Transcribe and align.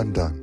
undone. 0.00 0.42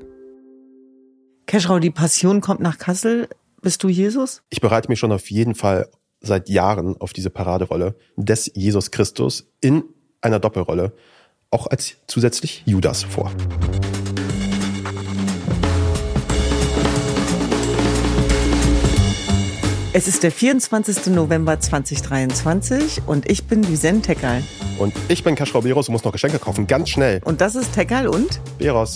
Keschrau, 1.46 1.79
die 1.79 1.92
Passion 1.92 2.42
kommt 2.42 2.60
nach 2.60 2.78
Kassel. 2.78 3.29
Bist 3.62 3.83
du 3.83 3.89
Jesus? 3.89 4.42
Ich 4.49 4.62
bereite 4.62 4.89
mich 4.89 4.99
schon 4.99 5.12
auf 5.12 5.29
jeden 5.29 5.55
Fall 5.55 5.89
seit 6.21 6.49
Jahren 6.49 6.99
auf 6.99 7.13
diese 7.13 7.29
Paraderolle 7.29 7.96
des 8.15 8.52
Jesus 8.53 8.92
Christus 8.92 9.47
in 9.62 9.83
einer 10.21 10.39
Doppelrolle, 10.39 10.94
auch 11.52 11.67
als 11.67 11.97
zusätzlich 12.07 12.63
Judas 12.65 13.03
vor. 13.03 13.31
Es 19.94 20.09
ist 20.09 20.23
der 20.23 20.31
24. 20.31 21.08
November 21.08 21.58
2023 21.58 23.03
und 23.08 23.31
ich 23.31 23.45
bin 23.45 23.63
Lisanne 23.63 24.01
Teckerl. 24.01 24.43
Und 24.77 24.93
ich 25.07 25.23
bin 25.23 25.35
Kaschrau 25.35 25.62
Beros 25.62 25.87
und 25.87 25.93
muss 25.93 26.03
noch 26.03 26.12
Geschenke 26.12 26.37
kaufen, 26.37 26.67
ganz 26.67 26.90
schnell. 26.90 27.21
Und 27.23 27.40
das 27.40 27.55
ist 27.55 27.73
Teckerl 27.73 28.09
und? 28.09 28.41
Beros. 28.57 28.95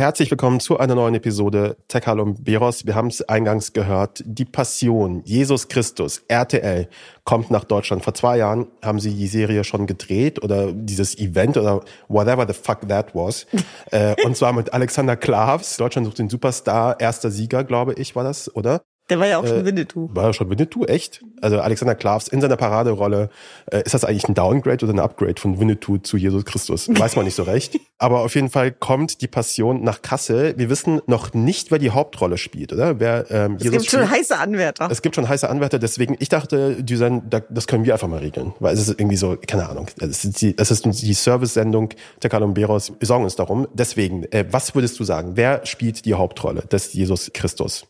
Herzlich 0.00 0.30
willkommen 0.30 0.60
zu 0.60 0.78
einer 0.78 0.94
neuen 0.94 1.14
Episode 1.14 1.76
Tekal 1.88 2.20
und 2.20 2.42
Beros. 2.42 2.86
Wir 2.86 2.94
haben 2.94 3.08
es 3.08 3.20
eingangs 3.20 3.74
gehört. 3.74 4.22
Die 4.24 4.46
Passion, 4.46 5.20
Jesus 5.26 5.68
Christus, 5.68 6.22
RTL, 6.26 6.88
kommt 7.24 7.50
nach 7.50 7.64
Deutschland. 7.64 8.02
Vor 8.02 8.14
zwei 8.14 8.38
Jahren 8.38 8.68
haben 8.82 8.98
sie 8.98 9.12
die 9.12 9.26
Serie 9.26 9.62
schon 9.62 9.86
gedreht 9.86 10.42
oder 10.42 10.72
dieses 10.72 11.18
Event 11.18 11.58
oder 11.58 11.82
whatever 12.08 12.46
the 12.48 12.54
fuck 12.54 12.88
that 12.88 13.14
was. 13.14 13.46
äh, 13.90 14.16
und 14.24 14.38
zwar 14.38 14.54
mit 14.54 14.72
Alexander 14.72 15.16
Klavs. 15.16 15.76
Deutschland 15.76 16.06
sucht 16.06 16.18
den 16.18 16.30
Superstar. 16.30 16.98
Erster 16.98 17.30
Sieger, 17.30 17.62
glaube 17.62 17.92
ich, 17.92 18.16
war 18.16 18.24
das, 18.24 18.56
oder? 18.56 18.80
Der 19.10 19.18
war 19.18 19.26
ja 19.26 19.38
auch 19.38 19.46
schon 19.46 19.60
äh, 19.60 19.64
Winnetou. 19.64 20.08
War 20.12 20.26
ja 20.26 20.32
schon 20.32 20.48
Winnetou, 20.48 20.84
echt? 20.84 21.22
Also 21.40 21.60
Alexander 21.60 21.94
Klavs 21.94 22.28
in 22.28 22.40
seiner 22.40 22.56
Paraderolle. 22.56 23.28
Äh, 23.66 23.82
ist 23.82 23.92
das 23.92 24.04
eigentlich 24.04 24.28
ein 24.28 24.34
Downgrade 24.34 24.84
oder 24.84 24.94
ein 24.94 25.00
Upgrade 25.00 25.40
von 25.40 25.58
Winnetou 25.58 25.98
zu 25.98 26.16
Jesus 26.16 26.44
Christus? 26.44 26.88
Weiß 26.88 27.16
man 27.16 27.24
nicht 27.24 27.34
so 27.34 27.42
recht. 27.42 27.78
Aber 27.98 28.20
auf 28.20 28.34
jeden 28.34 28.48
Fall 28.48 28.70
kommt 28.72 29.20
die 29.20 29.26
Passion 29.26 29.82
nach 29.82 30.00
Kassel. 30.00 30.54
Wir 30.56 30.70
wissen 30.70 31.02
noch 31.06 31.34
nicht, 31.34 31.70
wer 31.70 31.78
die 31.78 31.90
Hauptrolle 31.90 32.38
spielt, 32.38 32.72
oder? 32.72 33.00
Wer 33.00 33.26
ähm, 33.30 33.56
es 33.56 33.64
Jesus 33.64 33.80
gibt 33.80 33.90
schon 33.90 34.10
heiße 34.10 34.38
Anwärter. 34.38 34.88
Es 34.90 35.02
gibt 35.02 35.16
schon 35.16 35.28
heiße 35.28 35.48
Anwärter. 35.50 35.78
Deswegen, 35.78 36.16
ich 36.18 36.28
dachte, 36.28 36.82
Düsen, 36.82 37.28
das 37.28 37.66
können 37.66 37.84
wir 37.84 37.92
einfach 37.92 38.08
mal 38.08 38.20
regeln. 38.20 38.54
Weil 38.60 38.74
es 38.74 38.80
ist 38.80 39.00
irgendwie 39.00 39.16
so, 39.16 39.36
keine 39.46 39.68
Ahnung. 39.68 39.88
Es 40.00 40.24
ist 40.24 40.40
die, 40.40 40.54
es 40.56 40.70
ist 40.70 40.84
die 40.84 41.14
Service-Sendung 41.14 41.90
der 42.22 42.30
Kalumberos. 42.30 42.92
Wir 42.98 43.06
sorgen 43.06 43.24
uns 43.24 43.36
darum. 43.36 43.66
Deswegen, 43.74 44.24
äh, 44.32 44.46
was 44.50 44.74
würdest 44.74 44.98
du 45.00 45.04
sagen? 45.04 45.32
Wer 45.34 45.66
spielt 45.66 46.04
die 46.04 46.14
Hauptrolle 46.14 46.62
des 46.62 46.92
Jesus 46.92 47.30
Christus? 47.34 47.86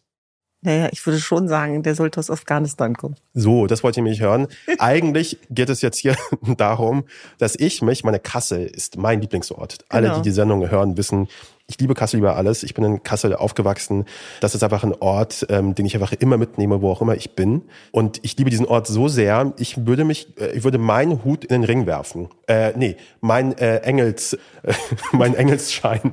Naja, 0.63 0.89
ich 0.93 1.05
würde 1.07 1.19
schon 1.19 1.49
sagen, 1.49 1.83
der 1.83 1.95
sollte 1.95 2.21
aus 2.21 2.31
Afghanistan 2.31 2.95
kommen. 2.95 3.17
So, 3.33 3.67
das 3.67 3.83
wollte 3.83 4.01
ich 4.01 4.05
mich 4.05 4.21
hören. 4.21 4.47
Eigentlich 4.79 5.39
geht 5.49 5.71
es 5.71 5.81
jetzt 5.81 5.97
hier 5.97 6.17
darum, 6.59 7.05
dass 7.39 7.57
ich 7.57 7.81
mich, 7.81 8.05
meine 8.05 8.21
Kasse 8.21 8.63
ist 8.63 8.99
mein 8.99 9.23
Lieblingsort. 9.23 9.79
Genau. 9.89 10.09
Alle, 10.09 10.17
die 10.17 10.23
die 10.23 10.33
Sendung 10.33 10.69
hören, 10.71 10.99
wissen, 10.99 11.29
ich 11.71 11.79
liebe 11.79 11.95
Kassel 11.95 12.19
über 12.19 12.35
alles. 12.35 12.65
Ich 12.65 12.75
bin 12.75 12.85
in 12.85 13.03
Kassel 13.05 13.35
aufgewachsen. 13.35 14.05
Das 14.41 14.57
ist 14.57 14.65
einfach 14.65 14.83
ein 14.83 14.93
Ort, 14.99 15.47
ähm, 15.49 15.77
den 15.77 15.87
ich 15.87 15.95
einfach 15.95 16.13
immer 16.13 16.37
mitnehme, 16.37 16.83
wo 16.83 16.91
auch 16.91 17.01
immer 17.01 17.15
ich 17.15 17.37
bin. 17.37 17.63
Und 17.93 18.19
ich 18.23 18.37
liebe 18.37 18.51
diesen 18.51 18.67
Ort 18.67 18.89
so 18.89 19.07
sehr. 19.07 19.53
Ich 19.57 19.87
würde 19.87 20.05
mich, 20.05 20.37
äh, 20.41 20.51
ich 20.51 20.65
würde 20.65 20.79
meinen 20.79 21.25
Hut 21.25 21.45
in 21.45 21.61
den 21.61 21.65
Ring 21.65 21.87
werfen. 21.87 22.29
Äh, 22.49 22.73
nee, 22.77 22.97
mein 23.21 23.57
äh, 23.57 23.79
Engels, 23.79 24.35
äh, 24.65 24.73
mein 25.13 25.35
Engelsschein 25.35 26.13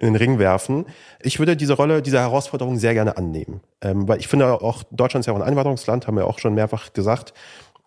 in 0.00 0.08
den 0.08 0.16
Ring 0.16 0.40
werfen. 0.40 0.86
Ich 1.20 1.38
würde 1.38 1.56
diese 1.56 1.74
Rolle, 1.74 2.02
diese 2.02 2.18
Herausforderung 2.18 2.76
sehr 2.76 2.94
gerne 2.94 3.16
annehmen. 3.16 3.60
Ähm, 3.80 4.08
weil 4.08 4.18
ich 4.18 4.26
finde 4.26 4.60
auch, 4.60 4.82
Deutschland 4.90 5.22
ist 5.22 5.26
ja 5.28 5.32
auch 5.32 5.36
ein 5.36 5.46
Einwanderungsland, 5.46 6.08
haben 6.08 6.16
wir 6.16 6.26
auch 6.26 6.40
schon 6.40 6.54
mehrfach 6.54 6.92
gesagt. 6.92 7.32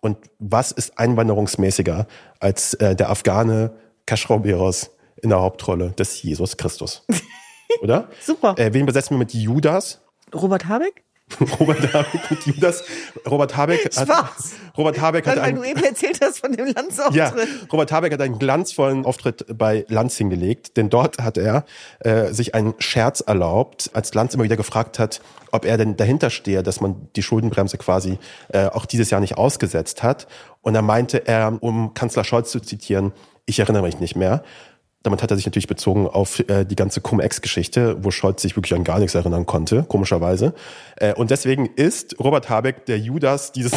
Und 0.00 0.16
was 0.38 0.72
ist 0.72 0.98
einwanderungsmäßiger 0.98 2.06
als 2.38 2.72
äh, 2.74 2.96
der 2.96 3.10
Afghane 3.10 3.72
Kaschrau 4.06 4.38
Beros? 4.38 4.90
In 5.22 5.30
der 5.30 5.40
Hauptrolle 5.40 5.90
des 5.92 6.22
Jesus 6.22 6.56
Christus. 6.56 7.04
Oder? 7.82 8.08
Super. 8.20 8.54
Äh, 8.58 8.72
wen 8.72 8.86
besetzen 8.86 9.14
wir 9.14 9.18
mit 9.18 9.32
Judas? 9.32 10.00
Robert 10.34 10.66
Habeck? 10.66 11.04
Robert 11.60 11.92
Habeck 11.92 12.30
mit 12.30 12.46
Judas. 12.46 12.84
Robert 13.28 13.56
Habeck 13.56 13.84
hat, 13.84 13.94
Spaß. 13.94 14.52
Robert 14.76 15.00
Habeck 15.00 15.26
hat 15.26 15.36
Weil, 15.36 15.42
weil 15.42 15.54
du 15.54 15.64
eben 15.64 15.82
erzählt 15.82 16.18
hast 16.22 16.40
von 16.40 16.52
dem 16.52 16.66
Lanzauftritt. 16.66 17.14
Ja, 17.14 17.32
Robert 17.72 17.92
Habeck 17.92 18.12
hat 18.12 18.20
einen 18.20 18.38
glanzvollen 18.38 19.04
Auftritt 19.04 19.46
bei 19.56 19.84
Lanz 19.88 20.16
hingelegt, 20.16 20.76
denn 20.76 20.90
dort 20.90 21.18
hat 21.18 21.38
er 21.38 21.64
äh, 22.00 22.32
sich 22.32 22.54
einen 22.54 22.74
Scherz 22.78 23.20
erlaubt, 23.20 23.90
als 23.92 24.12
Lanz 24.14 24.34
immer 24.34 24.44
wieder 24.44 24.56
gefragt 24.56 24.98
hat, 24.98 25.20
ob 25.52 25.64
er 25.64 25.78
denn 25.78 25.96
dahinter 25.96 26.30
stehe, 26.30 26.62
dass 26.62 26.80
man 26.80 27.08
die 27.16 27.22
Schuldenbremse 27.22 27.78
quasi 27.78 28.18
äh, 28.48 28.66
auch 28.66 28.86
dieses 28.86 29.10
Jahr 29.10 29.20
nicht 29.20 29.36
ausgesetzt 29.38 30.02
hat. 30.02 30.26
Und 30.62 30.74
da 30.74 30.82
meinte 30.82 31.26
er, 31.26 31.56
um 31.60 31.94
Kanzler 31.94 32.24
Scholz 32.24 32.50
zu 32.50 32.60
zitieren, 32.60 33.12
ich 33.46 33.58
erinnere 33.58 33.82
mich 33.82 33.98
nicht 33.98 34.16
mehr. 34.16 34.44
Damit 35.02 35.22
hat 35.22 35.30
er 35.30 35.36
sich 35.36 35.46
natürlich 35.46 35.66
bezogen 35.66 36.06
auf 36.06 36.40
äh, 36.48 36.64
die 36.64 36.76
ganze 36.76 37.00
Cum-Ex-Geschichte, 37.00 38.04
wo 38.04 38.10
Scholz 38.10 38.42
sich 38.42 38.56
wirklich 38.56 38.74
an 38.74 38.84
gar 38.84 38.98
nichts 38.98 39.14
erinnern 39.14 39.46
konnte, 39.46 39.84
komischerweise. 39.88 40.54
Äh, 40.96 41.14
und 41.14 41.30
deswegen 41.30 41.66
ist 41.66 42.18
Robert 42.20 42.50
Habeck 42.50 42.84
der 42.84 42.98
Judas 42.98 43.52
dieses, 43.52 43.72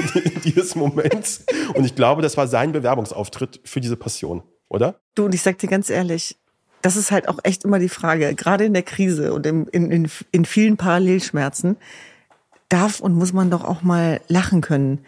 dieses 0.44 0.74
Moments. 0.74 1.44
Und 1.74 1.86
ich 1.86 1.94
glaube, 1.94 2.20
das 2.20 2.36
war 2.36 2.46
sein 2.46 2.72
Bewerbungsauftritt 2.72 3.60
für 3.64 3.80
diese 3.80 3.96
Passion, 3.96 4.42
oder? 4.68 5.00
Du, 5.14 5.24
und 5.24 5.34
ich 5.34 5.40
sag 5.40 5.58
dir 5.58 5.68
ganz 5.68 5.88
ehrlich, 5.88 6.36
das 6.82 6.96
ist 6.96 7.10
halt 7.10 7.28
auch 7.28 7.38
echt 7.42 7.64
immer 7.64 7.78
die 7.78 7.88
Frage, 7.88 8.34
gerade 8.34 8.64
in 8.64 8.74
der 8.74 8.82
Krise 8.82 9.32
und 9.32 9.46
in, 9.46 9.66
in, 9.68 9.90
in, 9.90 10.10
in 10.30 10.44
vielen 10.44 10.76
Parallelschmerzen, 10.76 11.78
darf 12.68 13.00
und 13.00 13.14
muss 13.14 13.32
man 13.32 13.50
doch 13.50 13.64
auch 13.64 13.82
mal 13.82 14.20
lachen 14.28 14.60
können 14.60 15.00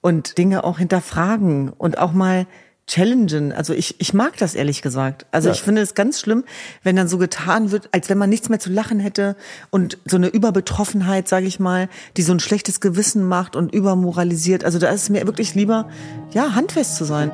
und 0.00 0.36
Dinge 0.36 0.64
auch 0.64 0.78
hinterfragen 0.78 1.70
und 1.70 1.98
auch 1.98 2.12
mal 2.12 2.46
challengen. 2.92 3.52
Also 3.52 3.72
ich, 3.72 3.94
ich 3.98 4.12
mag 4.12 4.36
das 4.36 4.54
ehrlich 4.54 4.82
gesagt. 4.82 5.26
Also 5.30 5.48
ja. 5.48 5.54
ich 5.54 5.62
finde 5.62 5.80
es 5.80 5.94
ganz 5.94 6.20
schlimm, 6.20 6.44
wenn 6.82 6.96
dann 6.96 7.08
so 7.08 7.16
getan 7.16 7.70
wird, 7.70 7.88
als 7.92 8.08
wenn 8.10 8.18
man 8.18 8.28
nichts 8.28 8.48
mehr 8.48 8.58
zu 8.58 8.70
lachen 8.70 9.00
hätte 9.00 9.36
und 9.70 9.98
so 10.04 10.16
eine 10.16 10.28
Überbetroffenheit, 10.28 11.26
sage 11.26 11.46
ich 11.46 11.58
mal, 11.58 11.88
die 12.16 12.22
so 12.22 12.32
ein 12.32 12.40
schlechtes 12.40 12.80
Gewissen 12.80 13.24
macht 13.26 13.56
und 13.56 13.72
übermoralisiert. 13.72 14.64
Also 14.64 14.78
da 14.78 14.90
ist 14.90 15.04
es 15.04 15.10
mir 15.10 15.26
wirklich 15.26 15.54
lieber, 15.54 15.88
ja, 16.32 16.54
handfest 16.54 16.96
zu 16.96 17.04
sein. 17.04 17.32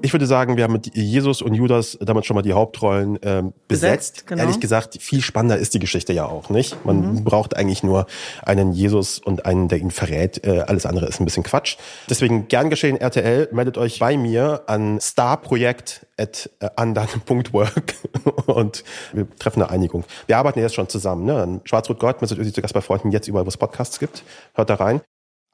Ich 0.00 0.12
würde 0.12 0.26
sagen, 0.26 0.56
wir 0.56 0.62
haben 0.62 0.74
mit 0.74 0.94
Jesus 0.94 1.42
und 1.42 1.54
Judas 1.54 1.98
damit 2.00 2.24
schon 2.24 2.36
mal 2.36 2.42
die 2.42 2.52
Hauptrollen 2.52 3.18
ähm, 3.22 3.52
besetzt. 3.66 4.14
besetzt 4.14 4.28
genau. 4.28 4.42
Ehrlich 4.42 4.60
gesagt, 4.60 5.02
viel 5.02 5.22
spannender 5.22 5.58
ist 5.58 5.74
die 5.74 5.80
Geschichte 5.80 6.12
ja 6.12 6.26
auch, 6.26 6.50
nicht? 6.50 6.84
Man 6.84 7.14
mhm. 7.14 7.24
braucht 7.24 7.56
eigentlich 7.56 7.82
nur 7.82 8.06
einen 8.42 8.70
Jesus 8.72 9.18
und 9.18 9.44
einen, 9.44 9.66
der 9.66 9.78
ihn 9.78 9.90
verrät. 9.90 10.46
Äh, 10.46 10.60
alles 10.66 10.86
andere 10.86 11.06
ist 11.06 11.20
ein 11.20 11.24
bisschen 11.24 11.42
Quatsch. 11.42 11.78
Deswegen 12.08 12.46
gern 12.46 12.70
geschehen, 12.70 12.96
RTL, 12.96 13.48
meldet 13.50 13.76
euch 13.76 13.98
bei 13.98 14.16
mir 14.16 14.62
an 14.66 15.00
starprojekt.andan.work 15.00 17.94
und 18.46 18.84
wir 19.12 19.28
treffen 19.36 19.62
eine 19.62 19.72
Einigung. 19.72 20.04
Wir 20.26 20.38
arbeiten 20.38 20.60
jetzt 20.60 20.76
schon 20.76 20.88
zusammen. 20.88 21.24
Ne? 21.24 21.60
Schwarz-Rot-Gold, 21.64 22.20
mit 22.20 22.30
zu 22.30 22.62
Gast 22.62 22.74
bei 22.74 22.82
Freunden, 22.82 23.10
jetzt 23.10 23.26
überall, 23.26 23.46
wo 23.46 23.48
es 23.48 23.56
Podcasts 23.56 23.98
gibt. 23.98 24.22
Hört 24.54 24.70
da 24.70 24.76
rein. 24.76 25.00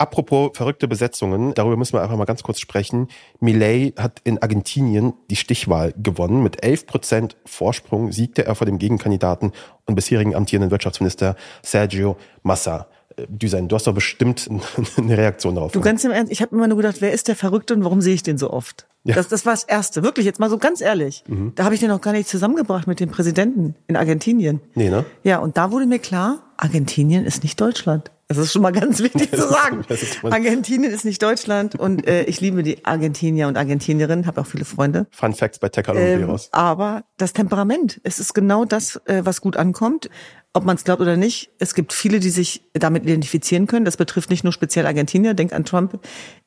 Apropos 0.05 0.51
verrückte 0.53 0.87
Besetzungen, 0.87 1.55
darüber 1.55 1.79
müssen 1.79 1.95
wir 1.95 2.03
einfach 2.03 2.19
mal 2.19 2.27
ganz 2.27 2.43
kurz 2.43 2.61
sprechen. 2.61 3.09
Millet 3.41 3.99
hat 3.99 4.21
in 4.25 4.37
Argentinien 4.37 5.15
die 5.31 5.37
Stichwahl 5.37 5.95
gewonnen. 5.97 6.43
Mit 6.43 6.63
11 6.63 6.87
Prozent 6.87 7.37
Vorsprung 7.47 8.13
siegte 8.13 8.45
er 8.45 8.55
vor 8.55 8.67
dem 8.67 8.77
Gegenkandidaten 8.77 9.53
und 9.87 9.95
bisherigen 9.95 10.35
amtierenden 10.35 10.71
Wirtschaftsminister 10.71 11.37
Sergio 11.63 12.19
Massa. 12.43 12.87
Äh, 13.17 13.23
du 13.29 13.75
hast 13.75 13.87
doch 13.87 13.95
bestimmt 13.95 14.47
eine 14.99 15.17
Reaktion 15.17 15.55
darauf. 15.55 15.73
Du 15.73 15.81
ganz 15.81 16.05
im 16.05 16.11
Ernst, 16.11 16.31
ich 16.31 16.43
habe 16.43 16.55
immer 16.55 16.69
nur 16.69 16.77
gedacht, 16.77 16.97
wer 17.01 17.13
ist 17.13 17.29
der 17.29 17.37
Verrückte 17.37 17.73
und 17.73 17.83
warum 17.83 18.03
sehe 18.03 18.13
ich 18.13 18.23
den 18.23 18.37
so 18.37 18.51
oft? 18.51 18.87
Ja. 19.05 19.15
Das, 19.15 19.29
das 19.29 19.47
war 19.47 19.55
das 19.55 19.65
Erste. 19.65 20.03
Wirklich, 20.03 20.27
jetzt 20.27 20.39
mal 20.39 20.51
so 20.51 20.59
ganz 20.59 20.83
ehrlich. 20.83 21.25
Mhm. 21.29 21.53
Da 21.55 21.65
habe 21.65 21.75
ich 21.75 21.81
den 21.81 21.89
noch 21.89 22.03
gar 22.03 22.13
nicht 22.13 22.29
zusammengebracht 22.29 22.87
mit 22.87 23.01
dem 23.01 23.09
Präsidenten 23.09 23.75
in 23.87 23.97
Argentinien. 23.97 24.61
Nee, 24.75 24.91
ne? 24.91 25.07
Ja, 25.23 25.39
und 25.39 25.57
da 25.57 25.71
wurde 25.71 25.87
mir 25.87 25.99
klar, 25.99 26.43
Argentinien 26.59 27.25
ist 27.25 27.43
nicht 27.43 27.59
Deutschland. 27.59 28.11
Das 28.29 28.39
ist 28.39 28.53
schon 28.53 28.63
mal 28.63 28.73
ganz 28.73 29.01
wichtig 29.01 29.31
zu 29.31 29.49
sagen. 29.49 29.85
Argentinien 30.23 30.93
ist 30.93 31.05
nicht 31.05 31.23
Deutschland 31.23 31.75
und 31.75 32.07
äh, 32.07 32.25
ich 32.25 32.41
liebe 32.41 32.63
die 32.63 32.85
Argentinier 32.85 33.49
und 33.49 33.57
Argentinierinnen, 33.57 34.27
habe 34.27 34.41
auch 34.41 34.47
viele 34.47 34.65
Freunde. 34.65 35.07
Fun 35.11 35.35
Facts 35.35 35.59
bei 35.59 35.69
Tekal 35.69 35.97
ähm, 35.99 36.37
Aber 36.53 37.05
das 37.19 37.33
Temperament, 37.33 38.01
es 38.03 38.19
ist 38.19 38.35
genau 38.35 38.65
das, 38.65 38.97
äh, 39.05 39.23
was 39.25 39.41
gut 39.41 39.57
ankommt. 39.57 40.09
Ob 40.57 40.65
man 40.65 40.77
es 40.77 40.85
glaubt 40.85 41.03
oder 41.03 41.17
nicht, 41.17 41.51
es 41.59 41.75
gibt 41.75 41.93
viele, 41.93 42.21
die 42.21 42.31
sich 42.31 42.63
damit 42.73 43.03
identifizieren 43.03 43.67
können. 43.67 43.85
Das 43.85 43.97
betrifft 43.97 44.31
nicht 44.31 44.45
nur 44.45 44.53
speziell 44.53 44.87
Argentinier, 44.87 45.35
denk 45.35 45.53
an 45.53 45.65
Trump 45.65 45.99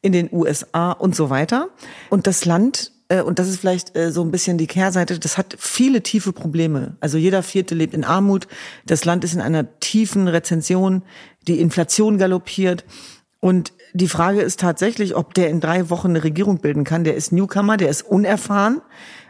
in 0.01 0.13
den 0.13 0.29
USA 0.31 0.93
und 0.93 1.15
so 1.15 1.29
weiter. 1.29 1.69
Und 2.09 2.25
das 2.25 2.45
Land 2.45 2.93
und 3.09 3.39
das 3.39 3.47
ist 3.47 3.59
vielleicht 3.59 3.95
äh, 3.97 4.11
so 4.11 4.21
ein 4.21 4.31
bisschen 4.31 4.57
die 4.57 4.67
Kehrseite, 4.67 5.17
das 5.19 5.37
hat 5.37 5.55
viele 5.57 6.03
tiefe 6.03 6.33
Probleme. 6.33 6.97
Also 6.99 7.17
jeder 7.17 7.43
Vierte 7.43 7.75
lebt 7.75 7.93
in 7.93 8.03
Armut, 8.03 8.47
das 8.85 9.05
Land 9.05 9.23
ist 9.23 9.33
in 9.33 9.41
einer 9.41 9.79
tiefen 9.79 10.27
Rezension, 10.27 11.03
die 11.47 11.59
Inflation 11.59 12.17
galoppiert 12.17 12.83
und 13.39 13.71
die 13.93 14.07
Frage 14.07 14.41
ist 14.41 14.59
tatsächlich, 14.59 15.15
ob 15.15 15.33
der 15.33 15.49
in 15.49 15.59
drei 15.59 15.89
Wochen 15.89 16.09
eine 16.09 16.23
Regierung 16.23 16.59
bilden 16.59 16.83
kann. 16.83 17.03
Der 17.03 17.15
ist 17.15 17.31
Newcomer, 17.31 17.77
der 17.77 17.89
ist 17.89 18.03
unerfahren. 18.03 18.81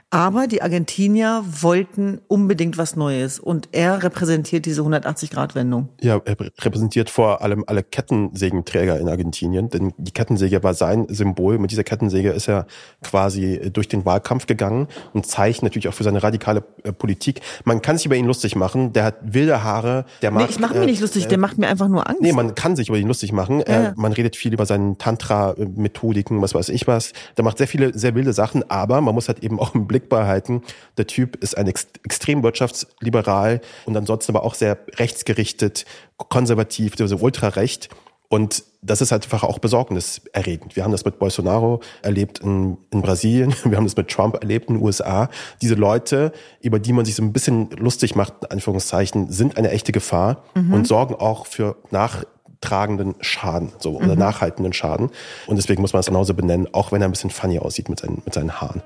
Aber 0.10 0.48
die 0.48 0.62
Argentinier 0.62 1.44
wollten 1.46 2.22
unbedingt 2.30 2.78
was 2.78 2.96
Neues 2.96 3.42
und 3.42 3.68
er 3.74 4.04
repräsentiert 4.04 4.66
diese 4.66 4.82
180-Grad-Wendung. 4.82 5.90
Ja, 6.00 6.22
er 6.24 6.38
repräsentiert 6.40 7.10
vor 7.10 7.42
allem 7.42 7.66
alle 7.68 7.84
Kettensägenträger 7.84 9.02
in 9.02 9.10
Argentinien, 9.10 9.70
denn 9.70 9.94
die 9.98 10.12
Kettensäge 10.12 10.64
war 10.64 10.76
sein 10.76 11.08
Symbol. 11.10 11.60
Mit 11.60 11.72
dieser 11.72 11.84
Kettensäge 11.84 12.30
ist 12.32 12.48
er 12.48 12.68
quasi 13.04 13.70
durch 13.74 13.90
den 13.90 14.06
Wahlkampf 14.06 14.48
gegangen 14.48 14.88
und 15.12 15.26
zeigt 15.26 15.62
natürlich 15.62 15.90
auch 15.90 15.94
für 15.94 16.06
seine 16.06 16.24
radikale 16.24 16.64
äh, 16.84 16.94
Politik. 16.94 17.42
Man 17.66 17.82
kann 17.82 17.98
sich 17.98 18.06
über 18.06 18.16
ihn 18.16 18.28
lustig 18.28 18.56
machen. 18.56 18.94
Der 18.94 19.04
hat 19.04 19.16
wilde 19.22 19.62
Haare. 19.62 20.06
Der 20.22 20.32
macht, 20.32 20.46
nee, 20.46 20.52
ich 20.52 20.60
mache 20.60 20.80
mir 20.80 20.86
nicht 20.86 21.02
lustig. 21.02 21.26
Äh, 21.26 21.28
der 21.28 21.38
macht 21.38 21.58
mir 21.58 21.68
einfach 21.68 21.90
nur 21.90 22.08
Angst. 22.08 22.22
Nee, 22.22 22.32
man 22.32 22.56
kann 22.56 22.78
sich 22.78 22.88
über 22.88 22.98
ihn 22.98 23.08
lustig 23.08 23.34
machen. 23.34 23.60
Ja. 23.68 23.90
Äh, 23.90 23.94
man 23.98 24.14
redet 24.14 24.38
viel 24.38 24.54
über 24.54 24.66
seinen 24.66 24.98
Tantra-Methodiken, 24.98 26.42
was 26.42 26.56
weiß 26.56 26.70
ich 26.70 26.88
was. 26.88 27.12
Der 27.36 27.44
macht 27.44 27.58
sehr 27.58 27.68
viele 27.68 27.98
sehr 27.98 28.16
wilde 28.16 28.32
Sachen, 28.32 28.64
aber 28.70 29.02
man 29.02 29.14
muss 29.14 29.28
halt 29.28 29.44
eben 29.44 29.60
auch 29.60 29.76
im 29.76 29.86
Blick 29.86 29.97
Blick 29.98 30.10
behalten. 30.10 30.62
Der 30.98 31.08
Typ 31.08 31.36
ist 31.38 31.58
ein 31.58 31.68
ex 31.68 31.88
extrem 32.04 32.44
wirtschaftsliberal 32.44 33.62
und 33.86 33.98
ansonsten 33.98 34.36
aber 34.36 34.46
auch 34.46 34.54
sehr 34.54 34.78
rechtsgerichtet, 34.96 35.86
konservativ, 36.18 36.94
also 37.00 37.18
ultrarecht. 37.18 37.90
Und 38.30 38.64
das 38.82 39.02
ist 39.02 39.12
halt 39.12 39.24
einfach 39.24 39.44
auch 39.44 39.60
besorgniserregend. 39.60 40.76
Wir 40.76 40.84
haben 40.84 40.92
das 40.92 41.06
mit 41.06 41.18
Bolsonaro 41.18 41.80
erlebt 42.02 42.40
in, 42.40 42.78
in, 42.92 43.02
Brasilien, 43.02 43.56
wir 43.64 43.78
haben 43.78 43.86
das 43.86 43.96
mit 43.96 44.10
Trump 44.10 44.36
erlebt 44.36 44.70
in 44.70 44.76
den 44.76 44.84
USA. 44.84 45.30
Diese 45.62 45.76
Leute, 45.76 46.34
über 46.62 46.78
die 46.78 46.94
man 46.94 47.06
sich 47.06 47.16
so 47.16 47.24
ein 47.24 47.32
bisschen 47.32 47.70
lustig 47.72 48.16
macht, 48.16 48.34
in 48.44 48.52
Anführungszeichen, 48.52 49.32
sind 49.32 49.58
eine 49.58 49.72
echte 49.72 49.94
Gefahr 49.94 50.44
mhm. 50.56 50.74
und 50.74 50.88
sorgen 50.88 51.16
auch 51.16 51.46
für 51.48 51.78
nachtragenden 51.90 53.16
Schaden 53.22 53.72
so, 53.80 53.96
oder 53.96 54.14
mhm. 54.14 54.20
nachhaltenden 54.20 54.74
Schaden. 54.74 55.10
Und 55.48 55.56
deswegen 55.56 55.82
muss 55.82 55.94
man 55.94 56.02
es 56.02 56.08
genauso 56.08 56.34
benennen, 56.34 56.68
auch 56.74 56.92
wenn 56.92 57.02
er 57.02 57.08
ein 57.08 57.12
bisschen 57.12 57.30
funny 57.30 57.60
aussieht 57.60 57.88
mit 57.88 58.00
seinen, 58.00 58.22
mit 58.26 58.34
seinen 58.34 58.60
Haaren. 58.60 58.84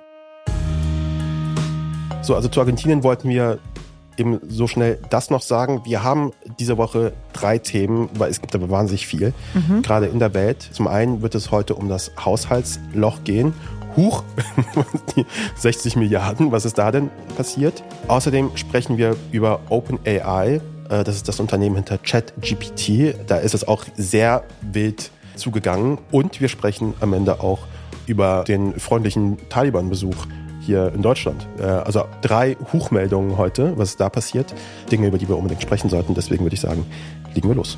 So, 2.21 2.35
also 2.35 2.47
zu 2.49 2.59
Argentinien 2.59 3.03
wollten 3.03 3.29
wir 3.29 3.59
eben 4.17 4.39
so 4.47 4.67
schnell 4.67 4.99
das 5.09 5.29
noch 5.31 5.41
sagen. 5.41 5.81
Wir 5.85 6.03
haben 6.03 6.31
diese 6.59 6.77
Woche 6.77 7.13
drei 7.33 7.57
Themen, 7.57 8.09
weil 8.13 8.29
es 8.29 8.41
gibt 8.41 8.53
aber 8.53 8.69
wahnsinnig 8.69 9.07
viel, 9.07 9.33
mhm. 9.53 9.81
gerade 9.81 10.05
in 10.05 10.19
der 10.19 10.33
Welt. 10.33 10.61
Zum 10.71 10.87
einen 10.87 11.21
wird 11.21 11.33
es 11.33 11.49
heute 11.51 11.75
um 11.75 11.89
das 11.89 12.11
Haushaltsloch 12.23 13.23
gehen. 13.23 13.53
Huch, 13.97 14.23
die 15.15 15.25
60 15.57 15.95
Milliarden, 15.95 16.51
was 16.51 16.65
ist 16.65 16.77
da 16.77 16.91
denn 16.91 17.09
passiert? 17.35 17.83
Außerdem 18.07 18.51
sprechen 18.55 18.97
wir 18.97 19.15
über 19.31 19.59
OpenAI, 19.69 20.61
äh, 20.89 21.03
das 21.03 21.15
ist 21.15 21.27
das 21.27 21.39
Unternehmen 21.39 21.75
hinter 21.75 21.97
ChatGPT. 21.97 23.15
Da 23.27 23.37
ist 23.37 23.55
es 23.55 23.67
auch 23.67 23.83
sehr 23.97 24.43
wild 24.61 25.09
zugegangen. 25.35 25.97
Und 26.11 26.39
wir 26.39 26.49
sprechen 26.49 26.93
am 26.99 27.13
Ende 27.13 27.39
auch 27.41 27.59
über 28.05 28.43
den 28.47 28.79
freundlichen 28.79 29.37
Taliban-Besuch 29.49 30.27
hier 30.61 30.93
in 30.93 31.01
Deutschland. 31.01 31.47
Äh, 31.59 31.63
also 31.63 32.05
drei 32.21 32.55
Hochmeldungen 32.71 33.37
heute, 33.37 33.77
was 33.77 33.97
da 33.97 34.09
passiert. 34.09 34.53
Dinge, 34.91 35.07
über 35.07 35.17
die 35.17 35.27
wir 35.27 35.37
unbedingt 35.37 35.61
sprechen 35.61 35.89
sollten. 35.89 36.13
Deswegen 36.13 36.43
würde 36.43 36.53
ich 36.53 36.61
sagen, 36.61 36.85
legen 37.33 37.49
wir 37.49 37.55
los. 37.55 37.77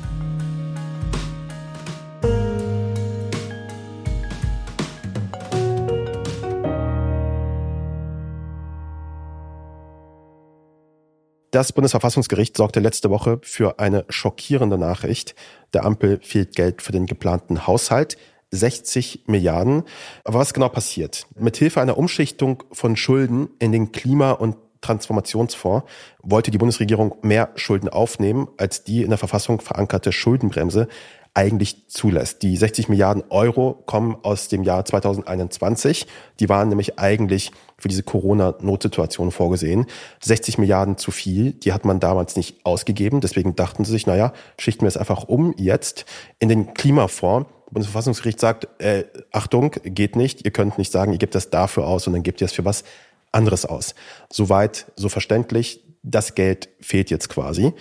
Das 11.54 11.72
Bundesverfassungsgericht 11.72 12.56
sorgte 12.56 12.80
letzte 12.80 13.10
Woche 13.10 13.38
für 13.42 13.78
eine 13.78 14.04
schockierende 14.08 14.76
Nachricht. 14.76 15.36
Der 15.72 15.84
Ampel 15.84 16.18
fehlt 16.20 16.56
Geld 16.56 16.82
für 16.82 16.90
den 16.90 17.06
geplanten 17.06 17.68
Haushalt. 17.68 18.16
60 18.54 19.24
Milliarden. 19.26 19.84
Aber 20.24 20.38
was 20.38 20.54
genau 20.54 20.68
passiert? 20.68 21.26
Mithilfe 21.38 21.80
einer 21.80 21.98
Umschichtung 21.98 22.62
von 22.72 22.96
Schulden 22.96 23.48
in 23.58 23.72
den 23.72 23.92
Klima- 23.92 24.32
und 24.32 24.56
Transformationsfonds 24.80 25.86
wollte 26.22 26.50
die 26.50 26.58
Bundesregierung 26.58 27.14
mehr 27.22 27.50
Schulden 27.56 27.88
aufnehmen, 27.88 28.48
als 28.58 28.84
die 28.84 29.02
in 29.02 29.08
der 29.08 29.18
Verfassung 29.18 29.60
verankerte 29.60 30.12
Schuldenbremse 30.12 30.88
eigentlich 31.34 31.88
zulässt. 31.88 32.42
Die 32.42 32.56
60 32.56 32.88
Milliarden 32.88 33.24
Euro 33.28 33.82
kommen 33.86 34.16
aus 34.22 34.48
dem 34.48 34.62
Jahr 34.62 34.84
2021. 34.84 36.06
Die 36.38 36.48
waren 36.48 36.68
nämlich 36.68 36.98
eigentlich 36.98 37.50
für 37.76 37.88
diese 37.88 38.04
Corona-Notsituation 38.04 39.32
vorgesehen. 39.32 39.86
60 40.22 40.58
Milliarden 40.58 40.96
zu 40.96 41.10
viel, 41.10 41.52
die 41.52 41.72
hat 41.72 41.84
man 41.84 41.98
damals 41.98 42.36
nicht 42.36 42.64
ausgegeben. 42.64 43.20
Deswegen 43.20 43.56
dachten 43.56 43.84
sie 43.84 43.90
sich, 43.90 44.06
naja, 44.06 44.32
schichten 44.58 44.82
wir 44.82 44.88
es 44.88 44.96
einfach 44.96 45.24
um 45.24 45.54
jetzt 45.58 46.04
in 46.38 46.48
den 46.48 46.72
Klimafonds. 46.72 47.50
Bundesverfassungsgericht 47.74 48.40
sagt, 48.40 48.68
äh, 48.80 49.04
Achtung, 49.32 49.72
geht 49.84 50.16
nicht, 50.16 50.44
ihr 50.44 50.50
könnt 50.50 50.78
nicht 50.78 50.90
sagen, 50.90 51.12
ihr 51.12 51.18
gebt 51.18 51.34
das 51.34 51.50
dafür 51.50 51.86
aus 51.86 52.06
und 52.06 52.14
dann 52.14 52.22
gebt 52.22 52.40
ihr 52.40 52.46
es 52.46 52.52
für 52.52 52.64
was 52.64 52.84
anderes 53.32 53.66
aus. 53.66 53.94
Soweit, 54.30 54.90
so 54.96 55.08
verständlich, 55.08 55.84
das 56.02 56.34
Geld 56.34 56.68
fehlt 56.80 57.10
jetzt 57.10 57.28
quasi. 57.28 57.72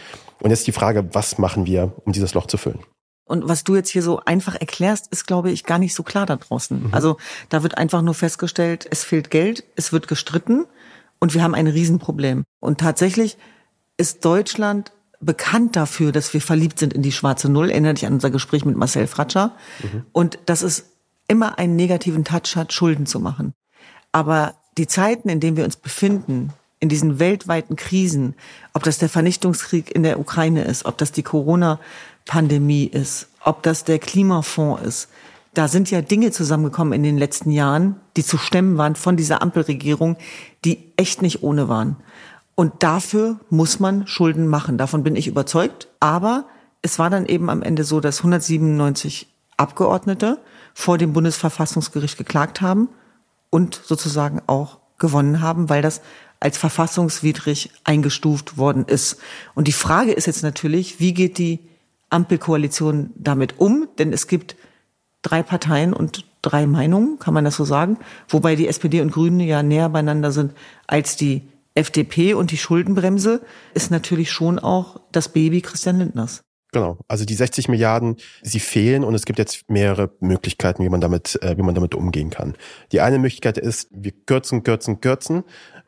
Und 0.41 0.49
jetzt 0.49 0.67
die 0.67 0.71
Frage, 0.71 1.07
was 1.13 1.37
machen 1.37 1.65
wir, 1.65 1.93
um 2.05 2.11
dieses 2.11 2.33
Loch 2.33 2.47
zu 2.47 2.57
füllen? 2.57 2.79
Und 3.25 3.47
was 3.47 3.63
du 3.63 3.75
jetzt 3.75 3.89
hier 3.89 4.03
so 4.03 4.19
einfach 4.25 4.55
erklärst, 4.55 5.07
ist, 5.07 5.25
glaube 5.25 5.51
ich, 5.51 5.63
gar 5.63 5.79
nicht 5.79 5.95
so 5.95 6.03
klar 6.03 6.25
da 6.25 6.35
draußen. 6.35 6.87
Mhm. 6.87 6.93
Also 6.93 7.17
da 7.49 7.63
wird 7.63 7.77
einfach 7.77 8.01
nur 8.01 8.13
festgestellt, 8.13 8.85
es 8.89 9.03
fehlt 9.03 9.29
Geld, 9.29 9.63
es 9.75 9.93
wird 9.93 10.07
gestritten 10.07 10.65
und 11.19 11.33
wir 11.33 11.41
haben 11.41 11.55
ein 11.55 11.67
Riesenproblem. 11.67 12.43
Und 12.59 12.79
tatsächlich 12.79 13.37
ist 13.97 14.25
Deutschland 14.25 14.91
bekannt 15.25 15.75
dafür, 15.75 16.11
dass 16.11 16.33
wir 16.33 16.41
verliebt 16.41 16.79
sind 16.79 16.93
in 16.93 17.01
die 17.01 17.11
schwarze 17.11 17.49
Null. 17.49 17.69
Erinnere 17.69 17.95
dich 17.95 18.05
an 18.05 18.13
unser 18.13 18.31
Gespräch 18.31 18.65
mit 18.65 18.77
Marcel 18.77 19.07
Fratscher. 19.07 19.51
Mhm. 19.81 20.05
Und 20.11 20.39
dass 20.45 20.61
es 20.61 20.85
immer 21.27 21.57
einen 21.57 21.75
negativen 21.75 22.23
Touch 22.23 22.55
hat, 22.55 22.73
Schulden 22.73 23.05
zu 23.05 23.19
machen. 23.19 23.53
Aber 24.11 24.55
die 24.77 24.87
Zeiten, 24.87 25.29
in 25.29 25.39
denen 25.39 25.57
wir 25.57 25.65
uns 25.65 25.75
befinden, 25.75 26.51
in 26.79 26.89
diesen 26.89 27.17
weltweiten 27.19 27.75
Krisen, 27.75 28.35
ob 28.73 28.83
das 28.83 28.97
der 28.97 29.09
Vernichtungskrieg 29.09 29.95
in 29.95 30.03
der 30.03 30.19
Ukraine 30.19 30.63
ist, 30.63 30.85
ob 30.85 30.97
das 30.97 31.11
die 31.11 31.23
Corona-Pandemie 31.23 32.85
ist, 32.85 33.27
ob 33.43 33.63
das 33.63 33.85
der 33.85 33.99
Klimafonds 33.99 34.83
ist, 34.83 35.09
da 35.53 35.67
sind 35.67 35.91
ja 35.91 36.01
Dinge 36.01 36.31
zusammengekommen 36.31 36.93
in 36.93 37.03
den 37.03 37.17
letzten 37.17 37.51
Jahren, 37.51 37.97
die 38.17 38.23
zu 38.23 38.37
stemmen 38.37 38.77
waren 38.77 38.95
von 38.95 39.15
dieser 39.15 39.41
Ampelregierung, 39.41 40.17
die 40.65 40.91
echt 40.97 41.21
nicht 41.21 41.43
ohne 41.43 41.69
waren. 41.69 41.97
Und 42.55 42.83
dafür 42.83 43.39
muss 43.49 43.79
man 43.79 44.05
Schulden 44.07 44.47
machen. 44.47 44.77
Davon 44.77 45.03
bin 45.03 45.15
ich 45.15 45.27
überzeugt. 45.27 45.87
Aber 45.99 46.45
es 46.81 46.99
war 46.99 47.09
dann 47.09 47.25
eben 47.25 47.49
am 47.49 47.63
Ende 47.63 47.83
so, 47.83 47.99
dass 47.99 48.19
197 48.19 49.27
Abgeordnete 49.57 50.39
vor 50.73 50.97
dem 50.97 51.13
Bundesverfassungsgericht 51.13 52.17
geklagt 52.17 52.61
haben 52.61 52.89
und 53.49 53.79
sozusagen 53.83 54.41
auch 54.47 54.79
gewonnen 54.97 55.41
haben, 55.41 55.69
weil 55.69 55.81
das 55.81 56.01
als 56.39 56.57
verfassungswidrig 56.57 57.71
eingestuft 57.83 58.57
worden 58.57 58.85
ist. 58.85 59.17
Und 59.55 59.67
die 59.67 59.73
Frage 59.73 60.11
ist 60.11 60.27
jetzt 60.27 60.43
natürlich, 60.43 60.99
wie 60.99 61.13
geht 61.13 61.37
die 61.37 61.59
Ampelkoalition 62.09 63.11
damit 63.15 63.59
um? 63.59 63.87
Denn 63.97 64.11
es 64.11 64.27
gibt 64.27 64.55
drei 65.21 65.41
Parteien 65.41 65.93
und 65.93 66.25
drei 66.41 66.67
Meinungen, 66.67 67.17
kann 67.17 67.33
man 67.33 67.45
das 67.45 67.55
so 67.55 67.63
sagen? 67.63 67.97
Wobei 68.27 68.55
die 68.55 68.67
SPD 68.67 68.99
und 69.01 69.11
Grüne 69.11 69.45
ja 69.45 69.63
näher 69.63 69.89
beieinander 69.89 70.31
sind 70.31 70.53
als 70.85 71.15
die 71.15 71.47
FDP 71.75 72.33
und 72.33 72.51
die 72.51 72.57
Schuldenbremse 72.57 73.41
ist 73.73 73.91
natürlich 73.91 74.31
schon 74.31 74.59
auch 74.59 75.01
das 75.11 75.29
Baby 75.29 75.61
Christian 75.61 75.97
Lindners. 75.97 76.43
Genau. 76.73 76.97
Also 77.07 77.23
die 77.23 77.35
60 77.35 77.69
Milliarden, 77.69 78.17
sie 78.41 78.59
fehlen 78.59 79.03
und 79.03 79.13
es 79.13 79.25
gibt 79.25 79.37
jetzt 79.37 79.69
mehrere 79.69 80.11
Möglichkeiten, 80.19 80.83
wie 80.83 80.89
man 80.89 81.01
damit, 81.01 81.39
äh, 81.41 81.55
wie 81.55 81.61
man 81.61 81.75
damit 81.75 81.93
umgehen 81.93 82.31
kann. 82.31 82.55
Die 82.91 82.99
eine 82.99 83.19
Möglichkeit 83.19 83.59
ist, 83.59 83.89
wir 83.91 84.11
kürzen, 84.11 84.63
kürzen, 84.63 84.99
kürzen. 84.99 85.43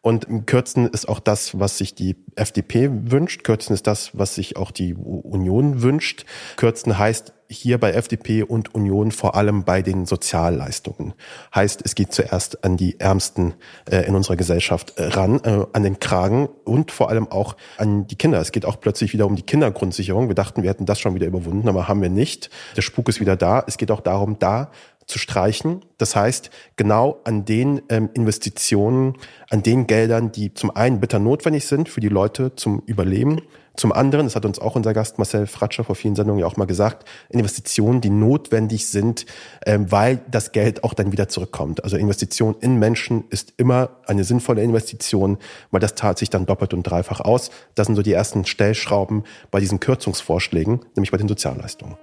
Und 0.05 0.45
Kürzen 0.45 0.87
ist 0.87 1.09
auch 1.09 1.19
das, 1.19 1.59
was 1.59 1.79
sich 1.79 1.95
die 1.95 2.15
FDP 2.35 2.91
wünscht. 2.91 3.43
Kürzen 3.43 3.73
ist 3.73 3.87
das, 3.87 4.11
was 4.13 4.35
sich 4.35 4.55
auch 4.55 4.69
die 4.69 4.93
Union 4.93 5.81
wünscht. 5.81 6.27
Kürzen 6.57 6.99
heißt 6.99 7.33
hier 7.47 7.79
bei 7.79 7.91
FDP 7.93 8.43
und 8.43 8.75
Union 8.75 9.11
vor 9.11 9.33
allem 9.33 9.63
bei 9.63 9.81
den 9.81 10.05
Sozialleistungen. 10.05 11.15
Heißt, 11.55 11.81
es 11.83 11.95
geht 11.95 12.13
zuerst 12.13 12.63
an 12.63 12.77
die 12.77 12.99
Ärmsten 12.99 13.55
äh, 13.89 14.01
in 14.01 14.13
unserer 14.13 14.35
Gesellschaft 14.35 14.93
äh, 14.97 15.05
ran, 15.05 15.39
äh, 15.43 15.65
an 15.73 15.81
den 15.81 15.99
Kragen 15.99 16.49
und 16.65 16.91
vor 16.91 17.09
allem 17.09 17.27
auch 17.31 17.55
an 17.77 18.05
die 18.05 18.15
Kinder. 18.15 18.39
Es 18.39 18.51
geht 18.51 18.65
auch 18.65 18.79
plötzlich 18.79 19.11
wieder 19.11 19.25
um 19.25 19.35
die 19.35 19.41
Kindergrundsicherung. 19.41 20.27
Wir 20.27 20.35
dachten, 20.35 20.61
wir 20.61 20.69
hätten 20.69 20.85
das 20.85 20.99
schon 20.99 21.15
wieder 21.15 21.25
überwunden, 21.25 21.67
aber 21.67 21.87
haben 21.87 22.03
wir 22.03 22.09
nicht. 22.09 22.51
Der 22.77 22.83
Spuk 22.83 23.09
ist 23.09 23.19
wieder 23.19 23.35
da. 23.35 23.63
Es 23.65 23.77
geht 23.77 23.89
auch 23.89 24.01
darum, 24.01 24.37
da 24.37 24.69
zu 25.05 25.19
streichen. 25.19 25.81
Das 25.97 26.15
heißt, 26.15 26.49
genau 26.75 27.19
an 27.23 27.45
den 27.45 27.81
ähm, 27.89 28.09
Investitionen, 28.13 29.15
an 29.49 29.63
den 29.63 29.87
Geldern, 29.87 30.31
die 30.31 30.53
zum 30.53 30.75
einen 30.75 30.99
bitter 30.99 31.19
notwendig 31.19 31.65
sind 31.65 31.89
für 31.89 32.01
die 32.01 32.09
Leute 32.09 32.55
zum 32.55 32.81
Überleben, 32.85 33.41
zum 33.75 33.91
anderen, 33.91 34.25
das 34.25 34.35
hat 34.35 34.45
uns 34.45 34.59
auch 34.59 34.75
unser 34.75 34.93
Gast 34.93 35.17
Marcel 35.17 35.47
Fratscher 35.47 35.83
vor 35.83 35.95
vielen 35.95 36.15
Sendungen 36.15 36.39
ja 36.39 36.47
auch 36.47 36.57
mal 36.57 36.65
gesagt, 36.65 37.07
Investitionen, 37.29 38.01
die 38.01 38.09
notwendig 38.09 38.87
sind, 38.87 39.25
ähm, 39.65 39.91
weil 39.91 40.21
das 40.29 40.51
Geld 40.51 40.83
auch 40.83 40.93
dann 40.93 41.11
wieder 41.11 41.27
zurückkommt. 41.27 41.83
Also 41.83 41.97
Investition 41.97 42.55
in 42.61 42.77
Menschen 42.77 43.25
ist 43.29 43.53
immer 43.57 43.97
eine 44.07 44.23
sinnvolle 44.23 44.61
Investition, 44.63 45.37
weil 45.71 45.81
das 45.81 45.95
zahlt 45.95 46.17
sich 46.17 46.29
dann 46.29 46.45
doppelt 46.45 46.73
und 46.73 46.83
dreifach 46.83 47.19
aus. 47.19 47.51
Das 47.75 47.87
sind 47.87 47.95
so 47.95 48.01
die 48.01 48.13
ersten 48.13 48.45
Stellschrauben 48.45 49.23
bei 49.51 49.59
diesen 49.59 49.79
Kürzungsvorschlägen, 49.79 50.79
nämlich 50.95 51.11
bei 51.11 51.17
den 51.17 51.27
Sozialleistungen. 51.27 51.97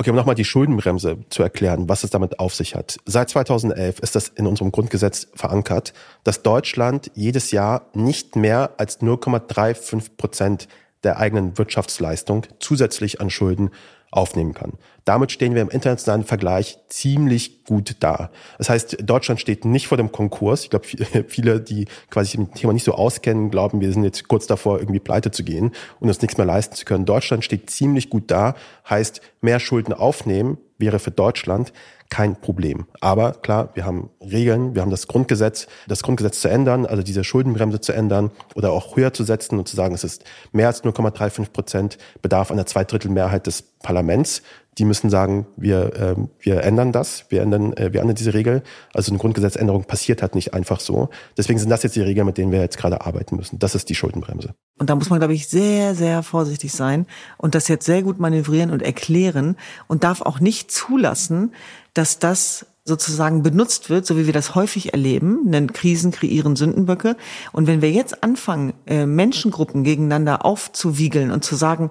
Okay, 0.00 0.08
um 0.08 0.16
nochmal 0.16 0.34
die 0.34 0.46
Schuldenbremse 0.46 1.18
zu 1.28 1.42
erklären, 1.42 1.90
was 1.90 2.04
es 2.04 2.10
damit 2.10 2.38
auf 2.38 2.54
sich 2.54 2.74
hat. 2.74 2.96
Seit 3.04 3.28
2011 3.28 3.98
ist 3.98 4.16
das 4.16 4.28
in 4.28 4.46
unserem 4.46 4.72
Grundgesetz 4.72 5.28
verankert, 5.34 5.92
dass 6.24 6.42
Deutschland 6.42 7.10
jedes 7.14 7.50
Jahr 7.50 7.82
nicht 7.92 8.34
mehr 8.34 8.70
als 8.78 9.02
0,35 9.02 10.16
Prozent 10.16 10.68
der 11.04 11.18
eigenen 11.18 11.58
Wirtschaftsleistung 11.58 12.46
zusätzlich 12.60 13.20
an 13.20 13.28
Schulden 13.28 13.72
aufnehmen 14.10 14.54
kann. 14.54 14.72
Damit 15.04 15.32
stehen 15.32 15.54
wir 15.54 15.62
im 15.62 15.70
internationalen 15.70 16.24
Vergleich 16.24 16.78
ziemlich 16.88 17.64
gut 17.64 17.96
da. 18.00 18.30
Das 18.58 18.68
heißt, 18.68 18.98
Deutschland 19.02 19.40
steht 19.40 19.64
nicht 19.64 19.86
vor 19.86 19.96
dem 19.96 20.12
Konkurs. 20.12 20.64
Ich 20.64 20.70
glaube, 20.70 20.86
viele, 21.28 21.60
die 21.60 21.86
quasi 22.10 22.32
sich 22.32 22.38
mit 22.38 22.48
dem 22.48 22.54
Thema 22.54 22.72
nicht 22.72 22.84
so 22.84 22.94
auskennen, 22.94 23.50
glauben, 23.50 23.80
wir 23.80 23.92
sind 23.92 24.04
jetzt 24.04 24.28
kurz 24.28 24.46
davor, 24.46 24.78
irgendwie 24.78 25.00
pleite 25.00 25.30
zu 25.30 25.44
gehen 25.44 25.72
und 26.00 26.08
uns 26.08 26.20
nichts 26.20 26.36
mehr 26.36 26.46
leisten 26.46 26.74
zu 26.74 26.84
können. 26.84 27.04
Deutschland 27.04 27.44
steht 27.44 27.70
ziemlich 27.70 28.10
gut 28.10 28.30
da, 28.30 28.54
heißt, 28.88 29.20
mehr 29.40 29.60
Schulden 29.60 29.92
aufnehmen 29.92 30.58
wäre 30.80 30.98
für 30.98 31.10
Deutschland 31.10 31.72
kein 32.08 32.40
Problem. 32.40 32.86
Aber 33.00 33.32
klar, 33.32 33.70
wir 33.74 33.84
haben 33.84 34.10
Regeln, 34.20 34.74
wir 34.74 34.82
haben 34.82 34.90
das 34.90 35.06
Grundgesetz, 35.06 35.68
das 35.86 36.02
Grundgesetz 36.02 36.40
zu 36.40 36.48
ändern, 36.48 36.84
also 36.84 37.02
diese 37.02 37.22
Schuldenbremse 37.22 37.80
zu 37.80 37.92
ändern 37.92 38.32
oder 38.56 38.72
auch 38.72 38.96
höher 38.96 39.12
zu 39.12 39.22
setzen 39.22 39.58
und 39.58 39.68
zu 39.68 39.76
sagen, 39.76 39.94
es 39.94 40.02
ist 40.02 40.24
mehr 40.52 40.66
als 40.66 40.82
0,35 40.82 41.52
Prozent 41.52 41.98
Bedarf 42.20 42.50
einer 42.50 42.66
Zweidrittelmehrheit 42.66 43.46
des 43.46 43.62
Parlaments. 43.82 44.42
Die 44.78 44.84
müssen 44.84 45.10
sagen, 45.10 45.46
wir, 45.56 45.94
äh, 45.94 46.14
wir 46.38 46.62
ändern 46.62 46.92
das, 46.92 47.26
wir 47.28 47.42
ändern, 47.42 47.72
äh, 47.74 47.92
wir 47.92 48.00
ändern 48.00 48.16
diese 48.16 48.32
Regel. 48.32 48.62
Also 48.94 49.10
eine 49.10 49.18
Grundgesetzänderung 49.18 49.84
passiert 49.84 50.22
halt 50.22 50.34
nicht 50.34 50.54
einfach 50.54 50.80
so. 50.80 51.10
Deswegen 51.36 51.58
sind 51.58 51.70
das 51.70 51.82
jetzt 51.82 51.96
die 51.96 52.00
Regeln, 52.00 52.26
mit 52.26 52.38
denen 52.38 52.52
wir 52.52 52.60
jetzt 52.60 52.78
gerade 52.78 53.00
arbeiten 53.00 53.36
müssen. 53.36 53.58
Das 53.58 53.74
ist 53.74 53.88
die 53.88 53.94
Schuldenbremse. 53.94 54.54
Und 54.78 54.88
da 54.88 54.94
muss 54.94 55.10
man, 55.10 55.18
glaube 55.18 55.34
ich, 55.34 55.48
sehr, 55.48 55.94
sehr 55.94 56.22
vorsichtig 56.22 56.72
sein 56.72 57.06
und 57.36 57.54
das 57.54 57.68
jetzt 57.68 57.84
sehr 57.84 58.02
gut 58.02 58.20
manövrieren 58.20 58.70
und 58.70 58.82
erklären 58.82 59.56
und 59.88 60.04
darf 60.04 60.22
auch 60.22 60.40
nicht 60.40 60.70
zulassen, 60.70 61.52
dass 61.92 62.18
das 62.18 62.66
sozusagen 62.84 63.42
benutzt 63.42 63.90
wird, 63.90 64.06
so 64.06 64.16
wie 64.16 64.26
wir 64.26 64.32
das 64.32 64.54
häufig 64.54 64.92
erleben, 64.92 65.50
denn 65.50 65.72
Krisen 65.72 66.10
kreieren 66.12 66.56
Sündenböcke. 66.56 67.16
Und 67.52 67.66
wenn 67.66 67.82
wir 67.82 67.90
jetzt 67.90 68.22
anfangen, 68.22 68.72
äh, 68.86 69.06
Menschengruppen 69.06 69.84
gegeneinander 69.84 70.44
aufzuwiegeln 70.44 71.30
und 71.30 71.44
zu 71.44 71.56
sagen, 71.56 71.90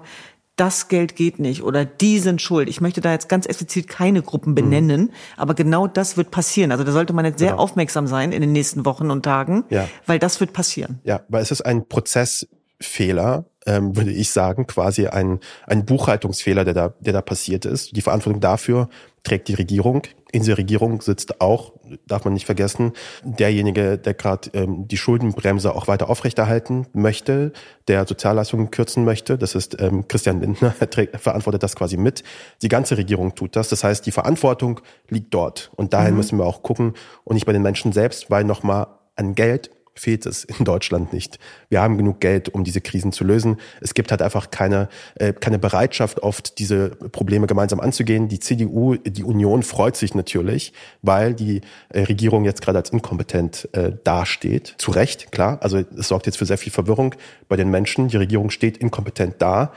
das 0.60 0.88
Geld 0.88 1.16
geht 1.16 1.38
nicht 1.38 1.62
oder 1.62 1.86
die 1.86 2.18
sind 2.18 2.42
schuld. 2.42 2.68
Ich 2.68 2.82
möchte 2.82 3.00
da 3.00 3.12
jetzt 3.12 3.30
ganz 3.30 3.46
explizit 3.46 3.88
keine 3.88 4.20
Gruppen 4.20 4.54
benennen, 4.54 5.00
mhm. 5.04 5.10
aber 5.38 5.54
genau 5.54 5.86
das 5.86 6.18
wird 6.18 6.30
passieren. 6.30 6.70
Also 6.70 6.84
da 6.84 6.92
sollte 6.92 7.14
man 7.14 7.24
jetzt 7.24 7.38
sehr 7.38 7.52
genau. 7.52 7.62
aufmerksam 7.62 8.06
sein 8.06 8.30
in 8.30 8.42
den 8.42 8.52
nächsten 8.52 8.84
Wochen 8.84 9.10
und 9.10 9.22
Tagen, 9.22 9.64
ja. 9.70 9.88
weil 10.04 10.18
das 10.18 10.38
wird 10.38 10.52
passieren. 10.52 11.00
Ja, 11.02 11.22
weil 11.28 11.42
es 11.42 11.50
ist 11.50 11.62
ein 11.62 11.88
Prozessfehler, 11.88 13.46
ähm, 13.64 13.96
würde 13.96 14.12
ich 14.12 14.32
sagen, 14.32 14.66
quasi 14.66 15.06
ein, 15.06 15.40
ein 15.66 15.86
Buchhaltungsfehler, 15.86 16.66
der 16.66 16.74
da, 16.74 16.94
der 17.00 17.14
da 17.14 17.22
passiert 17.22 17.64
ist. 17.64 17.96
Die 17.96 18.02
Verantwortung 18.02 18.42
dafür 18.42 18.90
trägt 19.22 19.48
die 19.48 19.54
Regierung. 19.54 20.02
In 20.32 20.44
der 20.44 20.58
Regierung 20.58 21.00
sitzt 21.00 21.40
auch, 21.40 21.72
darf 22.06 22.24
man 22.24 22.34
nicht 22.34 22.46
vergessen, 22.46 22.92
derjenige, 23.24 23.98
der 23.98 24.14
gerade 24.14 24.50
ähm, 24.54 24.86
die 24.86 24.96
Schuldenbremse 24.96 25.74
auch 25.74 25.88
weiter 25.88 26.08
aufrechterhalten 26.08 26.86
möchte, 26.92 27.52
der 27.88 28.06
Sozialleistungen 28.06 28.70
kürzen 28.70 29.04
möchte. 29.04 29.36
Das 29.36 29.54
ist 29.54 29.80
ähm, 29.80 30.06
Christian 30.06 30.40
Lindner, 30.40 30.74
er 30.78 30.88
trägt, 30.88 31.20
verantwortet 31.20 31.62
das 31.62 31.74
quasi 31.74 31.96
mit. 31.96 32.22
Die 32.62 32.68
ganze 32.68 32.96
Regierung 32.96 33.34
tut 33.34 33.56
das. 33.56 33.68
Das 33.68 33.82
heißt, 33.82 34.06
die 34.06 34.12
Verantwortung 34.12 34.80
liegt 35.08 35.34
dort. 35.34 35.70
Und 35.74 35.92
dahin 35.92 36.12
mhm. 36.12 36.18
müssen 36.18 36.38
wir 36.38 36.46
auch 36.46 36.62
gucken 36.62 36.94
und 37.24 37.34
nicht 37.34 37.46
bei 37.46 37.52
den 37.52 37.62
Menschen 37.62 37.92
selbst, 37.92 38.30
weil 38.30 38.44
nochmal 38.44 38.86
an 39.16 39.34
Geld 39.34 39.70
fehlt 39.94 40.26
es 40.26 40.44
in 40.44 40.64
Deutschland 40.64 41.12
nicht. 41.12 41.38
Wir 41.68 41.80
haben 41.80 41.98
genug 41.98 42.20
Geld, 42.20 42.48
um 42.48 42.64
diese 42.64 42.80
Krisen 42.80 43.12
zu 43.12 43.24
lösen. 43.24 43.58
Es 43.80 43.94
gibt 43.94 44.10
halt 44.10 44.22
einfach 44.22 44.50
keine, 44.50 44.88
äh, 45.16 45.32
keine 45.32 45.58
Bereitschaft, 45.58 46.22
oft 46.22 46.58
diese 46.58 46.90
Probleme 46.90 47.46
gemeinsam 47.46 47.80
anzugehen. 47.80 48.28
Die 48.28 48.40
CDU, 48.40 48.96
die 48.96 49.24
Union 49.24 49.62
freut 49.62 49.96
sich 49.96 50.14
natürlich, 50.14 50.72
weil 51.02 51.34
die 51.34 51.60
äh, 51.90 52.02
Regierung 52.02 52.44
jetzt 52.44 52.62
gerade 52.62 52.78
als 52.78 52.90
inkompetent 52.90 53.68
äh, 53.72 53.92
dasteht. 54.04 54.74
Zu 54.78 54.92
Recht, 54.92 55.32
klar. 55.32 55.58
Also 55.62 55.78
es 55.78 56.08
sorgt 56.08 56.26
jetzt 56.26 56.38
für 56.38 56.46
sehr 56.46 56.58
viel 56.58 56.72
Verwirrung 56.72 57.14
bei 57.48 57.56
den 57.56 57.70
Menschen. 57.70 58.08
Die 58.08 58.16
Regierung 58.16 58.50
steht 58.50 58.78
inkompetent 58.78 59.36
da 59.38 59.72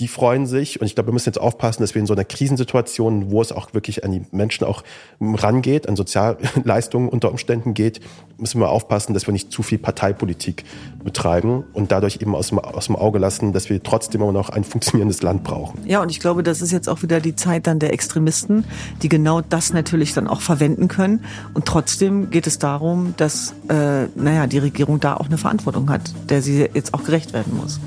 die 0.00 0.08
freuen 0.08 0.46
sich. 0.46 0.80
Und 0.80 0.86
ich 0.86 0.94
glaube, 0.94 1.08
wir 1.08 1.12
müssen 1.12 1.28
jetzt 1.28 1.40
aufpassen, 1.40 1.82
dass 1.82 1.94
wir 1.94 2.00
in 2.00 2.06
so 2.06 2.14
einer 2.14 2.24
Krisensituation, 2.24 3.30
wo 3.30 3.42
es 3.42 3.50
auch 3.50 3.74
wirklich 3.74 4.04
an 4.04 4.12
die 4.12 4.22
Menschen 4.30 4.64
auch 4.64 4.84
rangeht, 5.20 5.88
an 5.88 5.96
Sozialleistungen 5.96 7.08
unter 7.08 7.30
Umständen 7.30 7.74
geht, 7.74 8.00
müssen 8.36 8.60
wir 8.60 8.68
aufpassen, 8.68 9.12
dass 9.12 9.26
wir 9.26 9.32
nicht 9.32 9.50
zu 9.50 9.64
viel 9.64 9.78
Parteipolitik 9.78 10.64
betreiben 11.02 11.64
und 11.72 11.90
dadurch 11.90 12.18
eben 12.20 12.36
aus 12.36 12.48
dem, 12.48 12.60
aus 12.60 12.86
dem 12.86 12.94
Auge 12.94 13.18
lassen, 13.18 13.52
dass 13.52 13.68
wir 13.68 13.82
trotzdem 13.82 14.22
immer 14.22 14.30
noch 14.30 14.50
ein 14.50 14.62
funktionierendes 14.62 15.22
Land 15.22 15.42
brauchen. 15.42 15.80
Ja, 15.84 16.00
und 16.00 16.10
ich 16.10 16.20
glaube, 16.20 16.44
das 16.44 16.62
ist 16.62 16.70
jetzt 16.70 16.88
auch 16.88 17.02
wieder 17.02 17.18
die 17.18 17.34
Zeit 17.34 17.66
dann 17.66 17.80
der 17.80 17.92
Extremisten, 17.92 18.64
die 19.02 19.08
genau 19.08 19.40
das 19.40 19.72
natürlich 19.72 20.14
dann 20.14 20.28
auch 20.28 20.42
verwenden 20.42 20.86
können. 20.86 21.24
Und 21.54 21.64
trotzdem 21.64 22.30
geht 22.30 22.46
es 22.46 22.60
darum, 22.60 23.14
dass, 23.16 23.54
äh, 23.68 24.06
naja, 24.14 24.46
die 24.46 24.58
Regierung 24.58 25.00
da 25.00 25.16
auch 25.16 25.26
eine 25.26 25.38
Verantwortung 25.38 25.90
hat, 25.90 26.12
der 26.28 26.40
sie 26.40 26.68
jetzt 26.72 26.94
auch 26.94 27.02
gerecht 27.02 27.32
werden 27.32 27.56
muss. 27.56 27.80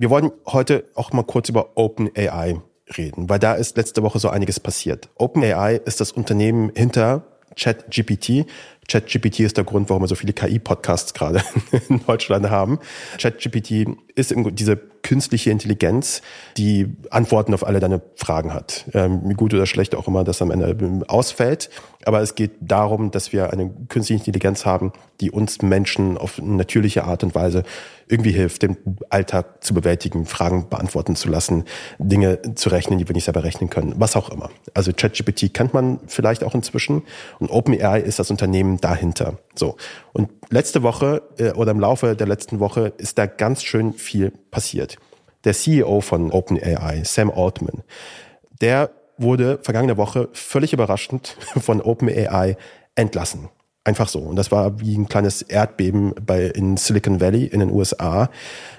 Wir 0.00 0.10
wollen 0.10 0.30
heute 0.46 0.84
auch 0.94 1.12
mal 1.12 1.24
kurz 1.24 1.48
über 1.48 1.76
OpenAI 1.76 2.60
reden, 2.96 3.28
weil 3.28 3.40
da 3.40 3.54
ist 3.54 3.76
letzte 3.76 4.04
Woche 4.04 4.20
so 4.20 4.28
einiges 4.28 4.60
passiert. 4.60 5.08
OpenAI 5.16 5.74
ist 5.74 6.00
das 6.00 6.12
Unternehmen 6.12 6.70
hinter 6.72 7.24
ChatGPT. 7.56 8.46
ChatGPT 8.86 9.40
ist 9.40 9.56
der 9.56 9.64
Grund, 9.64 9.90
warum 9.90 10.04
wir 10.04 10.06
so 10.06 10.14
viele 10.14 10.32
KI-Podcasts 10.32 11.14
gerade 11.14 11.42
in 11.88 12.00
Deutschland 12.06 12.48
haben. 12.48 12.78
ChatGPT 13.20 13.88
ist 14.14 14.32
diese 14.52 14.76
künstliche 15.08 15.50
Intelligenz, 15.50 16.20
die 16.58 16.94
Antworten 17.08 17.54
auf 17.54 17.66
alle 17.66 17.80
deine 17.80 18.02
Fragen 18.14 18.52
hat. 18.52 18.84
Ähm, 18.92 19.34
gut 19.38 19.54
oder 19.54 19.64
schlecht 19.64 19.94
auch 19.94 20.06
immer 20.06 20.22
das 20.22 20.42
am 20.42 20.50
Ende 20.50 20.76
ausfällt. 21.08 21.70
Aber 22.04 22.20
es 22.20 22.34
geht 22.34 22.50
darum, 22.60 23.10
dass 23.10 23.32
wir 23.32 23.50
eine 23.50 23.70
künstliche 23.88 24.20
Intelligenz 24.20 24.66
haben, 24.66 24.92
die 25.22 25.30
uns 25.30 25.62
Menschen 25.62 26.18
auf 26.18 26.38
natürliche 26.42 27.04
Art 27.04 27.24
und 27.24 27.34
Weise 27.34 27.62
irgendwie 28.06 28.32
hilft, 28.32 28.62
den 28.62 28.76
Alltag 29.08 29.64
zu 29.64 29.72
bewältigen, 29.72 30.26
Fragen 30.26 30.68
beantworten 30.68 31.16
zu 31.16 31.30
lassen, 31.30 31.64
Dinge 31.98 32.54
zu 32.54 32.68
rechnen, 32.68 32.98
die 32.98 33.08
wir 33.08 33.14
nicht 33.14 33.24
selber 33.24 33.44
rechnen 33.44 33.70
können, 33.70 33.94
was 33.96 34.14
auch 34.14 34.28
immer. 34.28 34.50
Also 34.74 34.92
ChatGPT 34.92 35.54
kennt 35.54 35.72
man 35.72 36.00
vielleicht 36.06 36.44
auch 36.44 36.54
inzwischen 36.54 37.02
und 37.38 37.50
OpenAI 37.50 38.00
ist 38.00 38.18
das 38.18 38.30
Unternehmen 38.30 38.78
dahinter. 38.78 39.38
So. 39.58 39.76
Und 40.12 40.30
letzte 40.50 40.82
Woche 40.82 41.22
äh, 41.38 41.52
oder 41.52 41.72
im 41.72 41.80
Laufe 41.80 42.16
der 42.16 42.26
letzten 42.26 42.60
Woche 42.60 42.92
ist 42.98 43.18
da 43.18 43.26
ganz 43.26 43.62
schön 43.62 43.92
viel 43.92 44.32
passiert. 44.50 44.96
Der 45.44 45.54
CEO 45.54 46.00
von 46.00 46.32
OpenAI, 46.32 47.02
Sam 47.04 47.30
Altman, 47.30 47.82
der 48.60 48.90
wurde 49.16 49.58
vergangene 49.62 49.96
Woche 49.96 50.28
völlig 50.32 50.72
überraschend 50.72 51.36
von 51.60 51.80
OpenAI 51.80 52.56
entlassen. 52.94 53.48
Einfach 53.84 54.08
so. 54.08 54.20
Und 54.20 54.36
das 54.36 54.50
war 54.50 54.80
wie 54.80 54.96
ein 54.96 55.08
kleines 55.08 55.42
Erdbeben 55.42 56.14
bei, 56.20 56.44
in 56.46 56.76
Silicon 56.76 57.20
Valley 57.20 57.44
in 57.44 57.60
den 57.60 57.70
USA, 57.70 58.28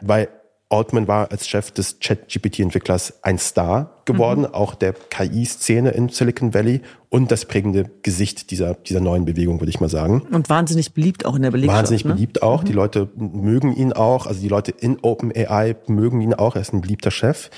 weil 0.01 0.27
Altman 0.71 1.07
war 1.07 1.31
als 1.31 1.47
Chef 1.47 1.71
des 1.71 1.99
Chat-GPT-Entwicklers 1.99 3.23
ein 3.23 3.39
Star 3.39 4.01
geworden, 4.05 4.41
mhm. 4.41 4.53
auch 4.53 4.75
der 4.75 4.93
KI-Szene 4.93 5.89
in 5.89 6.09
Silicon 6.09 6.53
Valley 6.53 6.81
und 7.09 7.31
das 7.31 7.45
prägende 7.45 7.89
Gesicht 8.03 8.51
dieser, 8.51 8.75
dieser 8.75 8.99
neuen 8.99 9.25
Bewegung, 9.25 9.59
würde 9.59 9.71
ich 9.71 9.79
mal 9.79 9.89
sagen. 9.89 10.21
Und 10.31 10.47
wahnsinnig 10.47 10.93
beliebt 10.93 11.25
auch 11.25 11.35
in 11.35 11.41
der 11.41 11.49
Belegschaft. 11.49 11.77
Wahnsinnig 11.77 12.05
ne? 12.05 12.13
beliebt 12.13 12.43
auch. 12.43 12.61
Mhm. 12.61 12.67
Die 12.67 12.73
Leute 12.73 13.09
mögen 13.15 13.75
ihn 13.75 13.93
auch. 13.93 14.27
Also 14.27 14.41
die 14.41 14.47
Leute 14.47 14.71
in 14.71 14.99
OpenAI 15.01 15.75
mögen 15.87 16.21
ihn 16.21 16.35
auch. 16.35 16.55
Er 16.55 16.61
ist 16.61 16.71
ein 16.71 16.81
beliebter 16.81 17.09
Chef. 17.09 17.49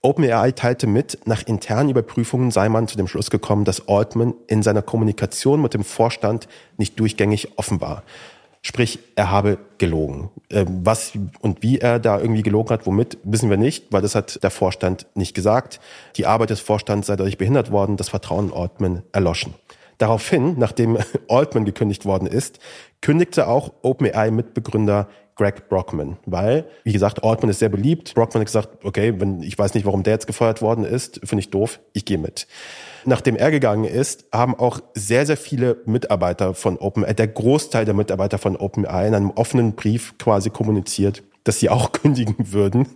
OpenAI 0.00 0.52
teilte 0.52 0.86
mit, 0.86 1.18
nach 1.26 1.46
internen 1.46 1.90
Überprüfungen 1.90 2.50
sei 2.50 2.68
man 2.68 2.88
zu 2.88 2.96
dem 2.96 3.08
Schluss 3.08 3.30
gekommen, 3.30 3.64
dass 3.64 3.88
Altman 3.88 4.34
in 4.46 4.62
seiner 4.62 4.82
Kommunikation 4.82 5.60
mit 5.60 5.74
dem 5.74 5.84
Vorstand 5.84 6.46
nicht 6.76 6.98
durchgängig 6.98 7.58
offen 7.58 7.80
war. 7.80 8.02
Sprich, 8.66 8.98
er 9.14 9.30
habe 9.30 9.58
gelogen. 9.76 10.30
Ähm, 10.48 10.80
was 10.84 11.12
und 11.40 11.62
wie 11.62 11.78
er 11.78 11.98
da 11.98 12.18
irgendwie 12.18 12.42
gelogen 12.42 12.70
hat, 12.70 12.86
womit, 12.86 13.18
wissen 13.22 13.50
wir 13.50 13.58
nicht, 13.58 13.92
weil 13.92 14.00
das 14.00 14.14
hat 14.14 14.42
der 14.42 14.50
Vorstand 14.50 15.06
nicht 15.14 15.34
gesagt. 15.34 15.80
Die 16.16 16.24
Arbeit 16.24 16.48
des 16.48 16.60
Vorstands 16.60 17.08
sei 17.08 17.16
dadurch 17.16 17.36
behindert 17.36 17.70
worden, 17.70 17.98
das 17.98 18.08
Vertrauen 18.08 18.48
in 18.48 18.54
Altman 18.54 19.02
erloschen. 19.12 19.52
Daraufhin, 19.98 20.58
nachdem 20.58 20.96
Altman 21.28 21.66
gekündigt 21.66 22.06
worden 22.06 22.26
ist, 22.26 22.58
kündigte 23.02 23.48
auch 23.48 23.70
OpenAI-Mitbegründer 23.82 25.08
Greg 25.36 25.68
Brockman, 25.68 26.16
weil, 26.26 26.66
wie 26.84 26.92
gesagt, 26.92 27.24
Altman 27.24 27.50
ist 27.50 27.58
sehr 27.58 27.68
beliebt. 27.68 28.14
Brockman 28.14 28.40
hat 28.40 28.46
gesagt, 28.46 28.84
okay, 28.84 29.14
wenn 29.18 29.42
ich 29.42 29.58
weiß 29.58 29.74
nicht, 29.74 29.84
warum 29.84 30.04
der 30.04 30.14
jetzt 30.14 30.26
gefeuert 30.26 30.62
worden 30.62 30.84
ist, 30.84 31.20
finde 31.24 31.40
ich 31.40 31.50
doof, 31.50 31.80
ich 31.92 32.04
gehe 32.04 32.18
mit. 32.18 32.46
Nachdem 33.04 33.36
er 33.36 33.50
gegangen 33.50 33.84
ist, 33.84 34.26
haben 34.32 34.54
auch 34.54 34.80
sehr, 34.94 35.26
sehr 35.26 35.36
viele 35.36 35.78
Mitarbeiter 35.86 36.54
von 36.54 36.78
OpenAI, 36.78 37.14
der 37.14 37.28
Großteil 37.28 37.84
der 37.84 37.94
Mitarbeiter 37.94 38.38
von 38.38 38.56
OpenAI 38.56 39.08
in 39.08 39.14
einem 39.14 39.30
offenen 39.30 39.74
Brief 39.74 40.16
quasi 40.18 40.50
kommuniziert, 40.50 41.24
dass 41.42 41.58
sie 41.58 41.68
auch 41.68 41.92
kündigen 41.92 42.36
würden, 42.38 42.86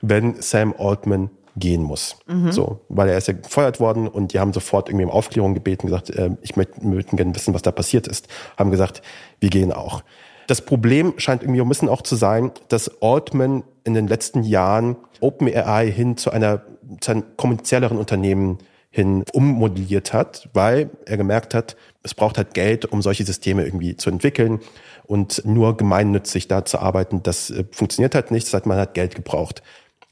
wenn 0.00 0.40
Sam 0.40 0.74
Altman 0.76 1.30
gehen 1.56 1.82
muss. 1.82 2.16
Mhm. 2.26 2.52
So, 2.52 2.80
weil 2.88 3.08
er 3.08 3.16
ist 3.16 3.28
ja 3.28 3.34
gefeuert 3.34 3.80
worden 3.80 4.08
und 4.08 4.32
die 4.32 4.40
haben 4.40 4.52
sofort 4.52 4.88
irgendwie 4.88 5.06
um 5.06 5.10
Aufklärung 5.10 5.54
gebeten, 5.54 5.86
gesagt, 5.86 6.10
äh, 6.10 6.30
ich 6.42 6.56
möchte, 6.56 6.86
möchten 6.86 7.16
gerne 7.16 7.34
wissen, 7.34 7.54
was 7.54 7.62
da 7.62 7.70
passiert 7.70 8.06
ist. 8.06 8.28
Haben 8.58 8.70
gesagt, 8.70 9.02
wir 9.40 9.48
gehen 9.48 9.72
auch. 9.72 10.02
Das 10.46 10.62
Problem 10.62 11.14
scheint 11.16 11.42
irgendwie 11.42 11.60
ein 11.60 11.68
bisschen 11.68 11.88
auch 11.88 12.02
zu 12.02 12.16
sein, 12.16 12.52
dass 12.68 13.02
Altman 13.02 13.64
in 13.84 13.94
den 13.94 14.06
letzten 14.06 14.42
Jahren 14.42 14.96
OpenAI 15.20 15.90
hin 15.90 16.16
zu 16.16 16.30
einer, 16.30 16.62
zu 17.00 17.12
einem 17.12 17.24
kommerzielleren 17.36 17.98
Unternehmen 17.98 18.58
hin 18.90 19.24
ummodelliert 19.32 20.12
hat, 20.12 20.48
weil 20.54 20.90
er 21.04 21.16
gemerkt 21.16 21.52
hat, 21.52 21.76
es 22.02 22.14
braucht 22.14 22.38
halt 22.38 22.54
Geld, 22.54 22.86
um 22.86 23.02
solche 23.02 23.24
Systeme 23.24 23.64
irgendwie 23.64 23.96
zu 23.96 24.08
entwickeln 24.08 24.60
und 25.04 25.44
nur 25.44 25.76
gemeinnützig 25.76 26.48
da 26.48 26.64
zu 26.64 26.78
arbeiten, 26.78 27.22
das 27.22 27.50
äh, 27.50 27.64
funktioniert 27.72 28.14
halt 28.14 28.30
nicht, 28.30 28.46
das 28.46 28.54
heißt, 28.54 28.66
man 28.66 28.78
hat 28.78 28.94
Geld 28.94 29.14
gebraucht. 29.14 29.62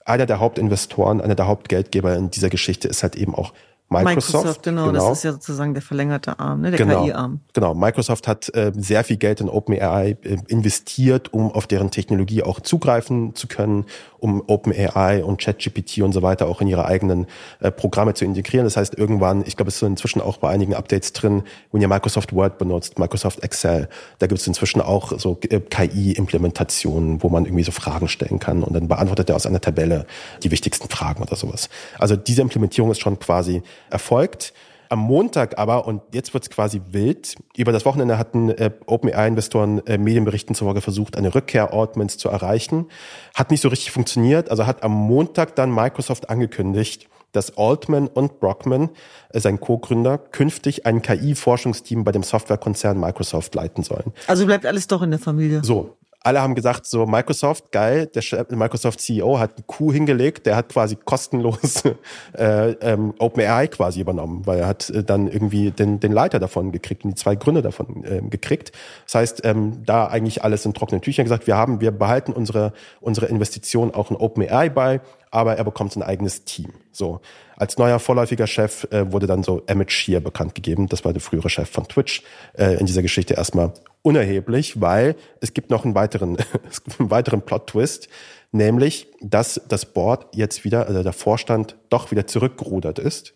Einer 0.04 0.26
der 0.26 0.38
Hauptinvestoren, 0.38 1.22
einer 1.22 1.34
der 1.34 1.46
Hauptgeldgeber 1.46 2.14
in 2.16 2.30
dieser 2.30 2.50
Geschichte 2.50 2.88
ist 2.88 3.02
halt 3.02 3.16
eben 3.16 3.34
auch 3.34 3.54
Microsoft, 3.90 4.32
Microsoft 4.32 4.62
genau, 4.62 4.86
genau, 4.86 5.08
das 5.08 5.18
ist 5.18 5.24
ja 5.24 5.32
sozusagen 5.32 5.74
der 5.74 5.82
verlängerte 5.82 6.38
Arm, 6.38 6.62
ne, 6.62 6.70
der 6.70 6.78
genau, 6.78 7.04
KI-Arm. 7.04 7.40
Genau, 7.52 7.74
Microsoft 7.74 8.26
hat 8.26 8.52
äh, 8.54 8.72
sehr 8.74 9.04
viel 9.04 9.18
Geld 9.18 9.40
in 9.40 9.48
OpenAI 9.48 10.16
äh, 10.22 10.38
investiert, 10.48 11.32
um 11.32 11.52
auf 11.52 11.66
deren 11.66 11.90
Technologie 11.90 12.42
auch 12.42 12.60
zugreifen 12.60 13.34
zu 13.34 13.46
können, 13.46 13.84
um 14.18 14.42
OpenAI 14.46 15.22
und 15.22 15.38
ChatGPT 15.38 15.98
und 15.98 16.12
so 16.12 16.22
weiter 16.22 16.46
auch 16.46 16.62
in 16.62 16.68
ihre 16.68 16.86
eigenen 16.86 17.26
äh, 17.60 17.70
Programme 17.70 18.14
zu 18.14 18.24
integrieren. 18.24 18.64
Das 18.64 18.76
heißt, 18.78 18.94
irgendwann, 18.96 19.44
ich 19.46 19.56
glaube, 19.56 19.68
es 19.68 19.76
ist 19.76 19.82
inzwischen 19.82 20.22
auch 20.22 20.38
bei 20.38 20.48
einigen 20.48 20.74
Updates 20.74 21.12
drin, 21.12 21.42
wenn 21.70 21.82
ihr 21.82 21.88
Microsoft 21.88 22.32
Word 22.32 22.56
benutzt, 22.56 22.98
Microsoft 22.98 23.42
Excel, 23.42 23.88
da 24.18 24.26
gibt 24.26 24.40
es 24.40 24.46
inzwischen 24.46 24.80
auch 24.80 25.18
so 25.18 25.38
äh, 25.50 25.60
KI-Implementationen, 25.60 27.22
wo 27.22 27.28
man 27.28 27.44
irgendwie 27.44 27.64
so 27.64 27.72
Fragen 27.72 28.08
stellen 28.08 28.38
kann 28.38 28.62
und 28.62 28.72
dann 28.72 28.88
beantwortet 28.88 29.28
er 29.28 29.36
aus 29.36 29.44
einer 29.44 29.60
Tabelle 29.60 30.06
die 30.42 30.50
wichtigsten 30.50 30.88
Fragen 30.88 31.22
oder 31.22 31.36
sowas. 31.36 31.68
Also 31.98 32.16
diese 32.16 32.40
Implementierung 32.40 32.90
ist 32.90 33.00
schon 33.00 33.18
quasi 33.18 33.62
erfolgt. 33.90 34.52
Am 34.88 34.98
Montag 34.98 35.58
aber, 35.58 35.86
und 35.86 36.02
jetzt 36.12 36.34
wird 36.34 36.44
es 36.44 36.50
quasi 36.50 36.80
wild, 36.90 37.36
über 37.56 37.72
das 37.72 37.84
Wochenende 37.84 38.18
hatten 38.18 38.50
äh, 38.50 38.70
OpenAI-Investoren 38.86 39.84
äh, 39.86 39.98
Medienberichten 39.98 40.54
zufolge 40.54 40.80
versucht, 40.80 41.16
eine 41.16 41.34
Rückkehr 41.34 41.72
Altmans 41.72 42.18
zu 42.18 42.28
erreichen. 42.28 42.86
Hat 43.34 43.50
nicht 43.50 43.60
so 43.60 43.68
richtig 43.68 43.90
funktioniert. 43.90 44.50
Also 44.50 44.66
hat 44.66 44.82
am 44.82 44.92
Montag 44.92 45.56
dann 45.56 45.74
Microsoft 45.74 46.30
angekündigt, 46.30 47.08
dass 47.32 47.56
Altman 47.58 48.06
und 48.06 48.40
Brockman, 48.40 48.90
äh, 49.30 49.40
sein 49.40 49.58
Co-Gründer, 49.60 50.18
künftig 50.18 50.86
ein 50.86 51.02
KI-Forschungsteam 51.02 52.04
bei 52.04 52.12
dem 52.12 52.22
Softwarekonzern 52.22 52.98
Microsoft 52.98 53.54
leiten 53.54 53.82
sollen. 53.82 54.12
Also 54.26 54.46
bleibt 54.46 54.66
alles 54.66 54.86
doch 54.86 55.02
in 55.02 55.10
der 55.10 55.20
Familie. 55.20 55.64
So, 55.64 55.96
alle 56.24 56.40
haben 56.40 56.54
gesagt, 56.54 56.86
so 56.86 57.04
Microsoft, 57.04 57.70
geil, 57.70 58.06
der 58.06 58.22
Microsoft 58.50 59.00
CEO 59.00 59.38
hat 59.38 59.56
einen 59.56 59.66
Coup 59.66 59.92
hingelegt, 59.92 60.46
der 60.46 60.56
hat 60.56 60.70
quasi 60.70 60.96
kostenlos 60.96 61.82
äh, 62.32 62.70
ähm, 62.80 63.12
OpenAI 63.18 63.68
quasi 63.68 64.00
übernommen, 64.00 64.46
weil 64.46 64.60
er 64.60 64.66
hat 64.66 64.88
äh, 64.88 65.04
dann 65.04 65.28
irgendwie 65.28 65.70
den, 65.70 66.00
den 66.00 66.12
Leiter 66.12 66.38
davon 66.38 66.72
gekriegt 66.72 67.04
und 67.04 67.10
die 67.10 67.14
zwei 67.14 67.36
Gründe 67.36 67.60
davon 67.60 68.04
äh, 68.04 68.22
gekriegt. 68.22 68.72
Das 69.04 69.16
heißt, 69.16 69.42
ähm, 69.44 69.84
da 69.84 70.06
eigentlich 70.06 70.42
alles 70.42 70.64
in 70.64 70.72
trockenen 70.72 71.02
Tüchern 71.02 71.26
gesagt, 71.26 71.46
wir 71.46 71.56
haben, 71.56 71.82
wir 71.82 71.90
behalten 71.90 72.32
unsere, 72.32 72.72
unsere 73.02 73.26
Investition 73.26 73.92
auch 73.92 74.10
in 74.10 74.16
OpenAI 74.16 74.70
bei, 74.70 75.02
aber 75.30 75.56
er 75.58 75.64
bekommt 75.64 75.94
ein 75.94 76.02
eigenes 76.02 76.44
Team. 76.44 76.72
So. 76.90 77.20
Als 77.56 77.78
neuer 77.78 77.98
vorläufiger 77.98 78.46
Chef 78.46 78.84
äh, 78.90 79.10
wurde 79.12 79.26
dann 79.26 79.42
so 79.42 79.62
Emmett 79.66 79.92
Shear 79.92 80.20
bekannt 80.20 80.54
gegeben. 80.54 80.88
Das 80.88 81.04
war 81.04 81.12
der 81.12 81.20
frühere 81.20 81.50
Chef 81.50 81.68
von 81.68 81.86
Twitch. 81.86 82.22
Äh, 82.54 82.74
in 82.78 82.86
dieser 82.86 83.02
Geschichte 83.02 83.34
erstmal 83.34 83.72
unerheblich, 84.02 84.80
weil 84.80 85.16
es 85.40 85.54
gibt 85.54 85.70
noch 85.70 85.84
einen 85.84 85.94
weiteren, 85.94 86.36
einen 86.98 87.10
weiteren 87.10 87.42
Plot-Twist, 87.42 88.08
nämlich, 88.52 89.08
dass 89.20 89.60
das 89.68 89.86
Board 89.86 90.34
jetzt 90.34 90.64
wieder, 90.64 90.86
also 90.86 91.02
der 91.02 91.12
Vorstand 91.12 91.76
doch 91.88 92.10
wieder 92.10 92.26
zurückgerudert 92.26 92.98
ist. 92.98 93.34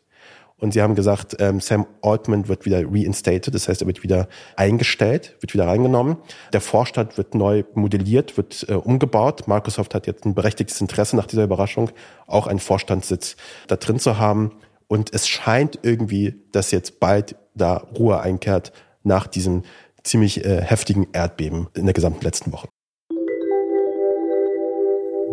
Und 0.60 0.72
sie 0.72 0.82
haben 0.82 0.94
gesagt, 0.94 1.36
ähm, 1.38 1.60
Sam 1.60 1.86
Altman 2.02 2.48
wird 2.48 2.64
wieder 2.64 2.82
reinstated, 2.84 3.54
das 3.54 3.68
heißt, 3.68 3.80
er 3.80 3.86
wird 3.86 4.02
wieder 4.02 4.28
eingestellt, 4.56 5.36
wird 5.40 5.54
wieder 5.54 5.68
reingenommen. 5.68 6.16
Der 6.52 6.60
Vorstand 6.60 7.16
wird 7.16 7.34
neu 7.34 7.62
modelliert, 7.74 8.36
wird 8.36 8.66
äh, 8.68 8.74
umgebaut. 8.74 9.46
Microsoft 9.46 9.94
hat 9.94 10.06
jetzt 10.06 10.24
ein 10.24 10.34
berechtigtes 10.34 10.80
Interesse 10.80 11.16
nach 11.16 11.26
dieser 11.26 11.44
Überraschung, 11.44 11.90
auch 12.26 12.48
einen 12.48 12.58
Vorstandssitz 12.58 13.36
da 13.68 13.76
drin 13.76 14.00
zu 14.00 14.18
haben. 14.18 14.52
Und 14.88 15.14
es 15.14 15.28
scheint 15.28 15.78
irgendwie, 15.82 16.42
dass 16.50 16.72
jetzt 16.72 16.98
bald 16.98 17.36
da 17.54 17.76
Ruhe 17.76 18.20
einkehrt 18.20 18.72
nach 19.04 19.26
diesem 19.26 19.62
ziemlich 20.02 20.44
äh, 20.44 20.62
heftigen 20.62 21.08
Erdbeben 21.12 21.68
in 21.74 21.84
der 21.84 21.94
gesamten 21.94 22.24
letzten 22.24 22.52
Woche. 22.52 22.68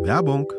Werbung. 0.02 0.52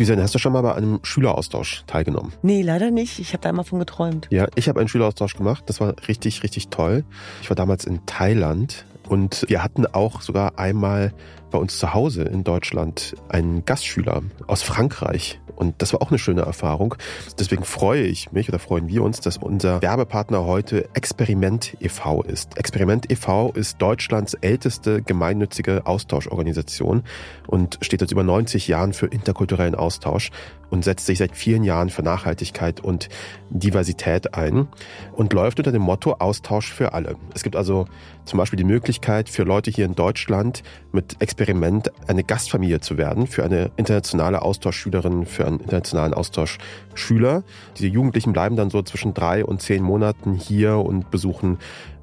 Düsen, 0.00 0.18
hast 0.22 0.34
du 0.34 0.38
schon 0.38 0.54
mal 0.54 0.62
bei 0.62 0.74
einem 0.74 0.98
Schüleraustausch 1.02 1.84
teilgenommen? 1.86 2.32
Nee, 2.40 2.62
leider 2.62 2.90
nicht. 2.90 3.18
Ich 3.18 3.34
habe 3.34 3.42
da 3.42 3.50
immer 3.50 3.64
von 3.64 3.78
geträumt. 3.78 4.28
Ja, 4.30 4.46
ich 4.54 4.66
habe 4.66 4.80
einen 4.80 4.88
Schüleraustausch 4.88 5.36
gemacht. 5.36 5.64
Das 5.66 5.78
war 5.78 5.94
richtig, 6.08 6.42
richtig 6.42 6.68
toll. 6.68 7.04
Ich 7.42 7.50
war 7.50 7.54
damals 7.54 7.84
in 7.84 8.06
Thailand 8.06 8.86
und 9.10 9.44
wir 9.48 9.62
hatten 9.62 9.86
auch 9.86 10.22
sogar 10.22 10.58
einmal 10.58 11.12
bei 11.50 11.58
uns 11.58 11.78
zu 11.78 11.92
Hause 11.92 12.22
in 12.22 12.44
Deutschland 12.44 13.14
einen 13.28 13.64
Gastschüler 13.64 14.22
aus 14.46 14.62
Frankreich. 14.62 15.39
Und 15.60 15.82
das 15.82 15.92
war 15.92 16.00
auch 16.00 16.08
eine 16.08 16.18
schöne 16.18 16.40
Erfahrung. 16.40 16.94
Deswegen 17.38 17.64
freue 17.64 18.02
ich 18.02 18.32
mich 18.32 18.48
oder 18.48 18.58
freuen 18.58 18.88
wir 18.88 19.02
uns, 19.02 19.20
dass 19.20 19.36
unser 19.36 19.82
Werbepartner 19.82 20.46
heute 20.46 20.88
Experiment 20.94 21.76
e.V. 21.80 22.22
ist. 22.22 22.56
Experiment 22.56 23.12
e.V. 23.12 23.52
ist 23.52 23.76
Deutschlands 23.76 24.32
älteste 24.32 25.02
gemeinnützige 25.02 25.84
Austauschorganisation 25.84 27.02
und 27.46 27.78
steht 27.82 28.00
seit 28.00 28.10
über 28.10 28.22
90 28.22 28.68
Jahren 28.68 28.94
für 28.94 29.06
interkulturellen 29.06 29.74
Austausch 29.74 30.30
und 30.70 30.82
setzt 30.82 31.04
sich 31.04 31.18
seit 31.18 31.36
vielen 31.36 31.64
Jahren 31.64 31.90
für 31.90 32.02
Nachhaltigkeit 32.02 32.80
und 32.80 33.10
Diversität 33.50 34.34
ein 34.34 34.68
und 35.12 35.34
läuft 35.34 35.58
unter 35.58 35.72
dem 35.72 35.82
Motto 35.82 36.16
Austausch 36.20 36.72
für 36.72 36.94
alle. 36.94 37.16
Es 37.34 37.42
gibt 37.42 37.56
also 37.56 37.86
zum 38.24 38.38
Beispiel 38.38 38.56
die 38.56 38.64
Möglichkeit 38.64 39.28
für 39.28 39.42
Leute 39.42 39.70
hier 39.70 39.84
in 39.84 39.94
Deutschland 39.94 40.62
mit 40.92 41.20
Experiment 41.20 41.90
eine 42.08 42.24
Gastfamilie 42.24 42.80
zu 42.80 42.98
werden, 42.98 43.26
für 43.26 43.44
eine 43.44 43.70
internationale 43.76 44.42
Austauschschülerin, 44.42 45.26
für 45.26 45.46
einen 45.46 45.60
internationalen 45.60 46.14
Austauschschüler. 46.14 47.42
Diese 47.76 47.88
Jugendlichen 47.88 48.32
bleiben 48.32 48.56
dann 48.56 48.70
so 48.70 48.82
zwischen 48.82 49.14
drei 49.14 49.44
und 49.44 49.62
zehn 49.62 49.82
Monaten 49.82 50.34
hier 50.34 50.76
und 50.76 51.10
besuchen 51.10 51.58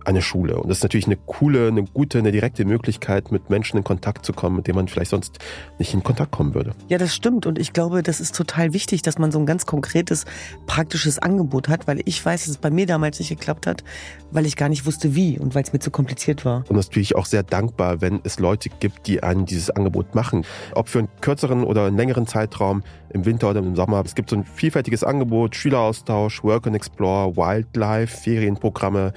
eine 0.07 0.21
Schule. 0.21 0.57
Und 0.57 0.69
das 0.69 0.77
ist 0.77 0.83
natürlich 0.83 1.05
eine 1.05 1.17
coole, 1.17 1.67
eine 1.67 1.83
gute, 1.83 2.17
eine 2.19 2.31
direkte 2.31 2.63
Möglichkeit, 2.63 3.31
mit 3.31 3.49
Menschen 3.49 3.77
in 3.77 3.83
Kontakt 3.83 4.25
zu 4.25 4.31
kommen, 4.31 4.55
mit 4.55 4.67
denen 4.67 4.77
man 4.77 4.87
vielleicht 4.87 5.11
sonst 5.11 5.39
nicht 5.79 5.93
in 5.93 6.01
Kontakt 6.01 6.31
kommen 6.31 6.53
würde. 6.53 6.71
Ja, 6.87 6.97
das 6.97 7.13
stimmt. 7.13 7.45
Und 7.45 7.59
ich 7.59 7.73
glaube, 7.73 8.03
das 8.03 8.21
ist 8.21 8.33
total 8.33 8.71
wichtig, 8.71 9.01
dass 9.01 9.19
man 9.19 9.31
so 9.31 9.39
ein 9.39 9.45
ganz 9.45 9.65
konkretes, 9.65 10.25
praktisches 10.65 11.19
Angebot 11.19 11.67
hat, 11.67 11.87
weil 11.87 12.01
ich 12.05 12.25
weiß, 12.25 12.45
dass 12.45 12.51
es 12.51 12.57
bei 12.57 12.69
mir 12.69 12.85
damals 12.85 13.19
nicht 13.19 13.29
geklappt 13.29 13.67
hat, 13.67 13.83
weil 14.31 14.45
ich 14.45 14.55
gar 14.55 14.69
nicht 14.69 14.85
wusste, 14.85 15.13
wie 15.13 15.37
und 15.37 15.55
weil 15.55 15.63
es 15.63 15.73
mir 15.73 15.79
zu 15.79 15.91
kompliziert 15.91 16.45
war. 16.45 16.63
Und 16.69 16.77
natürlich 16.77 17.15
auch 17.15 17.25
sehr 17.25 17.43
dankbar, 17.43 17.99
wenn 17.99 18.21
es 18.23 18.39
Leute 18.39 18.69
gibt, 18.69 19.07
die 19.07 19.23
einem 19.23 19.45
dieses 19.45 19.69
Angebot 19.69 20.15
machen. 20.15 20.45
Ob 20.73 20.87
für 20.87 20.99
einen 20.99 21.09
kürzeren 21.19 21.65
oder 21.65 21.85
einen 21.85 21.97
längeren 21.97 22.27
Zeitraum, 22.27 22.81
im 23.09 23.25
Winter 23.25 23.49
oder 23.49 23.59
im 23.59 23.75
Sommer. 23.75 24.03
Es 24.05 24.15
gibt 24.15 24.29
so 24.29 24.35
ein 24.35 24.43
vielfältiges 24.43 25.03
Angebot, 25.03 25.55
Schüleraustausch, 25.55 26.43
Work 26.43 26.67
and 26.67 26.75
Explore, 26.75 27.35
Wildlife, 27.35 28.15
Ferienprogramme, 28.17 29.13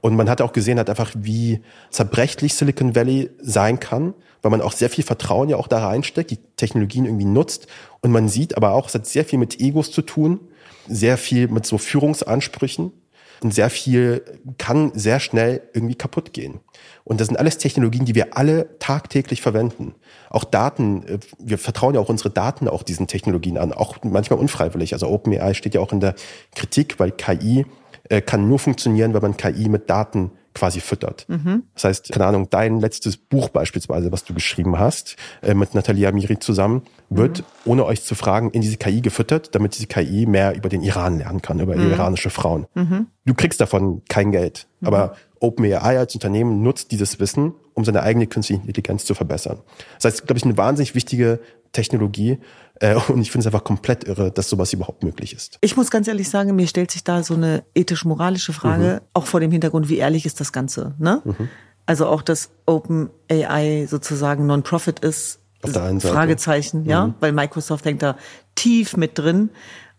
Und 0.00 0.16
man 0.16 0.28
hat 0.28 0.42
auch 0.42 0.52
gesehen, 0.52 0.78
hat 0.78 0.90
einfach, 0.90 1.12
wie 1.16 1.62
zerbrechlich 1.90 2.54
Silicon 2.54 2.94
Valley 2.94 3.30
sein 3.40 3.80
kann, 3.80 4.12
weil 4.42 4.50
man 4.50 4.60
auch 4.60 4.72
sehr 4.72 4.90
viel 4.90 5.02
Vertrauen 5.02 5.48
ja 5.48 5.56
auch 5.56 5.66
da 5.66 5.86
reinsteckt, 5.86 6.30
die 6.30 6.38
Technologien 6.56 7.06
irgendwie 7.06 7.24
nutzt. 7.24 7.66
Und 8.02 8.12
man 8.12 8.28
sieht 8.28 8.56
aber 8.56 8.72
auch, 8.72 8.88
es 8.88 8.94
hat 8.94 9.06
sehr 9.06 9.24
viel 9.24 9.38
mit 9.38 9.60
Egos 9.60 9.90
zu 9.90 10.02
tun, 10.02 10.40
sehr 10.86 11.16
viel 11.16 11.48
mit 11.48 11.64
so 11.64 11.78
Führungsansprüchen 11.78 12.92
und 13.42 13.54
sehr 13.54 13.70
viel 13.70 14.22
kann 14.58 14.92
sehr 14.94 15.20
schnell 15.20 15.62
irgendwie 15.72 15.94
kaputt 15.94 16.32
gehen. 16.32 16.60
Und 17.04 17.20
das 17.20 17.28
sind 17.28 17.36
alles 17.36 17.58
Technologien, 17.58 18.04
die 18.04 18.14
wir 18.14 18.36
alle 18.36 18.78
tagtäglich 18.78 19.42
verwenden. 19.42 19.94
Auch 20.30 20.44
Daten, 20.44 21.06
äh, 21.06 21.18
wir 21.38 21.58
vertrauen 21.58 21.94
ja 21.94 22.00
auch 22.00 22.08
unsere 22.08 22.30
Daten 22.30 22.68
auch 22.68 22.82
diesen 22.82 23.06
Technologien 23.06 23.58
an, 23.58 23.72
auch 23.72 23.98
manchmal 24.02 24.38
unfreiwillig. 24.38 24.94
Also 24.94 25.08
OpenAI 25.08 25.54
steht 25.54 25.74
ja 25.74 25.80
auch 25.80 25.92
in 25.92 26.00
der 26.00 26.14
Kritik, 26.54 26.98
weil 26.98 27.10
KI 27.10 27.66
äh, 28.08 28.20
kann 28.20 28.48
nur 28.48 28.58
funktionieren, 28.58 29.14
wenn 29.14 29.22
man 29.22 29.36
KI 29.36 29.68
mit 29.68 29.90
Daten 29.90 30.32
quasi 30.54 30.80
füttert. 30.80 31.26
Mhm. 31.28 31.64
Das 31.74 31.84
heißt, 31.84 32.12
keine 32.12 32.26
Ahnung, 32.26 32.48
dein 32.48 32.78
letztes 32.80 33.16
Buch 33.16 33.48
beispielsweise, 33.48 34.12
was 34.12 34.24
du 34.24 34.34
geschrieben 34.34 34.78
hast, 34.78 35.16
äh, 35.42 35.54
mit 35.54 35.74
Natalia 35.74 36.12
Miri 36.12 36.38
zusammen, 36.38 36.82
wird, 37.10 37.40
mhm. 37.40 37.44
ohne 37.64 37.84
euch 37.84 38.02
zu 38.02 38.14
fragen, 38.14 38.50
in 38.50 38.60
diese 38.60 38.76
KI 38.76 39.00
gefüttert, 39.00 39.54
damit 39.54 39.74
diese 39.74 39.86
KI 39.86 40.26
mehr 40.26 40.54
über 40.54 40.68
den 40.68 40.82
Iran 40.82 41.18
lernen 41.18 41.42
kann, 41.42 41.60
über 41.60 41.76
mhm. 41.76 41.90
iranische 41.90 42.30
Frauen. 42.30 42.66
Mhm. 42.74 43.08
Du 43.24 43.34
kriegst 43.34 43.60
davon 43.60 44.02
kein 44.08 44.30
Geld. 44.30 44.66
Mhm. 44.80 44.86
Aber 44.86 45.16
OpenAI 45.40 45.98
als 45.98 46.14
Unternehmen 46.14 46.62
nutzt 46.62 46.92
dieses 46.92 47.20
Wissen, 47.20 47.54
um 47.74 47.84
seine 47.84 48.02
eigene 48.02 48.26
künstliche 48.26 48.62
Intelligenz 48.62 49.04
zu 49.04 49.14
verbessern. 49.14 49.58
Das 49.96 50.04
heißt, 50.04 50.26
glaube 50.26 50.38
ich, 50.38 50.44
eine 50.44 50.56
wahnsinnig 50.56 50.94
wichtige 50.94 51.40
Technologie. 51.72 52.38
Äh, 52.80 52.96
und 53.08 53.20
ich 53.20 53.30
finde 53.30 53.40
es 53.40 53.46
einfach 53.46 53.64
komplett 53.64 54.04
irre, 54.04 54.30
dass 54.30 54.48
sowas 54.48 54.72
überhaupt 54.72 55.02
möglich 55.02 55.32
ist. 55.32 55.58
Ich 55.60 55.76
muss 55.76 55.90
ganz 55.90 56.08
ehrlich 56.08 56.28
sagen, 56.28 56.54
mir 56.56 56.66
stellt 56.66 56.90
sich 56.90 57.04
da 57.04 57.22
so 57.22 57.34
eine 57.34 57.64
ethisch-moralische 57.74 58.52
Frage, 58.52 59.00
mhm. 59.02 59.08
auch 59.14 59.26
vor 59.26 59.40
dem 59.40 59.50
Hintergrund, 59.50 59.88
wie 59.88 59.98
ehrlich 59.98 60.26
ist 60.26 60.40
das 60.40 60.52
Ganze. 60.52 60.94
Ne? 60.98 61.22
Mhm. 61.24 61.48
Also 61.86 62.06
auch, 62.06 62.22
dass 62.22 62.50
OpenAI 62.66 63.86
sozusagen 63.88 64.46
Non-Profit 64.46 65.00
ist, 65.00 65.40
Auf 65.62 65.72
der 65.72 65.82
einen 65.84 66.00
Seite. 66.00 66.14
Fragezeichen, 66.14 66.82
mhm. 66.82 66.90
ja, 66.90 67.14
weil 67.20 67.32
Microsoft 67.32 67.84
hängt 67.84 68.02
da 68.02 68.16
tief 68.54 68.96
mit 68.96 69.18
drin. 69.18 69.50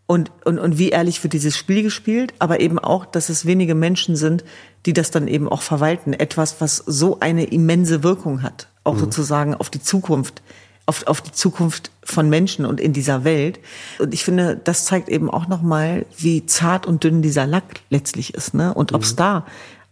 Und, 0.08 0.32
und, 0.44 0.60
und 0.60 0.78
wie 0.78 0.90
ehrlich 0.90 1.24
wird 1.24 1.34
dieses 1.34 1.58
Spiel 1.58 1.82
gespielt, 1.82 2.36
aber 2.38 2.60
eben 2.60 2.78
auch, 2.78 3.06
dass 3.06 3.30
es 3.30 3.48
wenige 3.48 3.74
Menschen 3.74 4.16
sind, 4.16 4.44
die 4.86 4.94
das 4.94 5.10
dann 5.10 5.28
eben 5.28 5.50
auch 5.50 5.64
verwalten. 5.64 6.14
Etwas, 6.14 6.62
was 6.62 6.78
so 6.78 7.20
eine 7.22 7.46
immense 7.46 8.04
Wirkung 8.04 8.44
hat, 8.44 8.68
auch 8.84 8.94
mhm. 8.94 9.00
sozusagen 9.00 9.56
auf 9.56 9.72
die 9.72 9.82
Zukunft 9.82 10.44
auf, 10.86 11.08
auf 11.08 11.22
die 11.22 11.32
Zukunft 11.32 11.92
von 12.04 12.30
Menschen 12.30 12.66
und 12.66 12.80
in 12.80 12.94
dieser 12.94 13.24
Welt. 13.24 13.60
Und 14.00 14.14
ich 14.14 14.24
finde, 14.24 14.56
das 14.56 14.86
zeigt 14.86 15.10
eben 15.10 15.30
auch 15.30 15.48
nochmal, 15.48 16.06
wie 16.18 16.46
zart 16.46 16.86
und 16.86 17.04
dünn 17.04 17.22
dieser 17.22 17.48
Lack 17.48 17.82
letztlich 17.90 18.34
ist, 18.34 18.54
ne? 18.54 18.74
Und 18.74 18.94
ob 18.94 19.02
es 19.02 19.14
mhm. 19.14 19.18
da 19.18 19.46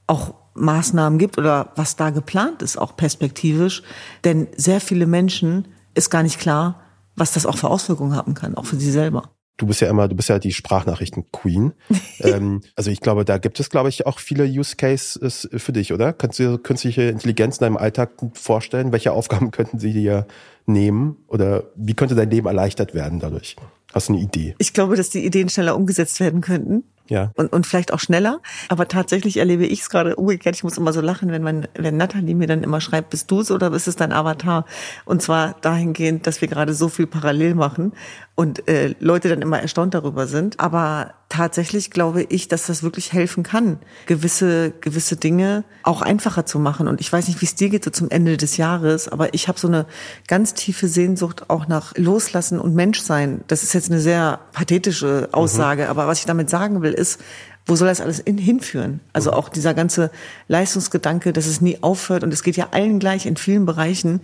auch 0.08 0.36
Maßnahmen 0.56 1.18
gibt 1.18 1.38
oder 1.38 1.72
was 1.76 1.96
da 1.96 2.12
geplant 2.12 2.62
ist, 2.62 2.78
auch 2.78 2.96
perspektivisch. 2.96 3.82
Denn 4.24 4.48
sehr 4.56 4.80
viele 4.80 5.08
Menschen 5.08 5.68
ist 5.96 6.10
gar 6.10 6.24
nicht 6.24 6.40
klar, 6.40 6.82
was 7.16 7.34
das 7.34 7.46
auch 7.46 7.58
für 7.58 7.70
Auswirkungen 7.70 8.16
haben 8.16 8.34
kann, 8.34 8.56
auch 8.56 8.66
für 8.66 8.76
sie 8.76 8.92
selber. 8.92 9.32
Du 9.58 9.68
bist 9.68 9.82
ja 9.82 9.88
immer, 9.88 10.08
du 10.08 10.16
bist 10.16 10.30
ja 10.30 10.40
die 10.40 10.52
Sprachnachrichten-Queen. 10.52 11.74
ähm, 12.20 12.62
also 12.76 12.90
ich 12.90 13.02
glaube, 13.02 13.24
da 13.24 13.38
gibt 13.38 13.60
es, 13.60 13.70
glaube 13.70 13.90
ich, 13.90 14.08
auch 14.08 14.18
viele 14.20 14.46
Use 14.46 14.76
Cases 14.76 15.48
für 15.56 15.74
dich, 15.74 15.94
oder? 15.94 16.12
Kannst 16.12 16.40
du 16.40 16.44
dir 16.44 16.58
künstliche 16.58 17.04
Intelligenz 17.04 17.58
in 17.58 17.66
deinem 17.66 17.78
Alltag 17.78 18.12
vorstellen? 18.34 18.92
Welche 18.92 19.12
Aufgaben 19.12 19.52
könnten 19.52 19.78
sie 19.80 19.94
dir 19.94 20.26
nehmen? 20.66 21.18
Oder 21.28 21.66
wie 21.76 21.94
könnte 21.94 22.16
dein 22.16 22.30
Leben 22.30 22.48
erleichtert 22.48 22.94
werden 22.94 23.20
dadurch? 23.20 23.56
Hast 23.94 24.10
du 24.10 24.14
eine 24.14 24.22
Idee? 24.22 24.56
Ich 24.58 24.74
glaube, 24.74 24.96
dass 24.96 25.10
die 25.10 25.26
Ideen 25.26 25.50
schneller 25.50 25.76
umgesetzt 25.76 26.20
werden 26.20 26.42
könnten. 26.42 26.84
Ja. 27.10 27.32
Und, 27.36 27.52
und 27.52 27.68
vielleicht 27.68 27.94
auch 27.94 28.00
schneller. 28.00 28.42
Aber 28.70 28.88
tatsächlich 28.88 29.38
erlebe 29.38 29.66
ich 29.66 29.82
es 29.82 29.90
gerade 29.90 30.16
umgekehrt. 30.16 30.56
Ich 30.56 30.64
muss 30.64 30.78
immer 30.78 30.94
so 30.94 31.02
lachen, 31.02 31.32
wenn 31.32 31.44
man, 31.44 31.68
wenn 31.76 31.98
Nathalie 31.98 32.34
mir 32.34 32.48
dann 32.48 32.64
immer 32.64 32.80
schreibt, 32.80 33.10
bist 33.10 33.30
du 33.30 33.42
es 33.42 33.52
oder 33.52 33.72
bist 33.72 33.88
es 33.88 33.96
dein 33.96 34.14
Avatar? 34.14 34.66
Und 35.06 35.22
zwar 35.22 35.56
dahingehend, 35.62 36.26
dass 36.28 36.42
wir 36.42 36.48
gerade 36.48 36.74
so 36.74 36.88
viel 36.88 37.06
parallel 37.06 37.56
machen 37.56 37.92
und 38.36 38.68
äh, 38.68 38.96
Leute 39.00 39.30
dann 39.30 39.42
immer 39.42 39.60
erstaunt 39.60 39.94
darüber 39.94 40.28
sind. 40.28 40.60
Aber 40.60 41.14
tatsächlich 41.30 41.92
glaube 41.92 42.24
ich, 42.24 42.48
dass 42.48 42.68
das 42.68 42.84
wirklich 42.84 43.12
helfen 43.12 43.44
kann, 43.44 43.80
gewisse 44.06 44.72
gewisse 44.82 45.16
Dinge 45.16 45.64
auch 45.84 46.02
einfacher 46.02 46.46
zu 46.46 46.58
machen. 46.58 46.88
Und 46.88 47.02
ich 47.02 47.12
weiß 47.12 47.28
nicht, 47.28 47.42
wie 47.42 47.46
es 47.46 47.56
dir 47.56 47.70
geht 47.70 47.84
so 47.84 47.92
zum 47.92 48.10
Ende 48.10 48.38
des 48.38 48.58
Jahres, 48.58 49.08
aber 49.08 49.34
ich 49.34 49.48
habe 49.48 49.60
so 49.60 49.68
eine 49.68 49.86
ganz 50.28 50.54
tiefe 50.54 50.88
Sehnsucht 50.88 51.50
auch 51.50 51.68
nach 51.68 51.94
Loslassen 51.98 52.60
und 52.60 52.76
Menschsein. 52.76 53.44
Das 53.48 53.64
ist 53.64 53.74
jetzt 53.74 53.83
eine 53.92 54.00
sehr 54.00 54.40
pathetische 54.52 55.30
Aussage, 55.32 55.84
mhm. 55.84 55.90
aber 55.90 56.08
was 56.08 56.20
ich 56.20 56.26
damit 56.26 56.50
sagen 56.50 56.82
will, 56.82 56.94
ist, 56.94 57.20
wo 57.66 57.76
soll 57.76 57.88
das 57.88 58.02
alles 58.02 58.20
in, 58.20 58.38
hinführen? 58.38 59.00
Also 59.14 59.32
mhm. 59.32 59.38
auch 59.38 59.50
dieser 59.50 59.74
ganze 59.74 60.12
Leistungsgedanke, 60.48 61.34
dass 61.34 61.46
es 61.46 61.62
nie 61.62 61.78
aufhört 61.82 62.24
und 62.24 62.34
es 62.34 62.44
geht 62.44 62.58
ja 62.58 62.70
allen 62.72 63.00
gleich 63.00 63.26
in 63.26 63.38
vielen 63.38 63.66
Bereichen 63.66 64.22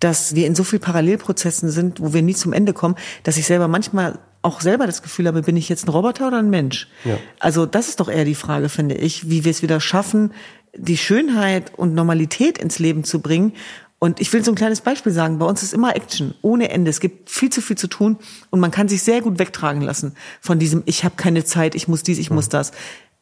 dass 0.00 0.34
wir 0.34 0.46
in 0.46 0.54
so 0.54 0.64
viel 0.64 0.78
Parallelprozessen 0.78 1.70
sind, 1.70 2.00
wo 2.00 2.12
wir 2.12 2.22
nie 2.22 2.34
zum 2.34 2.52
Ende 2.52 2.72
kommen, 2.72 2.94
dass 3.24 3.36
ich 3.36 3.46
selber 3.46 3.68
manchmal 3.68 4.18
auch 4.42 4.60
selber 4.60 4.86
das 4.86 5.02
Gefühl 5.02 5.26
habe, 5.26 5.42
bin 5.42 5.56
ich 5.56 5.68
jetzt 5.68 5.86
ein 5.86 5.90
Roboter 5.90 6.28
oder 6.28 6.38
ein 6.38 6.50
Mensch? 6.50 6.88
Ja. 7.04 7.18
Also 7.40 7.66
das 7.66 7.88
ist 7.88 8.00
doch 8.00 8.08
eher 8.08 8.24
die 8.24 8.36
Frage, 8.36 8.68
finde 8.68 8.94
ich, 8.94 9.28
wie 9.28 9.44
wir 9.44 9.50
es 9.50 9.62
wieder 9.62 9.80
schaffen, 9.80 10.32
die 10.76 10.96
Schönheit 10.96 11.72
und 11.76 11.94
Normalität 11.94 12.58
ins 12.58 12.78
Leben 12.78 13.02
zu 13.02 13.20
bringen. 13.20 13.54
Und 14.00 14.20
ich 14.20 14.32
will 14.32 14.44
so 14.44 14.52
ein 14.52 14.54
kleines 14.54 14.80
Beispiel 14.80 15.12
sagen. 15.12 15.38
Bei 15.38 15.46
uns 15.46 15.62
ist 15.62 15.74
immer 15.74 15.96
Action, 15.96 16.34
ohne 16.42 16.70
Ende. 16.70 16.90
Es 16.90 17.00
gibt 17.00 17.30
viel 17.30 17.50
zu 17.50 17.60
viel 17.60 17.76
zu 17.76 17.88
tun 17.88 18.16
und 18.50 18.60
man 18.60 18.70
kann 18.70 18.88
sich 18.88 19.02
sehr 19.02 19.22
gut 19.22 19.38
wegtragen 19.38 19.82
lassen 19.82 20.14
von 20.40 20.58
diesem, 20.58 20.82
ich 20.86 21.04
habe 21.04 21.16
keine 21.16 21.44
Zeit, 21.44 21.74
ich 21.74 21.88
muss 21.88 22.04
dies, 22.04 22.18
ich 22.18 22.30
mhm. 22.30 22.36
muss 22.36 22.48
das. 22.48 22.72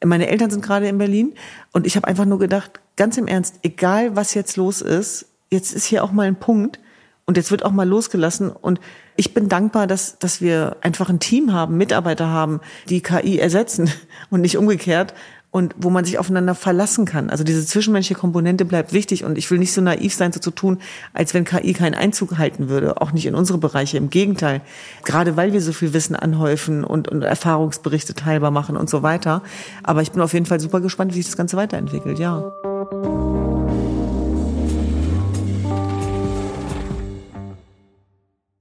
Meine 0.05 0.29
Eltern 0.29 0.51
sind 0.51 0.63
gerade 0.63 0.89
in 0.89 0.99
Berlin 0.99 1.35
und 1.73 1.87
ich 1.87 1.97
habe 1.97 2.07
einfach 2.07 2.27
nur 2.27 2.39
gedacht, 2.39 2.81
ganz 2.97 3.17
im 3.17 3.27
Ernst, 3.27 3.61
egal 3.63 4.15
was 4.15 4.35
jetzt 4.35 4.57
los 4.57 4.83
ist, 4.83 5.27
jetzt 5.51 5.73
ist 5.73 5.87
hier 5.87 6.05
auch 6.05 6.13
mal 6.13 6.27
ein 6.27 6.37
Punkt 6.37 6.79
und 7.25 7.39
jetzt 7.39 7.51
wird 7.51 7.65
auch 7.65 7.73
mal 7.73 7.89
losgelassen 7.89 8.51
und 8.51 8.79
ich 9.17 9.33
bin 9.33 9.49
dankbar, 9.49 9.87
dass, 9.87 10.19
dass 10.19 10.43
wir 10.43 10.77
einfach 10.83 11.09
ein 11.09 11.21
Team 11.21 11.55
haben, 11.55 11.79
Mitarbeiter 11.79 12.29
haben, 12.29 12.61
die 12.91 13.01
KI 13.01 13.39
ersetzen 13.39 13.91
und 14.31 14.43
nicht 14.43 14.59
umgekehrt 14.59 15.15
und 15.57 15.75
wo 15.79 15.89
man 15.89 16.05
sich 16.05 16.19
aufeinander 16.19 16.55
verlassen 16.55 17.07
kann. 17.07 17.31
Also 17.31 17.43
diese 17.43 17.65
zwischenmenschliche 17.65 18.21
Komponente 18.21 18.67
bleibt 18.67 18.93
wichtig 18.93 19.25
und 19.25 19.39
ich 19.39 19.51
will 19.51 19.59
nicht 19.59 19.73
so 19.73 19.81
naiv 19.81 20.15
sein, 20.15 20.31
so 20.31 20.39
zu 20.39 20.51
tun, 20.51 20.83
als 21.15 21.33
wenn 21.33 21.47
KI 21.47 21.73
keinen 21.73 21.95
Einzug 21.95 22.37
halten 22.37 22.69
würde, 22.69 23.01
auch 23.01 23.13
nicht 23.13 23.25
in 23.25 23.35
unsere 23.35 23.57
Bereiche. 23.57 23.97
Im 23.97 24.11
Gegenteil, 24.11 24.61
gerade 25.03 25.39
weil 25.39 25.55
wir 25.55 25.63
so 25.63 25.73
viel 25.73 25.95
Wissen 25.95 26.15
anhäufen 26.15 26.85
und, 26.85 27.09
und 27.09 27.23
Erfahrungsberichte 27.23 28.13
teilbar 28.13 28.51
machen 28.51 28.77
und 28.77 28.91
so 28.91 29.03
weiter. 29.03 29.43
Aber 29.83 30.03
ich 30.03 30.13
bin 30.13 30.21
auf 30.21 30.35
jeden 30.35 30.45
Fall 30.45 30.61
super 30.61 30.83
gespannt, 30.83 31.15
wie 31.15 31.23
sich 31.23 31.29
das 31.29 31.39
Ganze 31.39 31.57
weiterentwickelt, 31.57 32.19
ja. 32.19 32.53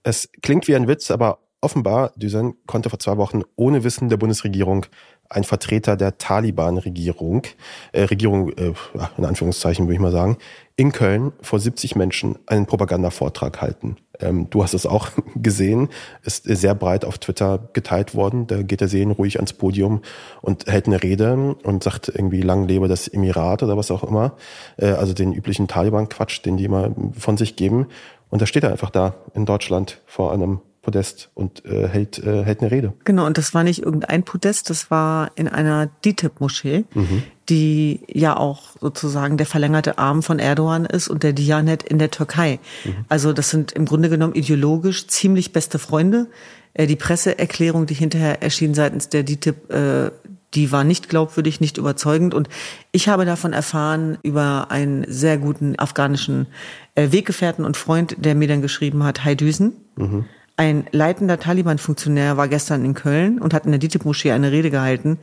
Es 0.03 0.29
klingt 0.41 0.69
wie 0.69 0.77
ein 0.77 0.87
Witz, 0.87 1.11
aber 1.11 1.39
offenbar, 1.59 2.13
Düsen 2.15 2.53
konnte 2.67 2.89
vor 2.89 2.99
zwei 2.99 3.17
Wochen 3.17 3.41
ohne 3.57 3.83
Wissen 3.83 4.07
der 4.07 4.17
Bundesregierung 4.17 4.85
ein 5.29 5.43
Vertreter 5.43 5.97
der 5.97 6.17
Taliban-Regierung, 6.17 7.43
äh, 7.91 8.03
Regierung 8.03 8.49
äh, 8.53 8.73
in 9.17 9.25
Anführungszeichen 9.25 9.85
würde 9.85 9.95
ich 9.95 9.99
mal 9.99 10.11
sagen, 10.11 10.37
in 10.77 10.91
Köln 10.91 11.31
vor 11.41 11.59
70 11.59 11.95
Menschen 11.95 12.37
einen 12.47 12.65
Propagandavortrag 12.65 13.61
halten. 13.61 13.97
Ähm, 14.19 14.49
du 14.49 14.63
hast 14.63 14.73
es 14.73 14.85
auch 14.85 15.09
gesehen, 15.35 15.89
ist 16.23 16.43
sehr 16.43 16.75
breit 16.75 17.05
auf 17.05 17.17
Twitter 17.17 17.69
geteilt 17.73 18.13
worden. 18.13 18.47
Da 18.47 18.61
geht 18.61 18.81
er 18.81 18.87
sehen 18.87 19.11
ruhig 19.11 19.37
ans 19.37 19.53
Podium 19.53 20.01
und 20.41 20.67
hält 20.67 20.87
eine 20.87 21.01
Rede 21.01 21.55
und 21.63 21.83
sagt 21.83 22.09
irgendwie 22.09 22.41
lang 22.41 22.67
lebe 22.67 22.87
das 22.87 23.07
Emirat 23.07 23.63
oder 23.63 23.77
was 23.77 23.91
auch 23.91 24.03
immer. 24.03 24.35
Äh, 24.77 24.87
also 24.87 25.13
den 25.13 25.33
üblichen 25.33 25.67
Taliban-Quatsch, 25.67 26.45
den 26.45 26.57
die 26.57 26.65
immer 26.65 26.91
von 27.17 27.37
sich 27.37 27.55
geben. 27.55 27.87
Und 28.29 28.41
da 28.41 28.45
steht 28.45 28.63
er 28.63 28.71
einfach 28.71 28.89
da 28.89 29.15
in 29.33 29.45
Deutschland 29.45 30.01
vor 30.05 30.33
einem 30.33 30.59
Podest 30.85 31.31
und 31.33 31.65
äh, 31.65 31.87
hält, 31.87 32.19
äh, 32.19 32.43
hält 32.43 32.61
eine 32.61 32.69
Rede. 32.69 32.93
Genau, 33.05 33.25
und 33.25 33.39
das 33.39 33.55
war 33.55 33.63
nicht 33.63 33.81
irgendein 33.81 34.21
Podest, 34.21 34.69
das 34.69 34.91
war 34.91 35.31
in 35.35 35.47
einer 35.47 35.87
DITIB-Moschee, 36.05 36.85
mhm. 36.93 37.23
die 37.49 38.01
ja 38.07 38.37
auch 38.37 38.75
sozusagen 38.79 39.37
der 39.37 39.47
verlängerte 39.47 39.97
Arm 39.97 40.21
von 40.21 40.37
Erdogan 40.37 40.85
ist 40.85 41.07
und 41.07 41.23
der 41.23 41.33
Diyanet 41.33 41.81
in 41.81 41.97
der 41.97 42.11
Türkei. 42.11 42.59
Mhm. 42.83 43.05
Also 43.09 43.33
das 43.33 43.49
sind 43.49 43.71
im 43.71 43.85
Grunde 43.85 44.09
genommen 44.09 44.35
ideologisch 44.35 45.07
ziemlich 45.07 45.51
beste 45.51 45.79
Freunde. 45.79 46.27
Äh, 46.75 46.85
die 46.85 46.95
Presseerklärung, 46.95 47.87
die 47.87 47.95
hinterher 47.95 48.43
erschien 48.43 48.75
seitens 48.75 49.09
der 49.09 49.23
DITIB, 49.23 49.71
äh, 49.71 50.11
die 50.53 50.71
war 50.71 50.83
nicht 50.83 51.09
glaubwürdig, 51.09 51.59
nicht 51.61 51.79
überzeugend. 51.79 52.35
Und 52.35 52.47
ich 52.91 53.09
habe 53.09 53.25
davon 53.25 53.53
erfahren 53.53 54.19
über 54.21 54.67
einen 54.69 55.03
sehr 55.07 55.39
guten 55.39 55.79
afghanischen 55.79 56.45
äh, 56.93 57.11
Weggefährten 57.11 57.65
und 57.65 57.75
Freund, 57.75 58.15
der 58.19 58.35
mir 58.35 58.47
dann 58.47 58.61
geschrieben 58.61 59.03
hat, 59.03 59.25
Hai 59.25 59.33
Düsen. 59.33 59.73
Mhm. 59.95 60.25
Ein 60.57 60.85
leitender 60.91 61.39
Taliban-Funktionär 61.39 62.37
war 62.37 62.47
gestern 62.47 62.85
in 62.85 62.93
Köln 62.93 63.39
und 63.39 63.53
hat 63.53 63.65
in 63.65 63.71
der 63.71 63.79
DITIB-Moschee 63.79 64.31
eine 64.31 64.51
Rede 64.51 64.71
gehalten. 64.71 65.19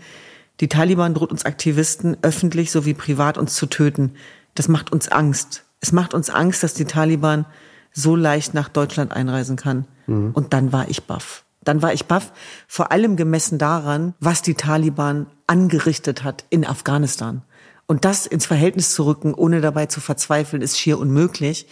Die 0.60 0.68
Taliban 0.68 1.14
droht 1.14 1.32
uns 1.32 1.44
Aktivisten 1.44 2.16
öffentlich 2.22 2.70
sowie 2.70 2.94
privat 2.94 3.38
uns 3.38 3.54
zu 3.54 3.66
töten. 3.66 4.12
Das 4.54 4.68
macht 4.68 4.92
uns 4.92 5.08
Angst. 5.08 5.64
Es 5.80 5.92
macht 5.92 6.12
uns 6.14 6.28
Angst, 6.28 6.62
dass 6.62 6.74
die 6.74 6.84
Taliban 6.84 7.46
so 7.92 8.14
leicht 8.14 8.54
nach 8.54 8.68
Deutschland 8.68 9.12
einreisen 9.12 9.56
kann. 9.56 9.86
Mhm. 10.06 10.30
Und 10.32 10.52
dann 10.52 10.72
war 10.72 10.88
ich 10.88 11.04
baff 11.04 11.44
dann 11.64 11.82
war 11.82 11.92
ich 11.92 12.06
baff, 12.06 12.32
vor 12.66 12.92
allem 12.92 13.16
gemessen 13.16 13.58
daran, 13.58 14.14
was 14.20 14.42
die 14.42 14.54
Taliban 14.54 15.26
angerichtet 15.46 16.24
hat 16.24 16.44
in 16.50 16.66
Afghanistan. 16.66 17.42
Und 17.86 18.04
das 18.04 18.26
ins 18.26 18.46
Verhältnis 18.46 18.92
zu 18.92 19.04
rücken, 19.04 19.34
ohne 19.34 19.60
dabei 19.60 19.86
zu 19.86 20.00
verzweifeln, 20.00 20.62
ist 20.62 20.78
schier 20.78 20.98
unmöglich. 20.98 21.66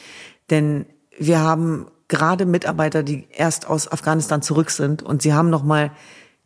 Denn 0.50 0.86
wir 1.18 1.40
haben 1.40 1.86
gerade 2.10 2.44
Mitarbeiter, 2.44 3.02
die 3.02 3.26
erst 3.32 3.66
aus 3.66 3.90
Afghanistan 3.90 4.42
zurück 4.42 4.70
sind 4.70 5.02
und 5.02 5.22
sie 5.22 5.32
haben 5.32 5.48
nochmal 5.48 5.92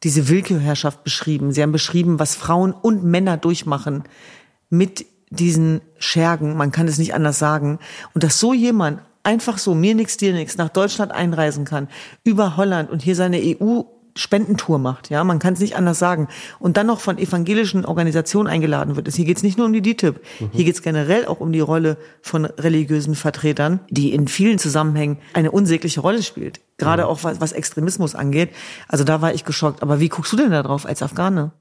diese 0.04 0.28
Willkürherrschaft 0.28 1.02
beschrieben. 1.02 1.52
Sie 1.52 1.62
haben 1.62 1.72
beschrieben, 1.72 2.20
was 2.20 2.36
Frauen 2.36 2.72
und 2.72 3.02
Männer 3.02 3.36
durchmachen 3.38 4.04
mit 4.70 5.06
diesen 5.30 5.80
Schergen. 5.98 6.56
Man 6.56 6.70
kann 6.70 6.86
es 6.86 6.98
nicht 6.98 7.14
anders 7.14 7.38
sagen. 7.38 7.78
Und 8.12 8.22
dass 8.22 8.38
so 8.38 8.52
jemand 8.52 9.00
einfach 9.22 9.56
so, 9.56 9.74
mir 9.74 9.94
nix, 9.94 10.18
dir 10.18 10.34
nix, 10.34 10.58
nach 10.58 10.68
Deutschland 10.68 11.10
einreisen 11.10 11.64
kann, 11.64 11.88
über 12.22 12.56
Holland 12.56 12.90
und 12.90 13.02
hier 13.02 13.16
seine 13.16 13.38
EU 13.38 13.80
Spendentour 14.16 14.78
macht, 14.78 15.10
ja, 15.10 15.24
man 15.24 15.38
kann 15.38 15.54
es 15.54 15.60
nicht 15.60 15.76
anders 15.76 15.98
sagen, 15.98 16.28
und 16.58 16.76
dann 16.76 16.86
noch 16.86 17.00
von 17.00 17.18
evangelischen 17.18 17.84
Organisationen 17.84 18.48
eingeladen 18.48 18.96
wird. 18.96 19.12
Hier 19.12 19.24
geht 19.24 19.36
es 19.36 19.42
nicht 19.42 19.58
nur 19.58 19.66
um 19.66 19.72
die 19.72 19.82
DITIB, 19.82 20.20
mhm. 20.40 20.50
hier 20.52 20.64
geht 20.64 20.74
es 20.74 20.82
generell 20.82 21.26
auch 21.26 21.40
um 21.40 21.52
die 21.52 21.60
Rolle 21.60 21.96
von 22.22 22.44
religiösen 22.44 23.14
Vertretern, 23.14 23.80
die 23.90 24.12
in 24.12 24.28
vielen 24.28 24.58
Zusammenhängen 24.58 25.18
eine 25.32 25.50
unsägliche 25.50 26.00
Rolle 26.00 26.22
spielt, 26.22 26.60
gerade 26.78 27.04
mhm. 27.04 27.08
auch 27.08 27.24
was, 27.24 27.40
was 27.40 27.52
Extremismus 27.52 28.14
angeht. 28.14 28.50
Also 28.88 29.04
da 29.04 29.20
war 29.20 29.34
ich 29.34 29.44
geschockt. 29.44 29.82
Aber 29.82 30.00
wie 30.00 30.08
guckst 30.08 30.32
du 30.32 30.36
denn 30.36 30.50
da 30.50 30.62
drauf 30.62 30.86
als 30.86 31.02
Afghane? 31.02 31.52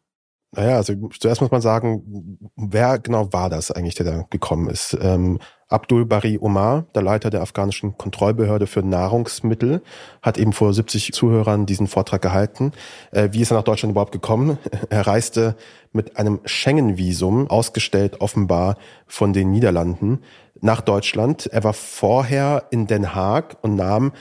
Naja, 0.56 0.76
also 0.76 0.94
zuerst 1.20 1.42
muss 1.42 1.50
man 1.50 1.62
sagen, 1.62 2.38
wer 2.56 3.00
genau 3.00 3.34
war 3.34 3.50
das 3.50 3.72
eigentlich, 3.72 3.96
der 3.96 4.06
da 4.06 4.26
gekommen 4.30 4.70
ist? 4.70 4.96
Ähm, 5.02 5.40
Abdul 5.68 6.06
Bari 6.06 6.38
Omar, 6.40 6.86
der 6.94 7.02
Leiter 7.02 7.32
der 7.32 7.42
afghanischen 7.42 7.98
Kontrollbehörde 7.98 8.68
für 8.68 8.84
Nahrungsmittel, 8.84 9.82
hat 10.22 10.38
eben 10.38 10.54
vor 10.54 10.72
70 10.72 11.12
Zuhörern 11.12 11.66
diesen 11.66 11.88
Vortrag 11.88 12.22
gehalten. 12.22 12.72
Äh, 13.12 13.30
wie 13.32 13.42
ist 13.42 13.52
er 13.52 13.58
nach 13.58 13.64
Deutschland 13.64 13.92
überhaupt 13.92 14.12
gekommen? 14.12 14.60
Er 14.90 15.08
reiste 15.08 15.56
mit 15.92 16.18
einem 16.18 16.40
Schengen-Visum, 16.46 17.50
ausgestellt 17.50 18.22
offenbar 18.22 18.78
von 19.08 19.34
den 19.34 19.50
Niederlanden, 19.50 20.20
nach 20.62 20.82
Deutschland. 20.82 21.48
Er 21.48 21.64
war 21.64 21.74
vorher 21.74 22.66
in 22.70 22.86
Den 22.86 23.16
Haag 23.16 23.58
und 23.62 23.76
nahm 23.76 24.12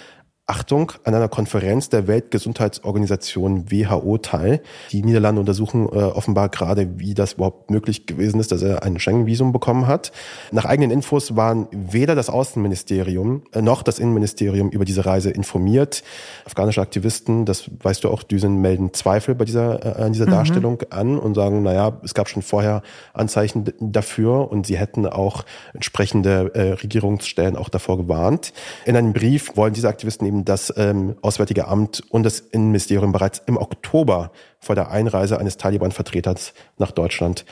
Achtung, 0.47 0.91
an 1.05 1.15
einer 1.15 1.29
Konferenz 1.29 1.89
der 1.89 2.09
Weltgesundheitsorganisation 2.09 3.71
WHO 3.71 4.19
teil. 4.19 4.61
Die 4.91 5.05
Niederlande 5.05 5.41
untersuchen 5.41 5.87
äh, 5.87 6.03
offenbar 6.03 6.49
gerade, 6.49 6.99
wie 6.99 7.15
das 7.15 7.35
überhaupt 7.35 7.71
möglich 7.71 8.07
gewesen 8.07 8.41
ist, 8.41 8.51
dass 8.51 8.61
er 8.61 8.83
ein 8.83 8.99
Schengen-Visum 8.99 9.53
bekommen 9.53 9.87
hat. 9.87 10.11
Nach 10.51 10.65
eigenen 10.65 10.91
Infos 10.91 11.37
waren 11.37 11.69
weder 11.71 12.17
das 12.17 12.29
Außenministerium 12.29 13.45
noch 13.61 13.85
das 13.85 14.01
Innenministerium 14.01 14.71
über 14.71 14.85
diese 14.85 15.07
Reise 15.07 15.31
informiert. 15.31 16.03
Afghanische 16.45 16.81
Aktivisten, 16.81 17.45
das 17.45 17.71
weißt 17.81 18.03
du 18.03 18.11
auch, 18.11 18.25
Düsen 18.25 18.61
melden 18.61 18.93
Zweifel 18.95 19.37
bei 19.37 19.45
dieser, 19.45 20.01
äh, 20.01 20.03
an 20.03 20.13
dieser 20.13 20.27
mhm. 20.27 20.31
Darstellung 20.33 20.83
an 20.91 21.21
und 21.21 21.35
sagen, 21.35 21.63
naja, 21.63 22.01
es 22.03 22.15
gab 22.15 22.29
schon 22.29 22.43
vorher 22.43 22.83
Anzeichen 23.15 23.73
dafür 23.79 24.51
und 24.51 24.67
sie 24.67 24.77
hätten 24.77 25.07
auch 25.07 25.45
entsprechende 25.73 26.53
äh, 26.55 26.73
Regierungsstellen 26.73 27.57
auch 27.57 27.69
davor 27.69 27.97
gewarnt. 27.97 28.53
In 28.87 28.97
einem 28.97 29.13
Brief 29.13 29.57
wollen 29.57 29.73
diese 29.73 29.89
Aktivisten 29.89 30.32
eben 30.33 30.45
das 30.45 30.73
ähm, 30.77 31.17
Auswärtige 31.21 31.69
Amt 31.69 32.03
und 32.09 32.23
das 32.23 32.41
Innenministerium 32.41 33.13
bereits 33.13 33.43
im 33.47 33.57
Oktober 33.59 34.33
vor 34.61 34.75
der 34.75 34.91
Einreise 34.91 35.39
eines 35.39 35.59
Taliban-Vertreters 35.59 36.55
nach 36.79 36.91
Deutschland 36.91 37.45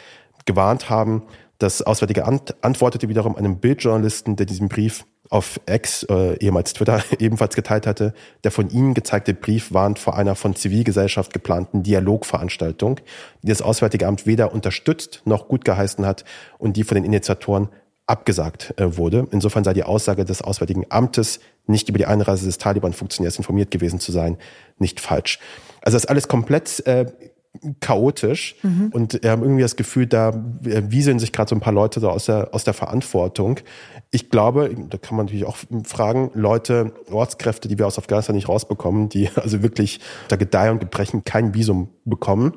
gewarnt 0.46 0.88
haben. 0.88 1.24
Das 1.58 1.82
Auswärtige 1.82 2.24
Amt 2.24 2.54
antwortete 2.62 3.08
wiederum 3.10 3.36
einem 3.36 3.58
Bildjournalisten, 3.58 4.36
der 4.36 4.46
diesen 4.46 4.68
Brief 4.68 5.04
auf 5.28 5.60
Ex, 5.66 6.04
äh, 6.04 6.36
ehemals 6.38 6.72
Twitter, 6.72 7.02
ebenfalls 7.18 7.54
geteilt 7.54 7.86
hatte. 7.86 8.14
Der 8.44 8.50
von 8.50 8.70
ihm 8.70 8.94
gezeigte 8.94 9.34
Brief 9.34 9.72
warnt 9.72 9.98
vor 9.98 10.16
einer 10.16 10.34
von 10.34 10.56
Zivilgesellschaft 10.56 11.34
geplanten 11.34 11.82
Dialogveranstaltung, 11.82 12.98
die 13.42 13.48
das 13.48 13.60
Auswärtige 13.60 14.06
Amt 14.06 14.26
weder 14.26 14.54
unterstützt 14.54 15.20
noch 15.26 15.48
gut 15.48 15.66
geheißen 15.66 16.06
hat 16.06 16.24
und 16.58 16.78
die 16.78 16.84
von 16.84 16.94
den 16.94 17.04
Initiatoren 17.04 17.68
abgesagt 18.10 18.74
äh, 18.76 18.96
wurde. 18.96 19.28
Insofern 19.30 19.62
sei 19.62 19.72
die 19.72 19.84
Aussage 19.84 20.24
des 20.24 20.42
Auswärtigen 20.42 20.84
Amtes, 20.88 21.38
nicht 21.70 21.88
über 21.88 21.98
die 21.98 22.06
Einreise 22.06 22.46
des 22.46 22.58
Taliban-Funktionärs 22.58 23.36
informiert 23.36 23.70
gewesen 23.70 24.00
zu 24.00 24.12
sein, 24.12 24.36
nicht 24.78 25.00
falsch. 25.00 25.38
Also 25.82 25.96
das 25.96 26.04
ist 26.04 26.10
alles 26.10 26.28
komplett 26.28 26.86
äh, 26.86 27.06
chaotisch 27.80 28.54
mhm. 28.62 28.90
und 28.92 29.22
wir 29.22 29.30
haben 29.30 29.42
irgendwie 29.42 29.62
das 29.62 29.76
Gefühl, 29.76 30.06
da 30.06 30.32
wieseln 30.60 31.18
sich 31.18 31.32
gerade 31.32 31.48
so 31.48 31.56
ein 31.56 31.60
paar 31.60 31.72
Leute 31.72 31.98
da 31.98 32.08
aus 32.08 32.26
der, 32.26 32.54
aus 32.54 32.64
der 32.64 32.74
Verantwortung. 32.74 33.58
Ich 34.10 34.30
glaube, 34.30 34.70
da 34.88 34.98
kann 34.98 35.16
man 35.16 35.26
natürlich 35.26 35.46
auch 35.46 35.56
fragen, 35.84 36.30
Leute, 36.34 36.92
Ortskräfte, 37.10 37.66
die 37.66 37.78
wir 37.78 37.86
aus 37.86 37.98
Afghanistan 37.98 38.36
nicht 38.36 38.48
rausbekommen, 38.48 39.08
die 39.08 39.28
also 39.34 39.62
wirklich 39.62 40.00
da 40.28 40.36
Gedeih 40.36 40.70
und 40.70 40.78
Gebrechen 40.78 41.24
kein 41.24 41.54
Visum 41.54 41.88
bekommen 42.04 42.54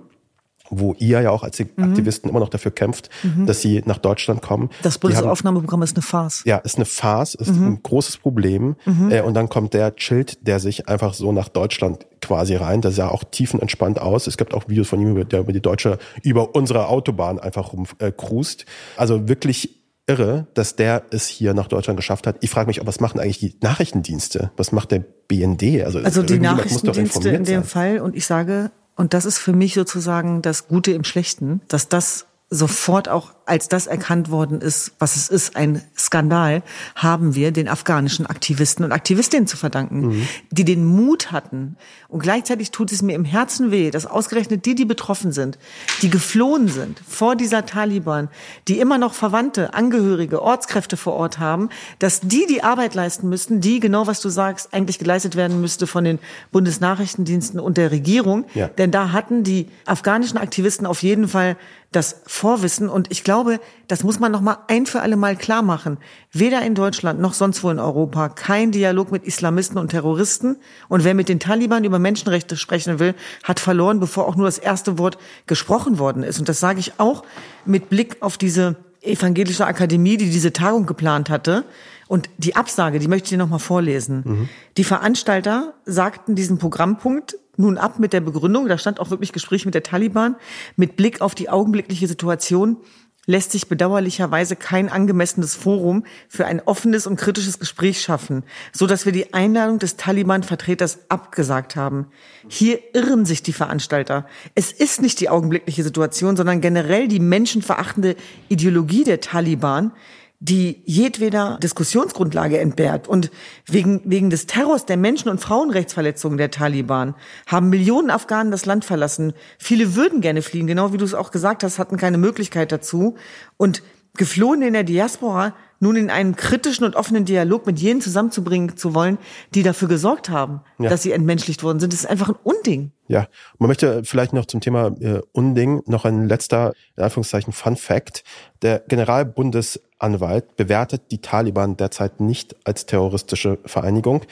wo 0.79 0.95
ihr 0.99 1.21
ja 1.21 1.31
auch 1.31 1.43
als 1.43 1.59
mhm. 1.59 1.83
Aktivisten 1.83 2.27
mhm. 2.27 2.31
immer 2.31 2.39
noch 2.39 2.49
dafür 2.49 2.71
kämpft, 2.71 3.09
mhm. 3.23 3.45
dass 3.45 3.61
sie 3.61 3.83
nach 3.85 3.97
Deutschland 3.97 4.41
kommen. 4.41 4.69
Das 4.81 4.97
Bundesaufnahmeprogramm 4.97 5.81
ist 5.83 5.95
eine 5.95 6.03
Farce. 6.03 6.43
Ja, 6.45 6.57
ist 6.57 6.77
eine 6.77 6.85
Farce, 6.85 7.35
ist 7.35 7.55
mhm. 7.55 7.67
ein 7.67 7.83
großes 7.83 8.17
Problem. 8.17 8.75
Mhm. 8.85 9.11
Äh, 9.11 9.21
und 9.21 9.33
dann 9.33 9.49
kommt 9.49 9.73
der 9.73 9.95
Child, 9.95 10.47
der 10.47 10.59
sich 10.59 10.87
einfach 10.87 11.13
so 11.13 11.31
nach 11.31 11.49
Deutschland 11.49 12.05
quasi 12.21 12.55
rein. 12.55 12.81
Das 12.81 12.95
sah 12.95 13.09
auch 13.09 13.23
tiefenentspannt 13.23 13.99
aus. 13.99 14.27
Es 14.27 14.37
gibt 14.37 14.53
auch 14.53 14.67
Videos 14.67 14.87
von 14.87 15.01
ihm, 15.01 15.27
der 15.27 15.39
über 15.41 15.53
die 15.53 15.61
deutsche, 15.61 15.97
über 16.21 16.55
unsere 16.55 16.87
Autobahn 16.87 17.39
einfach 17.39 17.73
rumcruist. 17.73 18.61
Äh, 18.61 18.65
also 18.97 19.27
wirklich 19.27 19.83
irre, 20.07 20.47
dass 20.53 20.75
der 20.75 21.03
es 21.11 21.27
hier 21.27 21.53
nach 21.53 21.67
Deutschland 21.67 21.97
geschafft 21.97 22.27
hat. 22.27 22.37
Ich 22.41 22.49
frage 22.49 22.67
mich, 22.67 22.81
was 22.85 22.99
machen 22.99 23.19
eigentlich 23.19 23.39
die 23.39 23.55
Nachrichtendienste? 23.61 24.51
Was 24.57 24.71
macht 24.71 24.91
der 24.91 25.03
BND? 25.27 25.83
Also, 25.83 25.99
also 25.99 26.23
die 26.23 26.39
Nachrichtendienste 26.39 27.29
in 27.29 27.43
dem. 27.43 27.63
Fall. 27.63 27.99
Und 27.99 28.15
ich 28.15 28.25
sage, 28.25 28.71
und 28.95 29.13
das 29.13 29.25
ist 29.25 29.39
für 29.39 29.53
mich 29.53 29.73
sozusagen 29.73 30.41
das 30.41 30.67
Gute 30.67 30.91
im 30.91 31.03
Schlechten, 31.03 31.61
dass 31.67 31.89
das 31.89 32.27
sofort 32.49 33.09
auch 33.09 33.33
als 33.45 33.67
das 33.67 33.87
erkannt 33.87 34.31
worden 34.31 34.61
ist, 34.61 34.93
was 34.99 35.15
es 35.15 35.29
ist, 35.29 35.55
ein 35.55 35.81
Skandal, 35.97 36.63
haben 36.95 37.35
wir 37.35 37.51
den 37.51 37.67
afghanischen 37.67 38.25
Aktivisten 38.25 38.85
und 38.85 38.91
Aktivistinnen 38.91 39.47
zu 39.47 39.57
verdanken, 39.57 40.07
mhm. 40.07 40.27
die 40.51 40.63
den 40.63 40.85
Mut 40.85 41.31
hatten. 41.31 41.75
Und 42.07 42.21
gleichzeitig 42.21 42.71
tut 42.71 42.91
es 42.91 43.01
mir 43.01 43.15
im 43.15 43.25
Herzen 43.25 43.71
weh, 43.71 43.91
dass 43.91 44.05
ausgerechnet 44.05 44.65
die, 44.65 44.75
die 44.75 44.85
betroffen 44.85 45.31
sind, 45.31 45.57
die 46.01 46.09
geflohen 46.09 46.67
sind 46.67 47.01
vor 47.07 47.35
dieser 47.35 47.65
Taliban, 47.65 48.29
die 48.67 48.79
immer 48.79 48.97
noch 48.97 49.13
Verwandte, 49.13 49.73
Angehörige, 49.73 50.41
Ortskräfte 50.41 50.95
vor 50.95 51.13
Ort 51.13 51.39
haben, 51.39 51.69
dass 51.99 52.21
die 52.21 52.45
die 52.47 52.63
Arbeit 52.63 52.95
leisten 52.95 53.27
müssten, 53.27 53.59
die, 53.59 53.79
genau 53.79 54.07
was 54.07 54.21
du 54.21 54.29
sagst, 54.29 54.73
eigentlich 54.73 54.99
geleistet 54.99 55.35
werden 55.35 55.59
müsste 55.59 55.87
von 55.87 56.03
den 56.03 56.19
Bundesnachrichtendiensten 56.51 57.59
und 57.59 57.77
der 57.77 57.91
Regierung. 57.91 58.45
Ja. 58.53 58.67
Denn 58.67 58.91
da 58.91 59.11
hatten 59.11 59.43
die 59.43 59.67
afghanischen 59.85 60.37
Aktivisten 60.37 60.85
auf 60.85 61.03
jeden 61.03 61.27
Fall 61.27 61.57
das 61.91 62.21
Vorwissen 62.25 62.89
und 62.89 63.11
ich 63.11 63.23
glaube, 63.23 63.32
glaube, 63.33 63.59
das 63.87 64.03
muss 64.03 64.19
man 64.19 64.31
noch 64.31 64.41
mal 64.41 64.59
ein 64.67 64.85
für 64.85 65.01
alle 65.01 65.15
Mal 65.15 65.35
klar 65.35 65.63
machen. 65.63 65.97
Weder 66.31 66.61
in 66.61 66.75
Deutschland 66.75 67.19
noch 67.19 67.33
sonst 67.33 67.63
wo 67.63 67.71
in 67.71 67.79
Europa 67.79 68.29
kein 68.29 68.71
Dialog 68.71 69.11
mit 69.11 69.23
Islamisten 69.23 69.79
und 69.79 69.89
Terroristen. 69.89 70.57
Und 70.87 71.03
wer 71.03 71.15
mit 71.15 71.29
den 71.29 71.39
Taliban 71.39 71.83
über 71.83 71.97
Menschenrechte 71.97 72.55
sprechen 72.57 72.99
will, 72.99 73.15
hat 73.41 73.59
verloren, 73.59 73.99
bevor 73.99 74.27
auch 74.27 74.35
nur 74.35 74.45
das 74.45 74.59
erste 74.59 74.99
Wort 74.99 75.17
gesprochen 75.47 75.97
worden 75.97 76.21
ist. 76.21 76.37
Und 76.37 76.47
das 76.47 76.59
sage 76.59 76.79
ich 76.79 76.99
auch 76.99 77.23
mit 77.65 77.89
Blick 77.89 78.17
auf 78.19 78.37
diese 78.37 78.75
evangelische 79.01 79.65
Akademie, 79.65 80.17
die 80.17 80.29
diese 80.29 80.53
Tagung 80.53 80.85
geplant 80.85 81.31
hatte. 81.31 81.65
Und 82.07 82.29
die 82.37 82.55
Absage, 82.55 82.99
die 82.99 83.07
möchte 83.07 83.25
ich 83.25 83.29
dir 83.31 83.37
noch 83.39 83.49
mal 83.49 83.57
vorlesen. 83.57 84.21
Mhm. 84.23 84.49
Die 84.77 84.83
Veranstalter 84.83 85.73
sagten 85.85 86.35
diesen 86.35 86.59
Programmpunkt 86.59 87.35
nun 87.57 87.77
ab 87.77 87.99
mit 87.99 88.13
der 88.13 88.21
Begründung, 88.21 88.67
da 88.67 88.77
stand 88.77 88.99
auch 88.99 89.09
wirklich 89.09 89.31
Gespräch 89.31 89.65
mit 89.65 89.75
der 89.75 89.83
Taliban, 89.83 90.35
mit 90.75 90.95
Blick 90.95 91.21
auf 91.21 91.35
die 91.35 91.49
augenblickliche 91.49 92.07
Situation 92.07 92.77
lässt 93.25 93.51
sich 93.51 93.67
bedauerlicherweise 93.67 94.55
kein 94.55 94.89
angemessenes 94.89 95.55
Forum 95.55 96.03
für 96.27 96.45
ein 96.45 96.61
offenes 96.61 97.07
und 97.07 97.15
kritisches 97.15 97.59
Gespräch 97.59 98.01
schaffen, 98.01 98.43
so 98.73 98.85
dass 98.85 99.05
wir 99.05 99.13
die 99.13 99.33
Einladung 99.33 99.79
des 99.79 99.95
Taliban-Vertreters 99.95 100.99
abgesagt 101.09 101.75
haben. 101.75 102.07
Hier 102.49 102.79
irren 102.93 103.25
sich 103.25 103.41
die 103.41 103.53
Veranstalter. 103.53 104.27
Es 104.55 104.71
ist 104.71 105.01
nicht 105.01 105.19
die 105.21 105.29
augenblickliche 105.29 105.83
Situation, 105.83 106.35
sondern 106.35 106.59
generell 106.59 107.07
die 107.07 107.19
menschenverachtende 107.19 108.15
Ideologie 108.49 109.05
der 109.05 109.21
Taliban, 109.21 109.93
die 110.43 110.81
jedweder 110.83 111.57
Diskussionsgrundlage 111.63 112.59
entbehrt. 112.59 113.07
Und 113.07 113.31
wegen, 113.65 114.01
wegen 114.03 114.29
des 114.29 114.45
Terrors 114.45 114.85
der 114.85 114.97
Menschen- 114.97 115.29
und 115.29 115.39
Frauenrechtsverletzungen 115.39 116.37
der 116.37 116.51
Taliban 116.51 117.15
haben 117.47 117.69
Millionen 117.69 118.09
Afghanen 118.09 118.51
das 118.51 118.65
Land 118.65 118.83
verlassen. 118.83 119.31
Viele 119.57 119.95
würden 119.95 120.19
gerne 120.19 120.41
fliehen, 120.41 120.67
genau 120.67 120.91
wie 120.91 120.97
du 120.97 121.05
es 121.05 121.13
auch 121.13 121.31
gesagt 121.31 121.63
hast, 121.63 121.79
hatten 121.79 121.95
keine 121.95 122.17
Möglichkeit 122.17 122.73
dazu. 122.73 123.15
Und 123.55 123.83
Geflohene 124.15 124.67
in 124.67 124.73
der 124.73 124.83
Diaspora 124.83 125.55
nun 125.79 125.95
in 125.95 126.09
einen 126.09 126.35
kritischen 126.35 126.85
und 126.85 126.95
offenen 126.95 127.23
Dialog 127.23 127.65
mit 127.65 127.79
jenen 127.79 128.01
zusammenzubringen 128.01 128.75
zu 128.75 128.93
wollen, 128.93 129.17
die 129.55 129.63
dafür 129.63 129.87
gesorgt 129.87 130.29
haben, 130.29 130.61
ja. 130.77 130.89
dass 130.89 131.03
sie 131.03 131.13
entmenschlicht 131.13 131.63
worden 131.63 131.79
sind, 131.79 131.93
das 131.93 132.01
ist 132.01 132.09
einfach 132.09 132.29
ein 132.29 132.35
Unding. 132.43 132.91
Ja, 133.07 133.27
man 133.59 133.67
möchte 133.67 134.03
vielleicht 134.05 134.31
noch 134.31 134.45
zum 134.45 134.61
Thema 134.61 134.87
äh, 135.01 135.21
Unding 135.33 135.83
noch 135.87 136.05
ein 136.05 136.27
letzter, 136.27 136.73
in 136.95 137.03
Anführungszeichen, 137.03 137.51
Fun 137.51 137.75
Fact. 137.75 138.23
Der 138.61 138.79
Generalbundesanwalt 138.79 140.55
bewertet 140.55 141.03
die 141.11 141.19
Taliban 141.19 141.75
derzeit 141.75 142.21
nicht 142.21 142.55
als 142.65 142.85
terroristische 142.85 143.59
Vereinigung, 143.65 144.23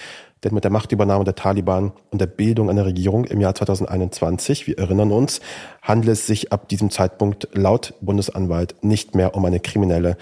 denn 0.43 0.53
mit 0.53 0.63
der 0.63 0.71
Machtübernahme 0.71 1.25
der 1.25 1.35
Taliban 1.35 1.91
und 2.11 2.21
der 2.21 2.27
Bildung 2.27 2.69
einer 2.69 2.85
Regierung 2.85 3.25
im 3.25 3.41
Jahr 3.41 3.53
2021, 3.53 4.67
wir 4.67 4.77
erinnern 4.77 5.11
uns, 5.11 5.41
handelt 5.81 6.13
es 6.13 6.25
sich 6.25 6.53
ab 6.53 6.69
diesem 6.69 6.89
Zeitpunkt 6.89 7.49
laut 7.53 7.93
Bundesanwalt 7.99 8.75
nicht 8.81 9.15
mehr 9.15 9.35
um 9.35 9.43
eine 9.43 9.59
kriminelle 9.59 10.17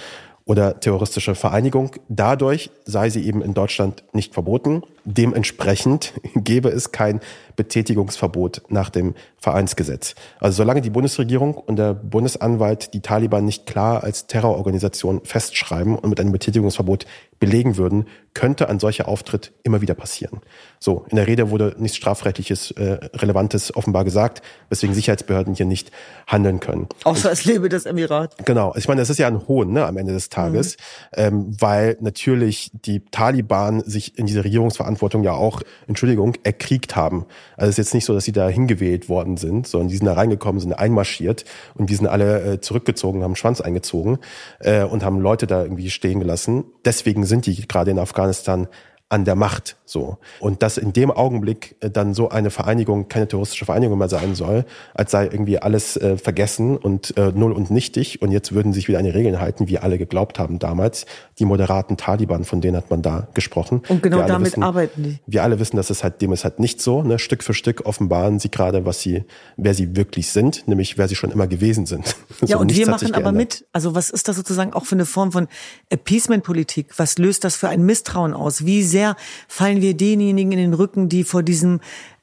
oder 0.50 0.80
terroristische 0.80 1.36
Vereinigung. 1.36 1.92
Dadurch 2.08 2.72
sei 2.84 3.12
sie 3.12 3.24
eben 3.26 3.44
in 3.44 3.54
Deutschland 3.54 4.04
nicht 4.14 4.34
verboten. 4.34 4.82
Dementsprechend 5.06 6.14
gäbe 6.36 6.70
es 6.70 6.92
kein 6.92 7.20
Betätigungsverbot 7.56 8.62
nach 8.70 8.90
dem 8.90 9.16
Vereinsgesetz. 9.38 10.16
Also 10.40 10.58
solange 10.58 10.82
die 10.82 10.90
Bundesregierung 10.90 11.56
und 11.56 11.76
der 11.76 11.94
Bundesanwalt 11.94 12.94
die 12.94 13.02
Taliban 13.02 13.46
nicht 13.46 13.66
klar 13.66 14.04
als 14.04 14.28
Terrororganisation 14.28 15.22
festschreiben 15.24 15.96
und 15.96 16.10
mit 16.10 16.20
einem 16.20 16.32
Betätigungsverbot 16.32 17.06
belegen 17.40 17.78
würden, 17.78 18.06
könnte 18.34 18.70
ein 18.70 18.80
solcher 18.80 19.08
Auftritt 19.08 19.52
immer 19.64 19.82
wieder 19.82 19.94
passieren. 19.94 20.40
So, 20.80 21.06
in 21.10 21.18
der 21.18 21.28
Rede 21.28 21.50
wurde 21.50 21.76
nichts 21.80 21.98
strafrechtliches, 21.98 22.72
äh, 22.72 23.00
Relevantes 23.16 23.76
offenbar 23.76 24.06
gesagt, 24.06 24.42
weswegen 24.70 24.94
Sicherheitsbehörden 24.94 25.56
hier 25.56 25.66
nicht 25.66 25.92
handeln 26.28 26.60
können. 26.60 26.88
Außer 27.04 27.32
es 27.32 27.46
lebe 27.46 27.70
das 27.70 27.86
Emirat. 27.86 28.46
Genau. 28.46 28.74
Ich 28.78 28.88
meine, 28.88 29.02
das 29.02 29.10
ist 29.10 29.18
ja 29.18 29.28
ein 29.28 29.48
Hohn 29.48 29.74
ne, 29.74 29.86
am 29.86 29.98
Ende 29.98 30.14
des 30.14 30.30
Tages, 30.30 30.78
mhm. 31.18 31.24
ähm, 31.24 31.58
weil 31.60 31.98
natürlich 32.00 32.72
die 32.74 33.02
Taliban 33.06 33.82
sich 33.82 34.18
in 34.18 34.26
diese 34.26 34.44
Regierungsverantwortung 34.44 34.89
ja 35.24 35.34
auch, 35.34 35.62
Entschuldigung, 35.88 36.36
erkriegt 36.44 36.96
haben. 36.96 37.26
Also 37.58 37.70
es 37.70 37.74
ist 37.74 37.78
jetzt 37.78 37.94
nicht 37.94 38.06
so, 38.06 38.14
dass 38.14 38.26
sie 38.26 38.32
da 38.32 38.48
hingewählt 38.48 39.10
worden 39.10 39.38
sind, 39.38 39.68
sondern 39.68 39.90
die 39.90 39.98
sind 39.98 40.06
da 40.06 40.14
reingekommen, 40.14 40.60
sind 40.60 40.74
einmarschiert 40.74 41.46
und 41.76 41.90
die 41.90 41.96
sind 41.96 42.08
alle 42.08 42.54
äh, 42.54 42.62
zurückgezogen, 42.62 43.24
haben 43.24 43.36
Schwanz 43.36 43.62
eingezogen 43.62 44.20
äh, 44.60 44.84
und 44.84 45.04
haben 45.04 45.20
Leute 45.20 45.48
da 45.48 45.64
irgendwie 45.64 45.90
stehen 45.90 46.20
gelassen. 46.20 46.66
Deswegen 46.86 47.26
sind 47.26 47.46
die 47.46 47.68
gerade 47.68 47.92
in 47.92 48.00
Afghanistan 48.00 48.68
an 49.10 49.26
der 49.26 49.36
Macht. 49.36 49.76
So. 49.86 50.20
Und 50.40 50.62
dass 50.62 50.78
in 50.78 50.94
dem 50.94 51.10
Augenblick 51.10 51.76
äh, 51.80 51.90
dann 51.90 52.14
so 52.14 52.30
eine 52.30 52.52
Vereinigung 52.52 53.08
keine 53.08 53.28
terroristische 53.28 53.66
Vereinigung 53.66 53.98
mehr 53.98 54.08
sein 54.08 54.36
soll, 54.36 54.66
als 54.94 55.10
sei 55.10 55.24
irgendwie 55.24 55.60
alles 55.60 55.98
äh, 55.98 56.16
vergessen 56.18 56.78
und 56.78 57.18
äh, 57.18 57.32
null 57.34 57.52
und 57.52 57.72
nichtig 57.72 58.22
und 58.22 58.32
jetzt 58.32 58.54
würden 58.54 58.72
sich 58.72 58.88
wieder 58.88 59.00
an 59.00 59.06
die 59.06 59.10
Regeln 59.10 59.40
halten, 59.40 59.68
wie 59.68 59.80
alle 59.80 59.98
geglaubt 59.98 60.38
haben 60.38 60.60
damals. 60.60 61.08
Die 61.40 61.46
moderaten 61.46 61.98
Taliban, 61.98 62.44
von 62.44 62.62
denen 62.62 62.78
hat 62.78 62.92
man 62.92 63.02
da 63.02 63.28
gesprochen. 63.34 63.82
Und 63.90 64.04
genau 64.04 64.28
damit 64.28 64.52
wissen, 64.52 64.62
arbeiten 64.62 65.04
die. 65.04 65.20
Wir 65.26 65.42
alle 65.42 65.60
wissen, 65.60 65.78
dass 65.78 65.90
es 65.90 66.04
halt 66.04 66.22
dem 66.22 66.32
ist 66.32 66.44
halt 66.44 66.60
nicht 66.60 66.80
so. 66.80 67.02
Ne? 67.02 67.18
Stück 67.18 67.44
für 67.44 67.56
Stück 67.56 67.88
offenbaren 67.88 68.38
sie 68.38 68.52
gerade, 68.52 68.86
was 68.86 69.02
sie, 69.02 69.24
wer 69.58 69.74
sie 69.74 69.96
wirklich 69.96 70.30
sind, 70.30 70.68
nämlich 70.68 71.00
wer 71.00 71.08
sie 71.08 71.16
schon 71.16 71.32
immer 71.32 71.48
gewesen 71.48 71.86
sind. 71.86 72.16
Ja, 72.42 72.56
so, 72.56 72.60
und 72.62 72.74
wir 72.74 72.88
machen 72.88 73.14
aber 73.16 73.34
mit. 73.34 73.66
Also 73.74 73.96
was 73.96 74.10
ist 74.10 74.30
das 74.30 74.38
sozusagen 74.38 74.72
auch 74.72 74.86
für 74.86 74.96
eine 74.96 75.06
Form 75.06 75.34
von 75.34 75.50
Appeasement-Politik? 75.90 76.98
Was 76.98 77.18
löst 77.18 77.44
das 77.44 77.58
für 77.58 77.68
ein 77.68 77.86
Misstrauen 77.86 78.34
aus? 78.34 78.66
Wie 78.66 78.82
sehr 78.82 78.99
fallen 79.48 79.82
wir 79.82 79.96
denjenigen 79.96 80.52
in 80.52 80.60
den 80.60 80.74
Rücken, 80.74 81.10
die 81.10 81.24
vor 81.24 81.44
diesem 81.44 81.80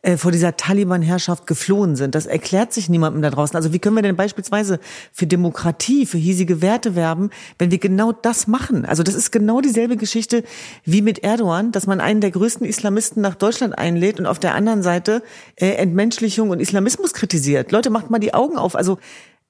äh, 0.06 0.16
vor 0.16 0.30
dieser 0.30 0.56
Taliban-Herrschaft 0.56 1.48
geflohen 1.48 1.96
sind. 1.96 2.14
Das 2.14 2.26
erklärt 2.26 2.72
sich 2.72 2.88
niemandem 2.88 3.22
da 3.22 3.30
draußen. 3.30 3.56
Also 3.56 3.72
wie 3.72 3.80
können 3.80 3.96
wir 3.96 4.02
denn 4.02 4.14
beispielsweise 4.14 4.78
für 5.12 5.26
Demokratie, 5.26 6.06
für 6.06 6.16
hiesige 6.16 6.62
Werte 6.62 6.94
werben, 6.94 7.30
wenn 7.58 7.72
wir 7.72 7.78
genau 7.78 8.12
das 8.12 8.46
machen? 8.46 8.84
Also 8.84 9.02
das 9.02 9.16
ist 9.16 9.32
genau 9.32 9.60
dieselbe 9.60 9.96
Geschichte 9.96 10.44
wie 10.84 11.02
mit 11.02 11.24
Erdogan, 11.24 11.72
dass 11.72 11.88
man 11.88 12.00
einen 12.00 12.20
der 12.20 12.30
größten 12.30 12.64
Islamisten 12.64 13.20
nach 13.20 13.34
Deutschland 13.34 13.76
einlädt 13.76 14.20
und 14.20 14.26
auf 14.26 14.38
der 14.38 14.54
anderen 14.54 14.84
Seite 14.84 15.24
äh, 15.56 15.70
Entmenschlichung 15.70 16.50
und 16.50 16.60
Islamismus 16.60 17.12
kritisiert. 17.12 17.72
Leute, 17.72 17.90
macht 17.90 18.08
mal 18.08 18.20
die 18.20 18.32
Augen 18.32 18.58
auf. 18.58 18.76
Also 18.76 18.98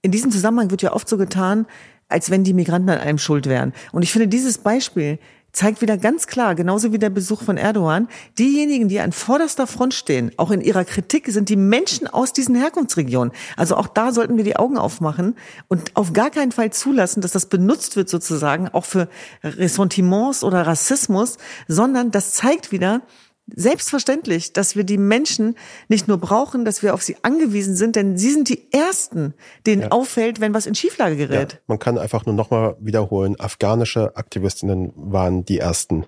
in 0.00 0.10
diesem 0.10 0.30
Zusammenhang 0.30 0.70
wird 0.70 0.80
ja 0.80 0.94
oft 0.94 1.06
so 1.06 1.18
getan, 1.18 1.66
als 2.08 2.30
wenn 2.30 2.44
die 2.44 2.54
Migranten 2.54 2.88
an 2.88 2.98
einem 2.98 3.18
schuld 3.18 3.44
wären. 3.46 3.74
Und 3.92 4.04
ich 4.04 4.12
finde 4.12 4.28
dieses 4.28 4.56
Beispiel 4.56 5.18
zeigt 5.56 5.80
wieder 5.80 5.96
ganz 5.96 6.26
klar, 6.26 6.54
genauso 6.54 6.92
wie 6.92 6.98
der 6.98 7.08
Besuch 7.08 7.42
von 7.42 7.56
Erdogan, 7.56 8.08
diejenigen, 8.38 8.88
die 8.88 9.00
an 9.00 9.12
vorderster 9.12 9.66
Front 9.66 9.94
stehen, 9.94 10.30
auch 10.36 10.50
in 10.50 10.60
ihrer 10.60 10.84
Kritik, 10.84 11.28
sind 11.28 11.48
die 11.48 11.56
Menschen 11.56 12.06
aus 12.06 12.34
diesen 12.34 12.54
Herkunftsregionen. 12.54 13.32
Also 13.56 13.76
auch 13.76 13.88
da 13.88 14.12
sollten 14.12 14.36
wir 14.36 14.44
die 14.44 14.56
Augen 14.56 14.76
aufmachen 14.76 15.34
und 15.68 15.96
auf 15.96 16.12
gar 16.12 16.30
keinen 16.30 16.52
Fall 16.52 16.72
zulassen, 16.72 17.22
dass 17.22 17.32
das 17.32 17.46
benutzt 17.46 17.96
wird 17.96 18.10
sozusagen 18.10 18.68
auch 18.68 18.84
für 18.84 19.08
Ressentiments 19.42 20.44
oder 20.44 20.66
Rassismus, 20.66 21.38
sondern 21.68 22.10
das 22.10 22.34
zeigt 22.34 22.70
wieder, 22.70 23.00
selbstverständlich, 23.54 24.52
dass 24.52 24.74
wir 24.76 24.84
die 24.84 24.98
Menschen 24.98 25.56
nicht 25.88 26.08
nur 26.08 26.18
brauchen, 26.18 26.64
dass 26.64 26.82
wir 26.82 26.94
auf 26.94 27.02
sie 27.02 27.16
angewiesen 27.22 27.76
sind, 27.76 27.96
denn 27.96 28.16
sie 28.18 28.30
sind 28.30 28.48
die 28.48 28.72
Ersten, 28.72 29.34
denen 29.66 29.82
ja. 29.82 29.88
auffällt, 29.90 30.40
wenn 30.40 30.54
was 30.54 30.66
in 30.66 30.74
Schieflage 30.74 31.16
gerät. 31.16 31.52
Ja, 31.52 31.58
man 31.66 31.78
kann 31.78 31.98
einfach 31.98 32.26
nur 32.26 32.34
nochmal 32.34 32.76
wiederholen, 32.80 33.38
afghanische 33.38 34.16
Aktivistinnen 34.16 34.92
waren 34.96 35.44
die 35.44 35.58
Ersten, 35.58 36.06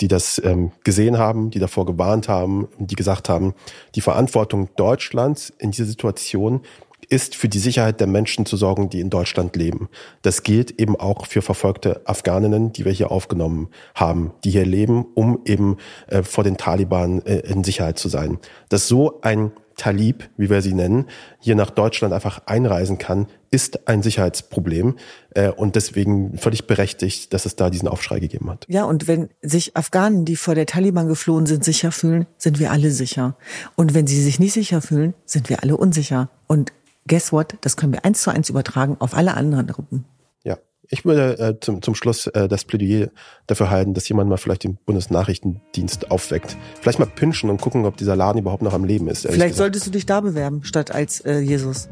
die 0.00 0.08
das 0.08 0.40
ähm, 0.44 0.72
gesehen 0.82 1.18
haben, 1.18 1.50
die 1.50 1.58
davor 1.58 1.86
gewarnt 1.86 2.28
haben, 2.28 2.68
die 2.78 2.96
gesagt 2.96 3.28
haben, 3.28 3.54
die 3.94 4.00
Verantwortung 4.00 4.68
Deutschlands 4.76 5.52
in 5.58 5.70
dieser 5.70 5.86
Situation 5.86 6.60
ist 7.08 7.34
für 7.34 7.48
die 7.48 7.58
Sicherheit 7.58 8.00
der 8.00 8.06
Menschen 8.06 8.46
zu 8.46 8.56
sorgen, 8.56 8.90
die 8.90 9.00
in 9.00 9.10
Deutschland 9.10 9.56
leben. 9.56 9.88
Das 10.22 10.42
gilt 10.42 10.80
eben 10.80 10.96
auch 10.96 11.26
für 11.26 11.42
verfolgte 11.42 12.02
Afghaninnen, 12.06 12.72
die 12.72 12.84
wir 12.84 12.92
hier 12.92 13.10
aufgenommen 13.10 13.68
haben, 13.94 14.32
die 14.44 14.50
hier 14.50 14.66
leben, 14.66 15.06
um 15.14 15.40
eben 15.44 15.76
äh, 16.08 16.22
vor 16.22 16.44
den 16.44 16.56
Taliban 16.56 17.22
äh, 17.22 17.38
in 17.40 17.64
Sicherheit 17.64 17.98
zu 17.98 18.08
sein. 18.08 18.38
Dass 18.68 18.88
so 18.88 19.20
ein 19.22 19.52
Talib, 19.76 20.28
wie 20.36 20.50
wir 20.50 20.62
sie 20.62 20.74
nennen, 20.74 21.06
hier 21.40 21.54
nach 21.54 21.70
Deutschland 21.70 22.14
einfach 22.14 22.42
einreisen 22.46 22.98
kann, 22.98 23.26
ist 23.50 23.88
ein 23.88 24.02
Sicherheitsproblem 24.02 24.96
äh, 25.30 25.50
und 25.50 25.76
deswegen 25.76 26.38
völlig 26.38 26.66
berechtigt, 26.66 27.32
dass 27.32 27.46
es 27.46 27.56
da 27.56 27.70
diesen 27.70 27.88
Aufschrei 27.88 28.20
gegeben 28.20 28.50
hat. 28.50 28.66
Ja, 28.68 28.84
und 28.84 29.08
wenn 29.08 29.30
sich 29.42 29.76
Afghanen, 29.76 30.24
die 30.24 30.36
vor 30.36 30.54
der 30.54 30.66
Taliban 30.66 31.08
geflohen 31.08 31.46
sind, 31.46 31.64
sicher 31.64 31.92
fühlen, 31.92 32.26
sind 32.36 32.58
wir 32.58 32.70
alle 32.70 32.90
sicher. 32.90 33.36
Und 33.76 33.94
wenn 33.94 34.06
sie 34.06 34.20
sich 34.20 34.38
nicht 34.38 34.52
sicher 34.52 34.80
fühlen, 34.80 35.14
sind 35.24 35.48
wir 35.48 35.62
alle 35.62 35.76
unsicher. 35.76 36.30
Und 36.46 36.72
guess 37.06 37.32
what? 37.32 37.54
Das 37.60 37.76
können 37.76 37.92
wir 37.92 38.04
eins 38.04 38.22
zu 38.22 38.30
eins 38.30 38.48
übertragen 38.50 38.96
auf 38.98 39.14
alle 39.14 39.34
anderen 39.34 39.66
Gruppen. 39.66 40.04
Ja. 40.42 40.58
Ich 40.88 41.04
würde 41.04 41.38
äh, 41.38 41.60
zum, 41.60 41.82
zum 41.82 41.94
Schluss 41.94 42.26
äh, 42.28 42.48
das 42.48 42.64
Plädoyer 42.64 43.08
dafür 43.46 43.70
halten, 43.70 43.94
dass 43.94 44.08
jemand 44.08 44.28
mal 44.28 44.36
vielleicht 44.36 44.64
den 44.64 44.76
Bundesnachrichtendienst 44.84 46.10
aufweckt. 46.10 46.56
Vielleicht 46.80 46.98
mal 46.98 47.06
pinschen 47.06 47.50
und 47.50 47.60
gucken, 47.60 47.86
ob 47.86 47.96
dieser 47.96 48.16
Laden 48.16 48.38
überhaupt 48.38 48.62
noch 48.62 48.74
am 48.74 48.84
Leben 48.84 49.08
ist. 49.08 49.22
Vielleicht 49.22 49.38
gesagt. 49.38 49.56
solltest 49.56 49.86
du 49.86 49.90
dich 49.90 50.06
da 50.06 50.20
bewerben, 50.20 50.62
statt 50.64 50.90
als 50.90 51.20
äh, 51.20 51.38
Jesus. 51.38 51.88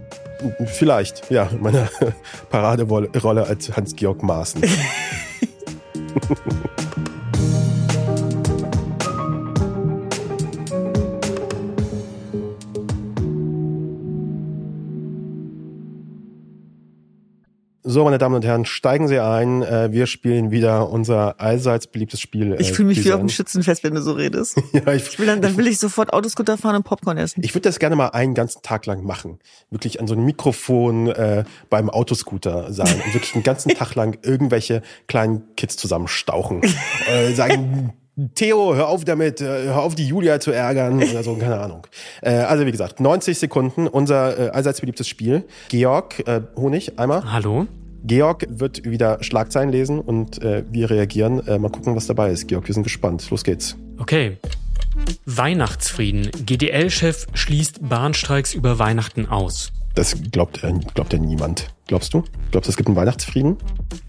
Vielleicht, 0.67 1.31
ja. 1.31 1.51
Meine 1.61 1.89
Paraderolle 2.51 3.47
als 3.47 3.75
Hans-Georg 3.75 4.23
Maaßen. 4.23 4.63
So, 17.85 18.05
meine 18.05 18.19
Damen 18.19 18.37
und 18.37 18.45
Herren, 18.45 18.65
steigen 18.65 19.09
Sie 19.09 19.19
ein. 19.19 19.63
Äh, 19.63 19.91
wir 19.91 20.07
spielen 20.07 20.53
wieder 20.53 20.89
unser 20.89 21.41
allseits 21.41 21.89
beliebtes 21.89 22.21
Spiel. 22.21 22.57
Ich 22.61 22.73
fühle 22.73 22.89
mich 22.89 22.99
äh, 22.99 23.05
wie 23.07 23.13
auf 23.13 23.19
dem 23.19 23.29
Schützenfest, 23.29 23.83
wenn 23.83 23.95
du 23.95 24.03
so 24.03 24.13
redest. 24.13 24.57
ja, 24.73 24.93
ich, 24.93 25.09
ich 25.09 25.19
will 25.19 25.27
dann, 25.27 25.43
dann 25.43 25.57
will 25.57 25.67
ich 25.67 25.79
sofort 25.79 26.13
Autoscooter 26.13 26.57
fahren 26.57 26.77
und 26.77 26.85
Popcorn 26.85 27.19
essen. 27.19 27.43
Ich 27.43 27.55
würde 27.55 27.69
das 27.69 27.81
gerne 27.81 27.97
mal 27.97 28.09
einen 28.11 28.35
ganzen 28.35 28.63
Tag 28.63 28.87
lang 28.87 29.03
machen. 29.03 29.41
Wirklich 29.71 29.99
an 29.99 30.07
so 30.07 30.15
einem 30.15 30.25
Mikrofon 30.25 31.09
äh, 31.09 31.43
beim 31.71 31.91
Autoscooter 31.91 32.73
sein 32.73 33.03
und 33.05 33.15
wirklich 33.15 33.35
einen 33.35 33.43
ganzen 33.43 33.71
Tag 33.75 33.97
lang 33.97 34.17
irgendwelche 34.23 34.83
kleinen 35.09 35.43
Kids 35.57 35.77
zusammenstauchen. 35.77 36.63
äh, 37.11 37.33
sagen, 37.33 37.95
Theo, 38.35 38.75
hör 38.75 38.89
auf 38.89 39.05
damit, 39.05 39.41
äh, 39.41 39.45
hör 39.45 39.83
auf 39.83 39.95
die 39.95 40.07
Julia 40.07 40.39
zu 40.39 40.51
ärgern 40.51 41.03
oder 41.03 41.23
so, 41.23 41.35
keine 41.37 41.59
Ahnung. 41.59 41.87
Äh, 42.21 42.35
also 42.35 42.67
wie 42.67 42.71
gesagt, 42.71 43.01
90 43.01 43.39
Sekunden, 43.39 43.87
unser 43.87 44.39
äh, 44.39 44.51
allseits 44.51 44.81
beliebtes 44.81 45.09
Spiel. 45.09 45.45
Georg, 45.71 46.27
äh, 46.27 46.43
Honig, 46.57 46.99
einmal. 46.99 47.33
Hallo. 47.33 47.67
Georg 48.05 48.47
wird 48.51 48.85
wieder 48.85 49.23
Schlagzeilen 49.23 49.71
lesen 49.71 50.01
und 50.01 50.43
äh, 50.43 50.65
wir 50.71 50.91
reagieren. 50.91 51.47
Äh, 51.47 51.59
mal 51.59 51.71
gucken, 51.71 51.97
was 51.97 52.07
dabei 52.07 52.31
ist. 52.31 52.49
Georg, 52.49 52.67
wir 52.67 52.75
sind 52.75 52.83
gespannt. 52.83 53.31
Los 53.31 53.45
geht's. 53.45 53.77
Okay. 53.99 54.37
Weihnachtsfrieden. 55.25 56.31
GDL-Chef 56.45 57.27
schließt 57.33 57.89
Bahnstreiks 57.89 58.53
über 58.53 58.79
Weihnachten 58.79 59.27
aus. 59.27 59.73
Das 59.95 60.17
glaubt, 60.31 60.63
äh, 60.65 60.73
glaubt 60.95 61.13
ja 61.13 61.19
niemand. 61.19 61.69
Glaubst 61.87 62.13
du? 62.13 62.25
Glaubst 62.51 62.69
du, 62.69 62.71
es 62.71 62.77
gibt 62.77 62.89
einen 62.89 62.97
Weihnachtsfrieden? 62.97 63.57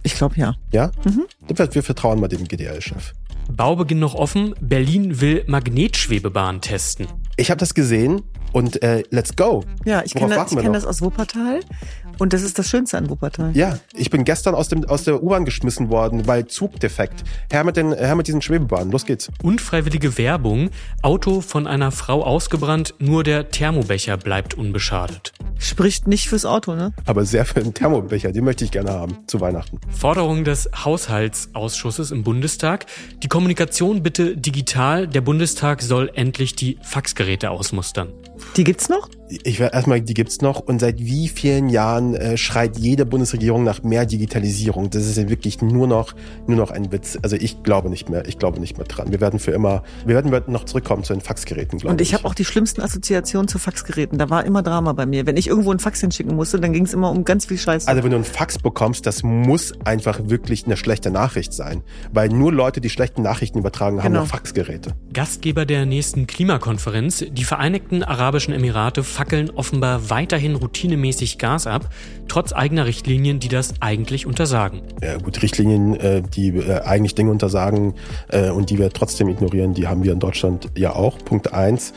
Ich 0.04 0.16
glaube 0.16 0.36
ja. 0.38 0.56
Ja? 0.72 0.92
Mhm. 1.06 1.24
Wir 1.48 1.84
vertrauen 1.84 2.20
mal 2.20 2.28
dem 2.28 2.48
GDL-Chef. 2.48 3.14
Baubeginn 3.52 4.00
noch 4.00 4.16
offen. 4.16 4.56
Berlin 4.62 5.22
will 5.22 5.44
Magnetschwebebahn 5.48 6.62
testen. 6.62 7.08
Ich 7.38 7.50
habe 7.50 7.60
das 7.60 7.74
gesehen 7.74 8.22
und 8.52 8.82
äh, 8.84 9.04
let's 9.10 9.36
go. 9.36 9.64
Ja, 9.86 10.04
ich 10.06 10.14
kenne 10.14 10.36
das, 10.36 10.56
kenn 10.56 10.74
das 10.74 10.86
aus 10.86 11.02
Wuppertal 11.02 11.62
Und 12.20 12.34
das 12.34 12.42
ist 12.42 12.60
das 12.60 12.70
Schönste 12.70 12.98
an 12.98 13.10
Wuppertal. 13.10 13.52
Ja, 13.56 13.80
ich 13.94 14.10
bin 14.10 14.24
gestern 14.24 14.56
aus, 14.56 14.68
dem, 14.68 14.86
aus 14.86 15.04
der 15.04 15.24
U-Bahn 15.24 15.46
geschmissen 15.46 15.90
worden, 15.90 16.28
weil 16.28 16.48
Zugdefekt. 16.48 17.24
Herr 17.52 17.64
mit, 17.64 17.78
den, 17.78 17.94
Herr 17.94 18.16
mit 18.16 18.28
diesen 18.28 18.42
Schwebebahnen, 18.42 18.92
los 18.92 19.06
geht's. 19.06 19.30
Unfreiwillige 19.42 20.18
Werbung, 20.18 20.70
Auto 21.02 21.42
von 21.42 21.68
einer 21.68 21.92
Frau 21.92 22.24
ausgebrannt, 22.24 22.94
nur 23.00 23.24
der 23.24 23.50
Thermobecher 23.50 24.18
bleibt 24.18 24.54
unbeschadet. 24.54 25.34
Spricht 25.58 26.08
nicht 26.08 26.28
fürs 26.28 26.46
Auto, 26.46 26.76
ne? 26.76 26.94
Aber 27.06 27.26
sehr 27.26 27.46
für 27.46 27.60
einen 27.60 27.74
Thermobecher, 27.74 28.32
den 28.32 28.44
möchte 28.44 28.66
ich 28.66 28.72
gerne 28.72 28.92
haben 28.92 29.18
zu 29.28 29.40
Weihnachten. 29.42 29.80
Forderung 29.90 30.44
des 30.44 30.70
Haushaltsausschusses 30.84 32.12
im 32.12 32.24
Bundestag. 32.24 32.86
Die 33.24 33.28
Kommunikation 33.28 34.04
bitte 34.04 34.36
digital. 34.36 35.08
Der 35.08 35.22
Bundestag 35.22 35.82
soll 35.82 36.12
endlich 36.14 36.56
die 36.56 36.78
Faxgeräte 36.82 37.50
ausmustern. 37.52 38.10
Die 38.56 38.64
gibt's 38.64 38.90
noch? 38.90 39.10
Ich 39.44 39.60
werde 39.60 39.74
erstmal, 39.74 40.00
die 40.02 40.14
gibt's 40.14 40.42
noch. 40.42 40.60
Und 40.60 40.80
seit 40.80 41.00
wie 41.00 41.28
vielen 41.28 41.70
Jahren 41.70 42.14
äh, 42.14 42.38
schreit 42.38 42.78
jede 42.78 43.06
Bundesregierung 43.06 43.64
nach 43.64 43.82
mehr 43.82 44.06
Digitalisierung? 44.06 44.90
Das 44.92 45.06
ist 45.06 45.18
ja 45.18 45.28
wirklich 45.28 45.62
nur 45.62 45.88
noch, 45.88 46.14
nur 46.46 46.58
noch 46.58 46.70
ein 46.70 46.92
Witz. 46.92 47.18
Also 47.22 47.36
ich 47.36 47.64
glaube 47.64 47.90
nicht 47.90 48.10
mehr, 48.10 48.28
ich 48.28 48.38
glaube 48.38 48.60
nicht 48.60 48.78
mehr 48.78 48.86
dran. 48.86 49.12
Wir 49.12 49.22
werden 49.22 49.40
für 49.40 49.52
immer, 49.52 49.84
wir 50.06 50.16
werden 50.16 50.52
noch 50.52 50.66
zurückkommen 50.66 51.04
zu 51.04 51.14
den 51.14 51.22
Faxgeräten, 51.22 51.80
glaube 51.80 51.88
ich. 51.88 51.92
Und 51.92 52.02
ich 52.02 52.14
habe 52.14 52.26
auch 52.26 52.36
die 52.36 52.46
schlimmsten 52.46 52.82
Assoziationen 52.82 53.48
zu 53.48 53.58
Faxgeräten. 53.58 54.20
Da 54.20 54.30
war 54.30 54.46
immer 54.46 54.62
Drama 54.62 54.94
bei 54.94 55.06
mir. 55.06 55.26
Wenn 55.26 55.38
ich 55.38 55.48
irgendwo 55.48 55.72
einen 55.72 55.80
Fax 55.80 56.02
hinschicken 56.02 56.36
musste, 56.36 56.60
dann 56.60 56.74
ging 56.74 56.86
es 56.86 56.94
immer 56.94 57.10
um 57.10 57.26
ganz 57.26 57.46
viel 57.46 57.58
Scheiße. 57.58 57.88
Also 57.88 58.04
wenn 58.04 58.12
du 58.12 58.18
einen 58.18 58.26
Fax 58.26 58.60
bekommst, 58.60 59.06
das 59.08 59.24
muss 59.24 59.74
einfach 59.84 60.20
wirklich 60.26 60.66
eine 60.66 60.78
schlechte 60.78 61.10
Nachricht 61.10 61.54
sein. 61.54 61.82
Weil 62.12 62.30
nur 62.30 62.54
Leute, 62.54 62.82
die 62.82 62.90
schlechten 62.90 63.24
Nachrichten 63.24 63.58
übertragen, 63.58 63.96
genau. 63.96 64.06
haben 64.06 64.14
noch 64.14 64.28
Faxgeräte. 64.28 64.94
Gastgeber 65.14 65.66
der 65.66 65.86
nächsten 65.86 66.28
Klimakonferenz, 66.28 67.24
die 67.32 67.44
Vereinigten 67.44 68.04
Arabischen 68.04 68.54
Emirate 68.54 69.04
fackeln 69.04 69.52
offenbar 69.52 70.10
weiterhin 70.10 70.56
routinemäßig 70.56 71.38
Gas 71.38 71.68
ab, 71.68 71.90
trotz 72.28 72.52
eigener 72.52 72.86
Richtlinien, 72.86 73.40
die 73.40 73.48
das 73.48 73.76
eigentlich 73.80 74.26
untersagen. 74.26 74.82
Ja 75.02 75.18
gut, 75.18 75.42
Richtlinien, 75.42 75.96
äh, 75.96 76.22
die 76.22 76.50
äh, 76.50 76.82
eigentlich 76.82 77.16
Dinge 77.16 77.32
untersagen 77.32 77.94
äh, 78.30 78.50
und 78.50 78.70
die 78.70 78.80
wir 78.80 78.90
trotzdem 78.90 79.30
ignorieren, 79.30 79.74
die 79.74 79.88
haben 79.88 80.04
wir 80.04 80.14
in 80.14 80.20
Deutschland 80.20 80.70
ja 80.76 80.96
auch. 80.96 81.20
Punkt 81.20 81.54
eins. 81.54 81.94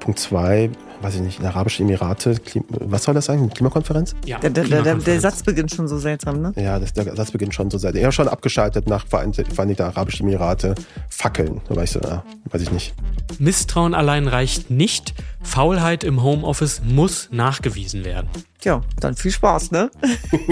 Punkt 0.00 0.18
zwei, 0.18 0.70
weiß 1.00 1.16
ich 1.16 1.20
nicht, 1.20 1.44
Arabische 1.44 1.82
Emirate, 1.82 2.36
was 2.70 3.04
soll 3.04 3.14
das 3.14 3.26
sein? 3.26 3.48
Klimakonferenz? 3.50 4.14
Ja, 4.24 4.38
der, 4.38 4.50
der, 4.50 4.82
der, 4.82 4.94
der, 4.96 5.20
Satz 5.20 5.42
beginnt 5.42 5.72
schon 5.72 5.88
so 5.88 5.98
seltsam, 5.98 6.40
ne? 6.40 6.52
Ja, 6.56 6.78
das, 6.78 6.92
der 6.92 7.14
Satz 7.16 7.30
beginnt 7.30 7.54
schon 7.54 7.70
so 7.70 7.78
seltsam. 7.78 8.02
Ja, 8.02 8.12
schon 8.12 8.28
abgeschaltet 8.28 8.88
nach 8.88 9.06
Vereinigte, 9.06 9.44
Vereinigte 9.44 9.84
Arabische 9.84 10.22
Emirate. 10.22 10.74
Fackeln, 11.08 11.60
da 11.68 11.76
weiß 11.76 11.96
ich, 11.96 12.02
ja, 12.02 12.24
weiß 12.50 12.62
ich 12.62 12.70
nicht. 12.70 12.94
Misstrauen 13.38 13.94
allein 13.94 14.28
reicht 14.28 14.70
nicht. 14.70 15.14
Faulheit 15.42 16.04
im 16.04 16.22
Homeoffice 16.22 16.82
muss 16.84 17.28
nachgewiesen 17.30 18.04
werden. 18.04 18.28
Tja, 18.60 18.82
dann 19.00 19.14
viel 19.14 19.30
Spaß, 19.30 19.70
ne? 19.70 19.90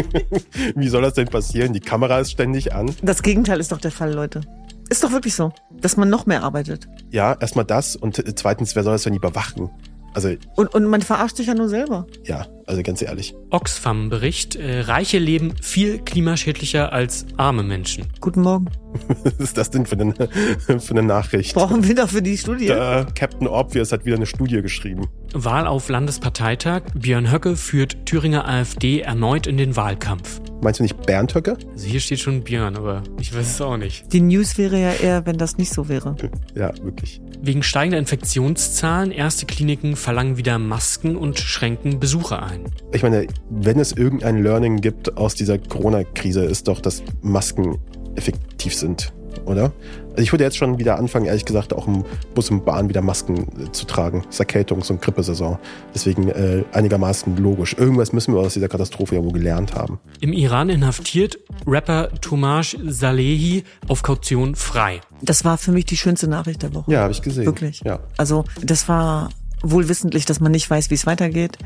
Wie 0.77 0.89
soll 0.89 1.03
das 1.03 1.15
denn 1.15 1.29
passieren? 1.29 1.73
Die 1.73 1.81
Kamera 1.81 2.21
ist 2.21 2.31
ständig 2.31 2.73
an. 2.73 2.95
Das 3.03 3.23
Gegenteil 3.23 3.59
ist 3.59 3.73
doch 3.73 3.81
der 3.81 3.91
Fall, 3.91 4.13
Leute. 4.13 4.43
Ist 4.89 5.03
doch 5.03 5.13
wirklich 5.13 5.35
so, 5.35 5.53
dass 5.71 5.97
man 5.97 6.09
noch 6.09 6.27
mehr 6.27 6.43
arbeitet. 6.43 6.89
Ja, 7.11 7.35
erstmal 7.41 7.65
das 7.65 7.97
und 7.97 8.23
zweitens, 8.39 8.77
wer 8.77 8.85
soll 8.85 8.93
das 8.93 9.03
denn 9.03 9.15
überwachen? 9.15 9.71
Also 10.15 10.31
und, 10.57 10.75
und 10.75 10.85
man 10.87 11.03
verarscht 11.03 11.37
sich 11.37 11.49
ja 11.49 11.55
nur 11.55 11.69
selber. 11.69 12.07
Ja, 12.25 12.47
also 12.67 12.83
ganz 12.83 13.01
ehrlich. 13.03 13.35
Oxfam-Bericht. 13.51 14.57
Äh, 14.57 14.81
Reiche 14.81 15.19
leben 15.19 15.55
viel 15.63 15.99
klimaschädlicher 15.99 16.93
als 16.93 17.27
arme 17.37 17.63
Menschen. 17.63 18.07
Guten 18.21 18.43
Morgen. 18.43 18.67
Was 19.25 19.35
ist 19.35 19.59
das 19.59 19.71
denn 19.71 19.87
für 19.87 19.99
eine, 19.99 20.15
für 20.15 20.91
eine 20.91 21.03
Nachricht? 21.03 21.55
Brauchen 21.55 21.87
wir 21.87 21.95
dafür 21.95 22.21
die 22.21 22.37
Studie? 22.37 22.67
Der 22.67 23.07
Captain 23.15 23.47
Obvious 23.47 23.93
hat 23.93 24.05
wieder 24.05 24.17
eine 24.17 24.27
Studie 24.27 24.63
geschrieben. 24.63 25.09
Wahl 25.33 25.67
auf 25.67 25.89
Landesparteitag. 25.89 26.83
Björn 26.95 27.31
Höcke 27.31 27.57
führt 27.57 28.07
Thüringer 28.07 28.49
AfD 28.49 29.01
erneut 29.01 29.47
in 29.47 29.57
den 29.57 29.77
Wahlkampf. 29.77 30.41
Meinst 30.63 30.81
du 30.81 30.85
nicht 30.85 31.01
Bernd 31.03 31.35
Höcke? 31.35 31.59
Also 31.73 31.87
hier 31.87 32.01
steht 32.01 32.21
schon 32.21 32.43
Björn, 32.43 32.77
aber 32.77 33.03
ich 33.21 33.35
weiß 33.35 33.47
es 33.47 33.61
auch 33.61 33.77
nicht. 33.77 34.13
Die 34.13 34.21
News 34.21 34.57
wäre 34.57 34.81
ja 34.81 34.93
eher, 34.93 35.27
wenn 35.27 35.37
das 35.37 35.59
nicht 35.59 35.73
so 35.73 35.89
wäre. 35.89 36.17
Ja, 36.55 36.73
wirklich. 36.83 37.21
Wegen 37.43 37.63
steigender 37.63 37.99
Infektionszahlen, 37.99 39.11
erste 39.11 39.45
Kliniken 39.45 39.95
verlangen 39.95 40.39
wieder 40.39 40.59
Masken 40.59 41.17
und 41.17 41.39
schränken 41.39 42.01
Besucher 42.01 42.43
ein. 42.43 42.56
Ich 42.93 43.03
meine, 43.03 43.27
wenn 43.51 43.79
es 43.79 43.93
irgendein 43.93 44.43
Learning 44.43 44.81
gibt 44.81 45.17
aus 45.17 45.35
dieser 45.35 45.59
Corona-Krise, 45.59 46.45
ist 46.45 46.69
doch, 46.69 46.81
dass 46.81 47.03
Masken 47.23 47.79
effektiv 48.15 48.75
sind, 48.75 49.13
oder? 49.45 49.73
Also 50.11 50.23
ich 50.23 50.33
würde 50.33 50.45
jetzt 50.45 50.57
schon 50.57 50.79
wieder 50.79 50.99
anfangen, 50.99 51.27
ehrlich 51.27 51.45
gesagt, 51.45 51.75
auch 51.75 51.87
im 51.87 52.05
Bus 52.35 52.51
und 52.51 52.65
Bahn 52.65 52.89
wieder 52.89 53.03
Masken 53.03 53.49
äh, 53.61 53.73
zu 53.73 53.85
tragen. 53.85 54.23
Das 54.25 54.37
ist 54.37 54.41
Erkältungs- 54.41 54.91
und 54.91 55.03
Grippesaison. 55.03 55.59
Deswegen 55.95 56.29
äh, 56.29 56.65
einigermaßen 56.73 57.37
logisch. 57.37 57.77
Irgendwas 57.79 58.15
müssen 58.15 58.35
wir 58.35 58.41
aus 58.41 58.55
dieser 58.55 58.69
Katastrophe 58.69 59.17
ja 59.17 59.23
wohl 59.23 59.33
gelernt 59.33 59.75
haben. 59.75 60.01
Im 60.21 60.33
Iran 60.33 60.71
inhaftiert 60.71 61.39
Rapper 61.67 62.09
Tomash 62.23 62.79
Salehi 62.87 63.65
auf 63.89 64.03
Kaution 64.03 64.55
frei. 64.55 65.01
Das 65.21 65.45
war 65.45 65.59
für 65.59 65.73
mich 65.73 65.85
die 65.85 65.99
schönste 65.99 66.29
Nachricht 66.29 66.63
der 66.63 66.75
Woche. 66.75 66.91
Ja, 66.91 67.01
habe 67.01 67.13
ich 67.13 67.21
gesehen. 67.21 67.45
Wirklich. 67.45 67.83
Ja. 67.85 68.01
Also 68.17 68.45
das 68.63 68.89
war 68.89 69.29
wohl 69.63 69.89
wissentlich, 69.89 70.25
dass 70.25 70.41
man 70.41 70.53
nicht 70.53 70.69
weiß, 70.69 70.91
wie 70.91 70.95
es 70.95 71.07
weitergeht, 71.07 71.59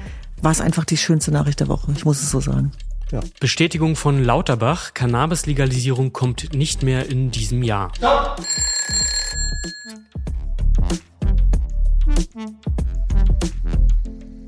war 0.43 0.51
es 0.51 0.61
einfach 0.61 0.85
die 0.85 0.97
schönste 0.97 1.31
Nachricht 1.31 1.61
der 1.61 1.69
Woche. 1.69 1.93
Ich 1.97 2.05
muss 2.05 2.23
es 2.23 2.31
so 2.31 2.41
sagen. 2.41 2.73
Ja. 3.11 3.21
Bestätigung 3.41 3.97
von 3.97 4.23
Lauterbach, 4.23 4.95
Cannabis-Legalisierung 4.95 6.13
kommt 6.13 6.55
nicht 6.55 6.83
mehr 6.83 7.11
in 7.11 7.31
diesem 7.31 7.63
Jahr. 7.63 7.93
Stopp! 7.97 8.41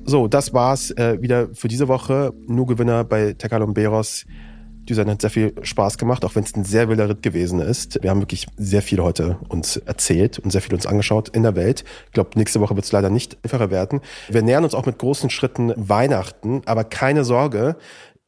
So, 0.05 0.29
das 0.29 0.53
war's 0.53 0.91
äh, 0.93 1.21
wieder 1.21 1.49
für 1.55 1.69
diese 1.69 1.89
Woche. 1.89 2.33
Nur 2.47 2.67
Gewinner 2.67 3.03
bei 3.03 3.33
Tecalomberos. 3.33 4.27
Die 4.27 4.52
Sendung 4.91 5.15
hat 5.15 5.21
sehr 5.21 5.31
viel 5.31 5.55
Spaß 5.63 5.99
gemacht, 5.99 6.25
auch 6.25 6.35
wenn 6.35 6.45
es 6.45 6.55
ein 6.55 6.65
sehr 6.65 6.89
wilder 6.89 7.09
Ritt 7.09 7.23
gewesen 7.23 7.61
ist. 7.61 8.03
Wir 8.03 8.11
haben 8.11 8.21
wirklich 8.21 8.47
sehr 8.57 8.83
viel 8.83 9.01
heute 9.01 9.39
uns 9.49 9.77
erzählt 9.77 10.39
und 10.39 10.51
sehr 10.51 10.61
viel 10.61 10.75
uns 10.75 10.87
angeschaut 10.87 11.29
in 11.31 11.43
der 11.43 11.57
Welt. 11.57 11.85
Ich 12.07 12.13
glaube, 12.13 12.31
nächste 12.35 12.61
Woche 12.61 12.75
wird 12.75 12.85
es 12.85 12.93
leider 12.93 13.11
nicht 13.11 13.39
einfacher 13.43 13.71
werden. 13.71 14.01
Wir 14.29 14.43
nähern 14.43 14.65
uns 14.65 14.75
auch 14.75 14.87
mit 14.87 14.99
großen 14.99 15.31
Schritten 15.31 15.73
Weihnachten, 15.77 16.63
aber 16.67 16.85
keine 16.85 17.25
Sorge, 17.25 17.77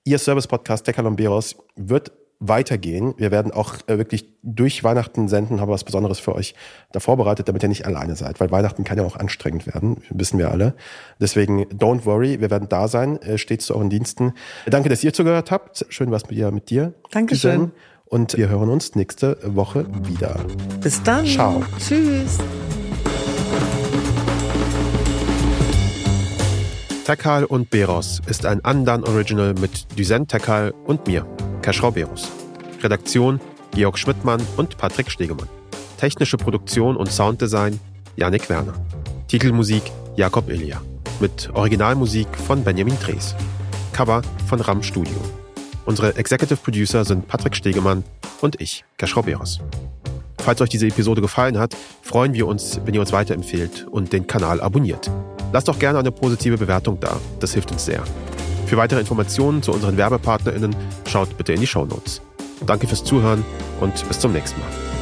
Ihr 0.05 0.19
Service-Podcast 0.19 0.87
Decalomberos 0.87 1.57
wird 1.77 2.13
weitergehen. 2.41 3.15
Wir 3.17 3.31
werden 3.31 3.53
auch 3.53 3.77
äh, 3.87 3.99
wirklich 3.99 4.29
durch 4.43 4.85
Weihnachten 4.85 5.29
senden, 5.29 5.61
haben 5.61 5.71
was 5.71 5.85
Besonderes 5.85 6.19
für 6.19 6.35
euch 6.35 6.55
da 6.93 7.01
vorbereitet, 7.01 7.49
damit 7.49 7.63
ihr 7.63 7.69
nicht 7.69 7.87
alleine 7.87 8.17
seid, 8.17 8.41
weil 8.41 8.51
Weihnachten 8.51 8.85
kann 8.85 8.99
ja 8.99 9.05
auch 9.05 9.17
anstrengend 9.17 9.67
werden, 9.67 10.03
wissen 10.11 10.39
wir 10.39 10.51
alle. 10.51 10.75
Deswegen 11.21 11.65
don't 11.65 12.05
worry, 12.05 12.41
wir 12.41 12.51
werden 12.51 12.69
da 12.69 12.89
sein, 12.89 13.21
äh, 13.23 13.39
stets 13.39 13.67
zu 13.67 13.75
euren 13.75 13.91
Diensten. 13.91 14.35
Danke, 14.67 14.89
dass 14.89 15.03
ihr 15.03 15.13
zugehört 15.13 15.51
habt. 15.51 15.87
Schön 15.89 16.11
was 16.11 16.29
mit 16.29 16.37
dir. 16.37 16.51
Mit 16.51 16.71
dir 16.71 16.95
Dankeschön. 17.11 17.73
Und 18.07 18.37
wir 18.37 18.49
hören 18.49 18.69
uns 18.69 18.95
nächste 18.95 19.39
Woche 19.43 19.87
wieder. 20.07 20.37
Bis 20.81 21.03
dann. 21.03 21.27
Ciao. 21.27 21.63
Tschüss. 21.79 22.39
Tekal 27.05 27.45
und 27.45 27.69
Beros 27.69 28.23
ist 28.27 28.47
ein 28.47 28.65
Andan 28.65 29.05
Original 29.05 29.53
mit 29.53 29.87
Duzen 29.99 30.27
Tekal 30.27 30.73
und 30.87 31.07
mir, 31.07 31.27
Keschrau 31.61 31.91
Beros. 31.91 32.33
Redaktion 32.83 33.43
Georg 33.75 33.99
Schmidtmann 33.99 34.41
und 34.57 34.79
Patrick 34.79 35.11
Stegemann. 35.11 35.49
Technische 35.99 36.39
Produktion 36.39 36.97
und 36.97 37.13
Sounddesign 37.13 37.79
Yannick 38.17 38.49
Werner. 38.49 38.73
Titelmusik 39.29 39.83
Jakob 40.17 40.49
Ilja. 40.49 40.81
Mit 41.21 41.51
Originalmusik 41.53 42.27
von 42.39 42.65
Benjamin 42.65 42.99
Drees. 43.01 43.35
Cover 43.93 44.23
von 44.47 44.63
RAM 44.63 44.83
Studio. 44.83 45.17
Unsere 45.85 46.17
Executive 46.17 46.57
Producer 46.57 47.05
sind 47.05 47.29
Patrick 47.29 47.55
Stegemann 47.55 48.03
und 48.41 48.59
ich, 48.63 48.83
Keschrau 48.97 49.21
Beros. 49.21 49.61
Falls 50.39 50.63
euch 50.63 50.71
diese 50.71 50.87
Episode 50.87 51.21
gefallen 51.21 51.59
hat, 51.59 51.77
freuen 52.01 52.33
wir 52.33 52.47
uns, 52.47 52.81
wenn 52.87 52.95
ihr 52.95 53.01
uns 53.01 53.13
weiterempfehlt 53.13 53.87
und 53.91 54.15
den 54.15 54.27
Kanal 54.27 54.63
abonniert. 54.63 55.11
Lasst 55.55 55.69
doch 55.69 55.79
gerne 55.79 56.01
eine 56.01 56.11
positive 56.11 56.59
Bewertung 56.59 56.99
da. 56.99 57.17
Das 57.39 57.53
hilft 57.53 57.71
uns 57.71 57.85
sehr. 57.85 58.03
Für 58.67 58.77
weitere 58.77 58.99
Informationen 58.99 59.63
zu 59.63 59.71
unseren 59.71 59.97
WerbepartnerInnen 59.97 60.75
schaut 61.07 61.39
bitte 61.39 61.53
in 61.53 61.61
die 61.61 61.67
Show 61.69 61.85
Notes. 61.85 62.21
Danke 62.67 62.89
fürs 62.89 63.05
Zuhören 63.05 63.45
und 63.81 64.09
bis 64.09 64.19
zum 64.19 64.33
nächsten 64.33 64.59
Mal. 64.59 64.94